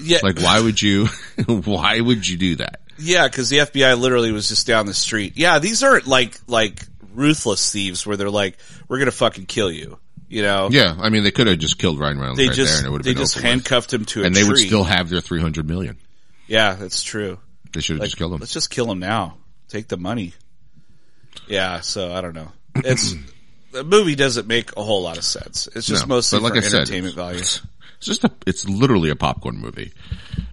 yeah, 0.00 0.18
Like, 0.22 0.40
why 0.40 0.60
would 0.60 0.80
you? 0.80 1.06
why 1.46 2.00
would 2.00 2.26
you 2.26 2.36
do 2.36 2.56
that? 2.56 2.80
Yeah, 2.98 3.26
because 3.28 3.48
the 3.48 3.58
FBI 3.58 3.98
literally 3.98 4.32
was 4.32 4.48
just 4.48 4.66
down 4.66 4.86
the 4.86 4.94
street. 4.94 5.34
Yeah, 5.36 5.58
these 5.58 5.82
aren't 5.82 6.06
like 6.06 6.38
like 6.46 6.80
ruthless 7.14 7.70
thieves 7.72 8.06
where 8.06 8.16
they're 8.16 8.30
like, 8.30 8.56
"We're 8.88 8.98
gonna 8.98 9.10
fucking 9.10 9.46
kill 9.46 9.70
you," 9.70 9.98
you 10.28 10.42
know. 10.42 10.68
Yeah, 10.70 10.96
I 10.98 11.08
mean, 11.10 11.22
they 11.24 11.30
could 11.30 11.46
have 11.46 11.58
just 11.58 11.78
killed 11.78 11.98
Ryan 11.98 12.18
Reynolds 12.18 12.38
They 12.38 12.48
right 12.48 12.56
there, 12.56 12.64
just 12.64 12.78
and 12.78 12.86
it 12.86 12.90
would 12.90 13.00
have 13.00 13.04
they 13.04 13.12
been 13.14 13.22
just 13.22 13.36
with. 13.36 13.44
handcuffed 13.44 13.92
him 13.92 14.04
to 14.06 14.22
a 14.22 14.26
and 14.26 14.34
they 14.34 14.40
tree. 14.40 14.48
would 14.48 14.58
still 14.58 14.84
have 14.84 15.08
their 15.08 15.20
three 15.20 15.40
hundred 15.40 15.66
million. 15.68 15.96
yeah, 16.46 16.74
that's 16.74 17.02
true. 17.02 17.38
They 17.72 17.80
should 17.80 17.94
have 17.96 18.00
Like, 18.00 18.06
just 18.10 18.18
killed 18.18 18.32
him. 18.32 18.38
Let's 18.40 18.52
just 18.52 18.70
kill 18.70 18.90
him 18.90 18.98
now. 19.00 19.38
Take 19.68 19.88
the 19.88 19.96
money. 19.96 20.34
Yeah, 21.48 21.80
so 21.80 22.12
I 22.12 22.20
don't 22.20 22.34
know. 22.34 22.52
It's 22.76 23.14
the 23.72 23.82
movie 23.84 24.14
doesn't 24.14 24.46
make 24.46 24.76
a 24.76 24.82
whole 24.82 25.02
lot 25.02 25.18
of 25.18 25.24
sense. 25.24 25.68
It's 25.74 25.86
just 25.86 26.04
No, 26.08 26.14
mostly 26.16 26.38
like 26.40 26.52
for 26.52 26.58
I 26.58 26.62
said, 26.62 26.80
entertainment 26.82 27.14
value. 27.16 27.40
It's 28.06 28.20
just 28.20 28.24
a, 28.24 28.30
it's 28.46 28.68
literally 28.68 29.10
a 29.10 29.16
popcorn 29.16 29.56
movie. 29.56 29.92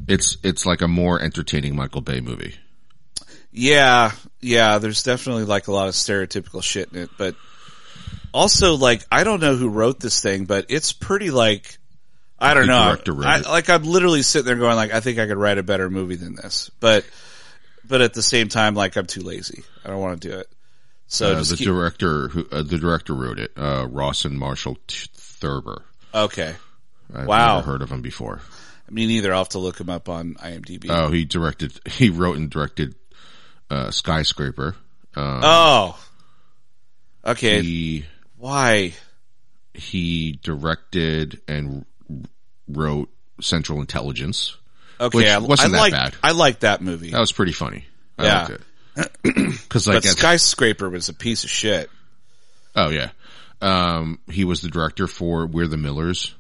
It's, 0.08 0.38
it's 0.44 0.66
like 0.66 0.82
a 0.82 0.88
more 0.88 1.22
entertaining 1.22 1.76
Michael 1.76 2.02
Bay 2.02 2.22
movie. 2.22 2.56
Yeah, 3.52 4.12
yeah, 4.40 4.78
there's 4.78 5.04
definitely 5.04 5.44
like 5.44 5.68
a 5.68 5.74
lot 5.74 5.90
of 5.90 5.94
stereotypical 5.94 6.64
shit 6.64 6.94
in 6.94 7.00
it, 7.00 7.10
but 7.18 7.36
also 8.34 8.76
like 8.76 9.06
I 9.12 9.26
don't 9.26 9.42
know 9.42 9.58
who 9.58 9.68
wrote 9.68 10.00
this 10.00 10.22
thing, 10.22 10.46
but 10.46 10.68
it's 10.70 10.94
pretty 10.94 11.32
like 11.32 11.78
I 12.40 12.54
don't 12.54 12.68
know. 12.68 12.96
I, 13.26 13.40
like 13.42 13.70
I'm 13.70 13.84
literally 13.84 14.22
sitting 14.22 14.46
there 14.46 14.56
going 14.56 14.78
like 14.78 14.94
I 14.94 15.02
think 15.02 15.20
I 15.20 15.28
could 15.28 15.38
write 15.38 15.58
a 15.58 15.64
better 15.64 15.90
movie 15.90 16.16
than 16.16 16.36
this, 16.36 16.72
but 16.80 17.06
but 17.84 18.00
at 18.00 18.14
the 18.14 18.24
same 18.24 18.48
time 18.48 18.74
like 18.74 18.96
I'm 18.96 19.06
too 19.06 19.22
lazy. 19.22 19.64
I 19.84 19.90
don't 19.90 20.00
want 20.00 20.22
to 20.22 20.30
do 20.30 20.38
it. 20.38 20.48
So 21.08 21.34
Uh, 21.34 21.44
the 21.44 21.58
keep, 21.58 21.68
director 21.68 22.30
who, 22.30 22.48
uh, 22.54 22.64
the 22.64 22.78
director 22.78 23.14
wrote 23.14 23.38
it, 23.38 23.52
uh, 23.58 23.86
Rawson 23.90 24.38
Marshall 24.38 24.78
T- 24.88 25.10
Thurber. 25.14 25.84
okay. 26.16 26.56
I've 27.14 27.28
Wow. 27.28 27.56
never 27.58 27.66
heard 27.72 27.82
of 27.82 27.92
him 27.92 28.02
before. 28.02 28.42
Me 28.90 29.08
neither. 29.08 29.32
I'll 29.32 29.40
have 29.40 29.50
to 29.50 29.60
look 29.60 29.80
him 29.80 29.90
up 29.90 30.10
on 30.10 30.36
IMDb. 30.36 30.88
Oh, 30.90 31.10
he 31.12 31.24
directed, 31.26 31.80
he 31.88 32.10
wrote 32.10 32.38
and 32.38 32.50
directed, 32.50 32.96
uh, 33.70 33.90
Skyscraper. 33.92 34.76
Um, 35.16 35.42
oh. 35.44 36.06
Okay. 37.26 37.62
he, 37.62 38.06
Why? 38.38 38.94
he 39.74 40.40
directed 40.44 41.42
and 41.48 41.86
wrote 42.68 43.10
Central 43.40 43.80
Intelligence. 43.80 44.58
Okay. 45.00 45.30
I, 45.30 45.38
wasn't 45.40 45.70
I 45.70 45.72
that 45.72 45.80
like 45.80 45.92
bad. 45.94 46.16
I 46.24 46.32
like 46.32 46.60
that 46.62 46.82
movie. 46.82 47.12
That 47.12 47.20
was 47.20 47.32
pretty 47.32 47.54
funny. 47.54 47.86
I 48.18 48.24
Yeah. 48.26 48.42
liked 48.48 48.52
it. 48.54 49.60
Cause 49.70 49.88
like, 49.88 49.96
but 50.04 50.04
Skyscraper 50.06 50.90
was 50.90 51.08
a 51.10 51.14
piece 51.14 51.44
of 51.46 51.50
shit. 51.50 51.90
oh 52.76 52.90
yeah. 52.90 53.12
Um, 53.62 54.20
he 54.30 54.44
was 54.44 54.62
the 54.62 54.70
director 54.70 55.08
for 55.08 55.46
We're 55.48 55.68
the 55.68 55.78
Millers. 55.78 56.34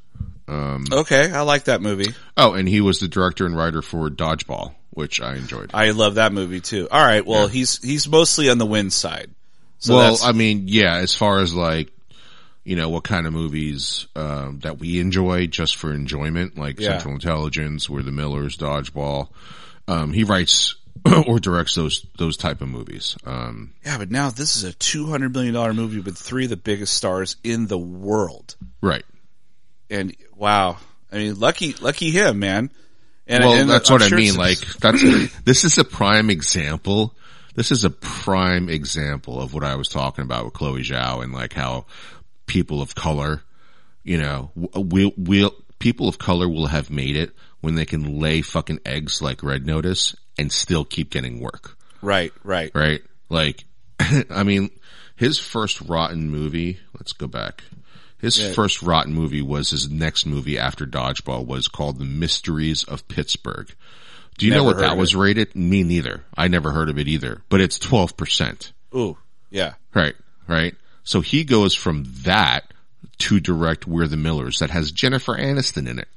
Okay, 0.51 1.31
I 1.31 1.41
like 1.41 1.65
that 1.65 1.81
movie. 1.81 2.13
Oh, 2.37 2.53
and 2.53 2.67
he 2.67 2.81
was 2.81 2.99
the 2.99 3.07
director 3.07 3.45
and 3.45 3.55
writer 3.55 3.81
for 3.81 4.09
Dodgeball, 4.09 4.73
which 4.91 5.21
I 5.21 5.35
enjoyed. 5.35 5.71
I 5.73 5.91
love 5.91 6.15
that 6.15 6.33
movie 6.33 6.59
too. 6.61 6.87
All 6.91 7.03
right. 7.05 7.25
Well, 7.25 7.47
he's, 7.47 7.81
he's 7.81 8.07
mostly 8.07 8.49
on 8.49 8.57
the 8.57 8.65
win 8.65 8.89
side. 8.89 9.31
So 9.79 9.95
well, 9.95 10.17
I 10.23 10.31
mean, 10.31 10.65
yeah, 10.67 10.97
as 10.97 11.15
far 11.15 11.39
as 11.39 11.53
like, 11.55 11.91
you 12.63 12.75
know, 12.75 12.89
what 12.89 13.03
kind 13.03 13.25
of 13.25 13.33
movies 13.33 14.05
um, 14.15 14.59
that 14.59 14.77
we 14.77 14.99
enjoy 14.99 15.47
just 15.47 15.75
for 15.77 15.91
enjoyment, 15.93 16.57
like 16.57 16.79
Yeah. 16.79 16.89
Central 16.91 17.15
Intelligence, 17.15 17.89
We're 17.89 18.03
the 18.03 18.11
Millers, 18.11 18.57
Dodgeball. 18.57 19.29
Um, 19.87 20.13
he 20.13 20.23
writes 20.23 20.75
or 21.27 21.39
directs 21.39 21.73
those 21.73 22.05
those 22.19 22.37
type 22.37 22.61
of 22.61 22.67
movies. 22.69 23.17
Um, 23.25 23.73
yeah, 23.83 23.97
but 23.97 24.11
now 24.11 24.29
this 24.29 24.55
is 24.55 24.63
a 24.65 24.73
$200 24.73 25.33
million 25.33 25.75
movie 25.75 25.99
with 25.99 26.15
three 26.17 26.43
of 26.43 26.51
the 26.51 26.57
biggest 26.57 26.93
stars 26.93 27.37
in 27.43 27.65
the 27.65 27.79
world. 27.79 28.55
right. 28.81 29.03
And 29.91 30.15
wow. 30.35 30.77
I 31.11 31.17
mean, 31.17 31.39
lucky, 31.39 31.73
lucky 31.73 32.09
him, 32.09 32.39
man. 32.39 32.71
And, 33.27 33.43
well, 33.43 33.53
and 33.53 33.69
that's 33.69 33.89
I'm 33.91 33.95
what 33.95 34.01
sure 34.07 34.17
I 34.17 34.21
mean. 34.21 34.35
Like 34.35 34.59
that's 34.79 35.01
this 35.43 35.63
is 35.63 35.77
a 35.77 35.83
prime 35.83 36.29
example. 36.29 37.13
This 37.53 37.71
is 37.71 37.83
a 37.83 37.89
prime 37.89 38.69
example 38.69 39.39
of 39.41 39.53
what 39.53 39.63
I 39.63 39.75
was 39.75 39.89
talking 39.89 40.23
about 40.23 40.45
with 40.45 40.53
Chloe 40.53 40.81
Zhao 40.81 41.23
and 41.23 41.33
like 41.33 41.53
how 41.53 41.85
people 42.47 42.81
of 42.81 42.95
color, 42.95 43.41
you 44.03 44.17
know, 44.17 44.51
will 44.55 45.13
will 45.17 45.53
people 45.79 46.07
of 46.07 46.17
color 46.17 46.47
will 46.47 46.67
have 46.67 46.89
made 46.89 47.17
it 47.17 47.31
when 47.59 47.75
they 47.75 47.85
can 47.85 48.19
lay 48.19 48.41
fucking 48.41 48.79
eggs 48.85 49.21
like 49.21 49.43
Red 49.43 49.65
Notice 49.65 50.15
and 50.37 50.51
still 50.51 50.85
keep 50.85 51.11
getting 51.11 51.39
work, 51.39 51.77
right, 52.01 52.33
right. 52.43 52.71
right? 52.73 53.01
Like, 53.29 53.65
I 54.29 54.43
mean, 54.43 54.71
his 55.15 55.37
first 55.37 55.81
rotten 55.81 56.29
movie. 56.29 56.79
Let's 56.97 57.13
go 57.13 57.27
back. 57.27 57.63
His 58.21 58.53
first 58.55 58.81
rotten 58.83 59.13
movie 59.13 59.41
was 59.41 59.71
his 59.71 59.89
next 59.89 60.25
movie 60.25 60.57
after 60.57 60.85
Dodgeball 60.85 61.45
was 61.45 61.67
called 61.67 61.97
The 61.99 62.05
Mysteries 62.05 62.83
of 62.83 63.07
Pittsburgh. 63.07 63.73
Do 64.37 64.45
you 64.45 64.53
know 64.53 64.63
what 64.63 64.77
that 64.79 64.97
was 64.97 65.15
rated? 65.15 65.55
Me 65.55 65.83
neither. 65.83 66.23
I 66.37 66.47
never 66.47 66.71
heard 66.71 66.89
of 66.89 66.97
it 66.97 67.07
either, 67.07 67.41
but 67.49 67.61
it's 67.61 67.77
12%. 67.79 68.71
Ooh, 68.95 69.17
yeah. 69.49 69.73
Right, 69.93 70.15
right. 70.47 70.75
So 71.03 71.21
he 71.21 71.43
goes 71.43 71.73
from 71.75 72.05
that 72.23 72.71
to 73.19 73.39
direct 73.39 73.87
We're 73.87 74.07
the 74.07 74.17
Millers 74.17 74.59
that 74.59 74.69
has 74.69 74.91
Jennifer 74.91 75.33
Aniston 75.35 75.87
in 75.89 75.99
it, 75.99 76.07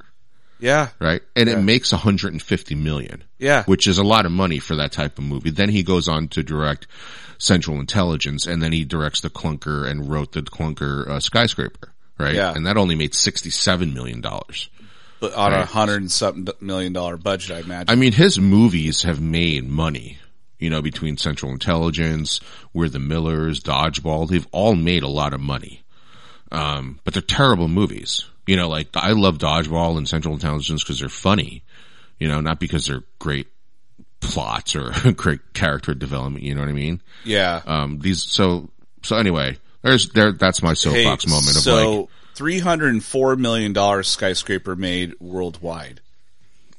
Yeah. 0.58 0.88
right? 1.00 1.22
And 1.36 1.48
it 1.48 1.58
makes 1.58 1.92
150 1.92 2.74
million. 2.74 3.24
Yeah. 3.38 3.64
Which 3.64 3.86
is 3.86 3.98
a 3.98 4.04
lot 4.04 4.26
of 4.26 4.32
money 4.32 4.58
for 4.58 4.76
that 4.76 4.92
type 4.92 5.18
of 5.18 5.24
movie. 5.24 5.50
Then 5.50 5.68
he 5.70 5.82
goes 5.82 6.08
on 6.08 6.28
to 6.28 6.42
direct 6.42 6.86
Central 7.38 7.80
Intelligence 7.80 8.46
and 8.46 8.62
then 8.62 8.72
he 8.72 8.84
directs 8.84 9.20
the 9.20 9.28
Clunker 9.30 9.86
and 9.88 10.08
wrote 10.08 10.32
the 10.32 10.42
Clunker 10.42 11.06
uh, 11.08 11.20
skyscraper, 11.20 11.92
right? 12.18 12.34
Yeah. 12.34 12.52
And 12.54 12.66
that 12.66 12.76
only 12.76 12.94
made 12.94 13.14
67 13.14 13.92
million 13.94 14.20
dollars. 14.20 14.68
But 15.20 15.34
on 15.34 15.52
a 15.52 15.58
Right. 15.58 15.66
hundred 15.66 16.02
and 16.02 16.10
something 16.12 16.48
million 16.60 16.92
dollar 16.92 17.16
budget, 17.16 17.50
I 17.52 17.60
imagine. 17.60 17.90
I 17.90 17.94
mean, 17.94 18.12
his 18.12 18.38
movies 18.38 19.02
have 19.02 19.20
made 19.20 19.68
money. 19.68 20.18
You 20.58 20.70
know, 20.70 20.80
between 20.82 21.16
Central 21.18 21.50
Intelligence, 21.52 22.40
We're 22.72 22.88
the 22.88 22.98
Millers, 22.98 23.60
Dodgeball, 23.60 24.28
they've 24.28 24.46
all 24.52 24.74
made 24.74 25.02
a 25.02 25.08
lot 25.08 25.34
of 25.34 25.40
money. 25.40 25.82
Um, 26.52 27.00
but 27.04 27.12
they're 27.14 27.22
terrible 27.22 27.68
movies. 27.68 28.24
You 28.46 28.56
know, 28.56 28.68
like 28.68 28.88
I 28.94 29.12
love 29.12 29.38
Dodgeball 29.38 29.96
and 29.98 30.08
Central 30.08 30.34
Intelligence 30.34 30.82
because 30.82 31.00
they're 31.00 31.08
funny. 31.08 31.64
You 32.18 32.28
know, 32.28 32.40
not 32.40 32.60
because 32.60 32.86
they're 32.86 33.02
great 33.18 33.48
plots 34.20 34.74
or 34.76 34.92
great 35.16 35.52
character 35.54 35.94
development. 35.94 36.44
You 36.44 36.54
know 36.54 36.60
what 36.60 36.70
I 36.70 36.74
mean? 36.74 37.02
yeah. 37.24 37.62
Um, 37.66 37.98
these 37.98 38.22
so 38.22 38.70
so 39.02 39.16
anyway. 39.16 39.58
There's 39.84 40.08
there. 40.10 40.32
That's 40.32 40.62
my 40.62 40.74
soapbox 40.74 41.26
moment 41.28 41.50
of 41.50 41.54
like. 41.56 41.62
so 41.64 42.00
like 42.00 42.08
three 42.34 42.58
hundred 42.58 42.94
and 42.94 43.04
four 43.04 43.36
million 43.36 43.72
dollars 43.72 44.08
skyscraper 44.08 44.74
made 44.74 45.14
worldwide. 45.20 46.00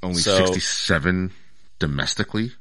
only 0.03 0.15
so- 0.21 0.37
67 0.45 1.31
domestically. 1.79 2.51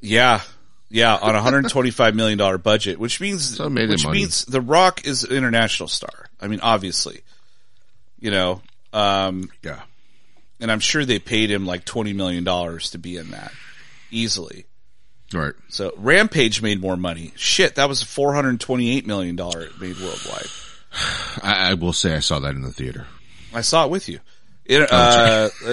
Yeah. 0.00 0.42
Yeah, 0.90 1.16
on 1.16 1.34
a 1.34 1.42
hundred 1.42 1.58
and 1.64 1.70
twenty-five 1.70 2.14
million 2.14 2.38
dollar 2.38 2.56
budget, 2.56 2.98
which 2.98 3.20
means 3.20 3.56
So 3.56 3.68
made 3.68 3.88
which 3.90 4.04
money. 4.04 4.20
means 4.20 4.44
The 4.46 4.60
Rock 4.60 5.06
is 5.06 5.24
an 5.24 5.34
international 5.36 5.88
star. 5.88 6.28
I 6.40 6.46
mean, 6.48 6.60
obviously, 6.62 7.20
you 8.20 8.30
know, 8.30 8.62
um, 8.94 9.50
Yeah. 9.62 9.82
and 10.60 10.72
I'm 10.72 10.80
sure 10.80 11.04
they 11.04 11.18
paid 11.18 11.50
him 11.50 11.66
like 11.66 11.84
twenty 11.84 12.12
million 12.14 12.42
dollars 12.44 12.90
to 12.90 12.98
be 12.98 13.16
in 13.16 13.32
that 13.32 13.52
easily. 14.10 14.64
Right. 15.32 15.52
So 15.68 15.92
Rampage 15.98 16.62
made 16.62 16.80
more 16.80 16.96
money. 16.96 17.32
Shit, 17.36 17.74
that 17.74 17.88
was 17.88 18.02
a 18.02 18.06
four 18.06 18.32
hundred 18.34 18.60
twenty-eight 18.60 19.06
million 19.06 19.36
dollar 19.36 19.62
it 19.62 19.78
made 19.80 19.96
worldwide. 19.98 20.46
I, 21.42 21.70
I 21.70 21.74
will 21.74 21.92
say 21.92 22.14
I 22.14 22.20
saw 22.20 22.38
that 22.40 22.54
in 22.54 22.62
the 22.62 22.72
theater. 22.72 23.06
I 23.52 23.60
saw 23.60 23.84
it 23.84 23.90
with 23.90 24.08
you. 24.08 24.20
It, 24.64 24.90
uh, 24.90 25.48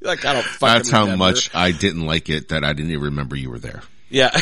like 0.00 0.24
I 0.24 0.32
don't. 0.34 0.44
Fucking 0.44 0.74
That's 0.74 0.90
how 0.90 1.02
remember. 1.02 1.24
much 1.24 1.54
I 1.54 1.72
didn't 1.72 2.06
like 2.06 2.28
it 2.30 2.48
that 2.50 2.64
I 2.64 2.72
didn't 2.72 2.92
even 2.92 3.04
remember 3.04 3.36
you 3.36 3.50
were 3.50 3.58
there. 3.58 3.82
Yeah. 4.08 4.30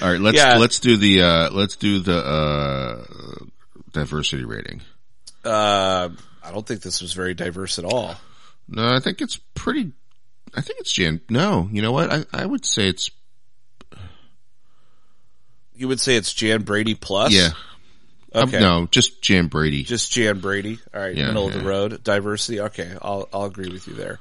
All 0.00 0.10
right, 0.10 0.20
let's 0.20 0.36
Yeah. 0.36 0.56
let's 0.58 0.80
do 0.80 0.96
the 0.96 1.22
uh 1.22 1.50
let's 1.52 1.76
do 1.76 2.00
the 2.00 2.16
uh 2.16 3.04
diversity 3.92 4.44
rating. 4.44 4.80
Uh, 5.44 6.08
I 6.42 6.50
don't 6.50 6.66
think 6.66 6.82
this 6.82 7.00
was 7.02 7.12
very 7.12 7.34
diverse 7.34 7.78
at 7.78 7.84
all. 7.84 8.16
No, 8.68 8.94
I 8.94 9.00
think 9.00 9.20
it's 9.20 9.38
pretty 9.54 9.92
I 10.54 10.60
think 10.60 10.80
it's 10.80 10.92
Jan 10.92 11.20
No, 11.28 11.68
you 11.72 11.82
know 11.82 11.92
what? 11.92 12.12
I 12.12 12.24
I 12.32 12.46
would 12.46 12.64
say 12.64 12.88
it's 12.88 13.10
You 15.74 15.88
would 15.88 16.00
say 16.00 16.16
it's 16.16 16.32
Jan 16.32 16.62
Brady 16.62 16.94
plus? 16.94 17.32
yeah. 17.32 17.50
Um, 18.34 18.48
Okay. 18.48 18.60
no, 18.60 18.86
just 18.90 19.20
Jan 19.20 19.48
Brady. 19.48 19.82
Just 19.82 20.12
Jan 20.12 20.40
Brady. 20.40 20.78
All 20.94 21.00
right. 21.00 21.14
Yeah, 21.14 21.26
middle 21.26 21.48
of 21.48 21.52
the 21.52 21.60
road. 21.60 22.02
Diversity. 22.02 22.60
Okay. 22.60 22.96
I'll, 23.02 23.28
I'll 23.32 23.44
agree 23.44 23.68
with 23.70 23.86
you 23.88 23.94
there. 23.94 24.20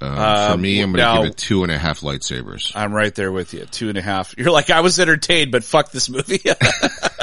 Uh, 0.00 0.48
for 0.48 0.52
um, 0.54 0.60
me, 0.60 0.80
I'm 0.80 0.92
going 0.92 1.04
to 1.04 1.22
give 1.22 1.32
it 1.32 1.36
two 1.38 1.62
and 1.62 1.72
a 1.72 1.78
half 1.78 2.00
lightsabers. 2.00 2.72
I'm 2.74 2.92
right 2.92 3.14
there 3.14 3.32
with 3.32 3.54
you. 3.54 3.64
Two 3.64 3.88
and 3.88 3.96
a 3.96 4.02
half. 4.02 4.34
You're 4.36 4.50
like, 4.50 4.70
I 4.70 4.80
was 4.80 5.00
entertained, 5.00 5.50
but 5.50 5.64
fuck 5.64 5.90
this 5.90 6.10
movie. 6.10 6.40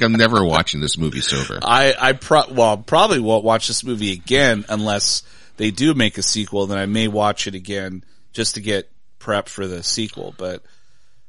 like 0.00 0.06
I'm 0.06 0.12
never 0.12 0.44
watching 0.44 0.80
this 0.80 0.96
movie 0.98 1.20
sober. 1.20 1.58
I, 1.62 1.94
I 1.98 2.12
pro- 2.12 2.50
well, 2.50 2.76
probably 2.78 3.20
won't 3.20 3.44
watch 3.44 3.68
this 3.68 3.84
movie 3.84 4.12
again 4.12 4.64
unless 4.68 5.22
they 5.56 5.70
do 5.70 5.94
make 5.94 6.18
a 6.18 6.22
sequel. 6.22 6.66
Then 6.66 6.78
I 6.78 6.86
may 6.86 7.08
watch 7.08 7.46
it 7.46 7.54
again 7.54 8.04
just 8.32 8.54
to 8.54 8.60
get 8.60 8.90
prep 9.18 9.48
for 9.48 9.66
the 9.66 9.82
sequel. 9.82 10.34
But 10.36 10.62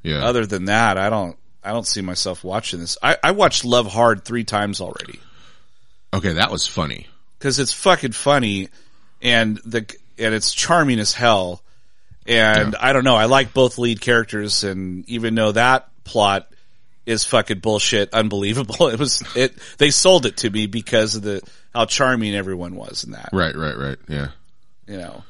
Yeah. 0.03 0.23
other 0.23 0.45
than 0.45 0.65
that, 0.65 0.97
I 0.97 1.09
don't, 1.09 1.35
I 1.63 1.71
don't 1.71 1.87
see 1.87 2.01
myself 2.01 2.43
watching 2.43 2.79
this. 2.79 2.97
I, 3.01 3.17
I 3.23 3.31
watched 3.31 3.65
Love 3.65 3.87
Hard 3.87 4.23
three 4.23 4.43
times 4.43 4.81
already 4.81 5.19
okay, 6.13 6.33
that 6.33 6.51
was 6.51 6.65
funny. 6.65 7.07
because 7.37 7.59
it's 7.59 7.73
fucking 7.73 8.11
funny 8.13 8.69
and 9.21 9.57
the, 9.65 9.85
and 10.17 10.33
it's 10.33 10.53
charming 10.53 10.99
as 10.99 11.13
hell. 11.13 11.61
And 12.25 12.75
I 12.75 12.93
don't 12.93 13.03
know, 13.03 13.15
I 13.15 13.25
like 13.25 13.53
both 13.53 13.77
lead 13.77 14.01
characters 14.01 14.63
and 14.63 15.07
even 15.09 15.35
though 15.35 15.51
that 15.51 15.87
plot 16.03 16.51
is 17.09 17.25
fucking 17.25 17.59
bullshit, 17.59 18.13
unbelievable. 18.13 18.87
It 18.89 18.99
was, 18.99 19.23
it, 19.35 19.53
they 19.77 19.89
sold 19.91 20.25
it 20.25 20.37
to 20.37 20.49
me 20.49 20.67
because 20.67 21.15
of 21.15 21.23
the, 21.23 21.41
how 21.73 21.85
charming 21.85 22.35
everyone 22.35 22.75
was 22.75 23.03
in 23.03 23.11
that. 23.11 23.29
Right, 23.33 23.55
right, 23.55 23.77
right. 23.77 23.97
Yeah. 24.07 24.29
you 24.87 24.97
know, 24.97 25.23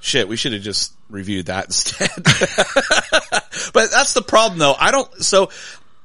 shit, 0.00 0.28
we 0.28 0.36
should 0.36 0.52
have 0.52 0.62
just 0.62 0.92
reviewed 1.08 1.46
that 1.46 1.66
instead. 1.66 2.10
but 3.72 3.90
that's 3.90 4.12
the 4.12 4.22
problem 4.22 4.58
though. 4.58 4.74
I 4.78 4.90
don't, 4.90 5.12
so 5.22 5.50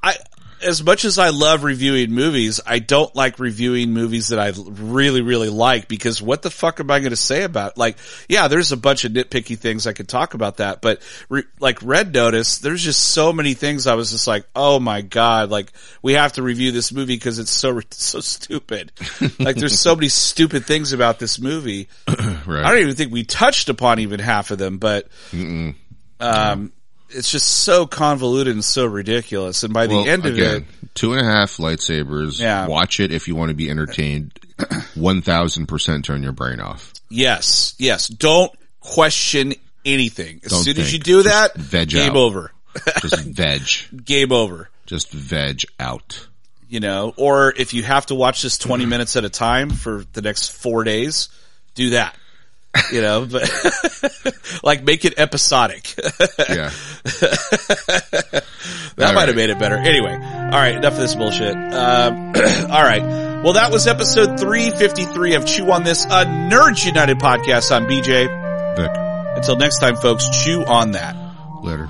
I, 0.02 0.16
as 0.62 0.82
much 0.82 1.04
as 1.04 1.18
I 1.18 1.30
love 1.30 1.64
reviewing 1.64 2.12
movies, 2.12 2.60
I 2.64 2.78
don't 2.78 3.14
like 3.14 3.38
reviewing 3.38 3.92
movies 3.92 4.28
that 4.28 4.38
I 4.38 4.52
really, 4.56 5.20
really 5.20 5.48
like 5.48 5.88
because 5.88 6.22
what 6.22 6.42
the 6.42 6.50
fuck 6.50 6.80
am 6.80 6.90
I 6.90 7.00
going 7.00 7.10
to 7.10 7.16
say 7.16 7.42
about 7.42 7.72
it? 7.72 7.78
Like, 7.78 7.98
yeah, 8.28 8.48
there's 8.48 8.72
a 8.72 8.76
bunch 8.76 9.04
of 9.04 9.12
nitpicky 9.12 9.58
things 9.58 9.86
I 9.86 9.92
could 9.92 10.08
talk 10.08 10.34
about 10.34 10.58
that, 10.58 10.80
but 10.80 11.00
re, 11.28 11.42
like 11.60 11.82
Red 11.82 12.12
Notice, 12.12 12.58
there's 12.58 12.82
just 12.82 13.00
so 13.00 13.32
many 13.32 13.54
things 13.54 13.86
I 13.86 13.94
was 13.94 14.10
just 14.10 14.26
like, 14.26 14.46
oh 14.54 14.80
my 14.80 15.02
God, 15.02 15.50
like 15.50 15.72
we 16.02 16.14
have 16.14 16.34
to 16.34 16.42
review 16.42 16.72
this 16.72 16.92
movie 16.92 17.16
because 17.16 17.38
it's 17.38 17.50
so, 17.50 17.80
so 17.90 18.20
stupid. 18.20 18.92
like 19.38 19.56
there's 19.56 19.78
so 19.78 19.94
many 19.94 20.08
stupid 20.08 20.64
things 20.64 20.92
about 20.92 21.18
this 21.18 21.38
movie. 21.40 21.88
Right. 22.46 22.64
I 22.64 22.70
don't 22.70 22.82
even 22.82 22.94
think 22.94 23.12
we 23.12 23.24
touched 23.24 23.68
upon 23.68 23.98
even 23.98 24.20
half 24.20 24.52
of 24.52 24.58
them, 24.58 24.78
but 24.78 25.08
um, 26.20 26.72
it's 27.10 27.30
just 27.30 27.46
so 27.48 27.86
convoluted 27.86 28.52
and 28.54 28.64
so 28.64 28.86
ridiculous. 28.86 29.62
And 29.62 29.72
by 29.72 29.86
the 29.86 29.94
Well, 29.96 30.08
end 30.08 30.26
of 30.26 30.34
again, 30.34 30.66
it, 30.82 30.94
two 30.94 31.12
and 31.12 31.20
a 31.20 31.24
half 31.24 31.56
lightsabers. 31.58 32.40
Yeah. 32.40 32.66
Watch 32.66 33.00
it 33.00 33.12
if 33.12 33.28
you 33.28 33.34
want 33.36 33.50
to 33.50 33.54
be 33.54 33.70
entertained. 33.70 34.38
One 34.94 35.22
thousand 35.22 35.66
percent 35.66 36.04
turn 36.04 36.22
your 36.22 36.32
brain 36.32 36.60
off. 36.60 36.92
yes, 37.10 37.74
yes, 37.78 38.08
don't 38.08 38.50
question 38.80 39.52
anything. 39.84 40.40
As 40.44 40.50
Don't 40.52 40.64
soon 40.64 40.78
as 40.78 40.92
you 40.92 40.98
do 40.98 41.22
Just 41.22 41.54
that, 41.54 41.60
veg 41.60 41.90
game 41.90 42.10
out. 42.12 42.16
over. 42.16 42.52
Just 43.00 43.20
veg. 43.20 43.62
Game 44.04 44.32
over. 44.32 44.70
Just 44.86 45.10
veg 45.12 45.62
out. 45.78 46.26
You 46.68 46.80
know, 46.80 47.12
or 47.16 47.52
if 47.56 47.74
you 47.74 47.82
have 47.84 48.06
to 48.06 48.14
watch 48.16 48.42
this 48.42 48.58
20 48.58 48.86
minutes 48.86 49.14
at 49.16 49.24
a 49.24 49.28
time 49.30 49.70
for 49.70 50.04
the 50.14 50.22
next 50.22 50.48
four 50.52 50.82
days, 50.82 51.28
do 51.76 51.90
that. 51.90 52.16
You 52.92 53.00
know, 53.02 53.26
but 53.30 53.48
like 54.62 54.84
make 54.84 55.04
it 55.04 55.14
episodic. 55.18 55.94
Yeah. 55.96 56.70
that 57.04 58.42
All 58.98 59.04
might 59.06 59.14
right. 59.14 59.28
have 59.28 59.36
made 59.36 59.50
it 59.50 59.58
better. 59.58 59.76
Anyway, 59.76 60.12
all 60.14 60.50
right, 60.50 60.74
enough 60.76 60.94
of 60.94 60.98
this 60.98 61.14
bullshit. 61.14 61.54
Um, 61.54 62.28
all 62.70 62.82
right. 62.82 63.02
Well, 63.42 63.52
that 63.54 63.70
was 63.70 63.86
episode 63.86 64.40
353 64.40 65.34
of 65.34 65.46
Chew 65.46 65.70
on 65.70 65.84
This, 65.84 66.04
a 66.04 66.24
Nerds 66.24 66.84
United 66.86 67.18
podcast. 67.18 67.70
I'm 67.70 67.86
BJ. 67.86 68.26
Vic, 68.76 68.90
Until 69.36 69.56
next 69.56 69.78
time, 69.78 69.96
folks, 69.96 70.28
chew 70.44 70.64
on 70.64 70.92
that. 70.92 71.14
later. 71.62 71.88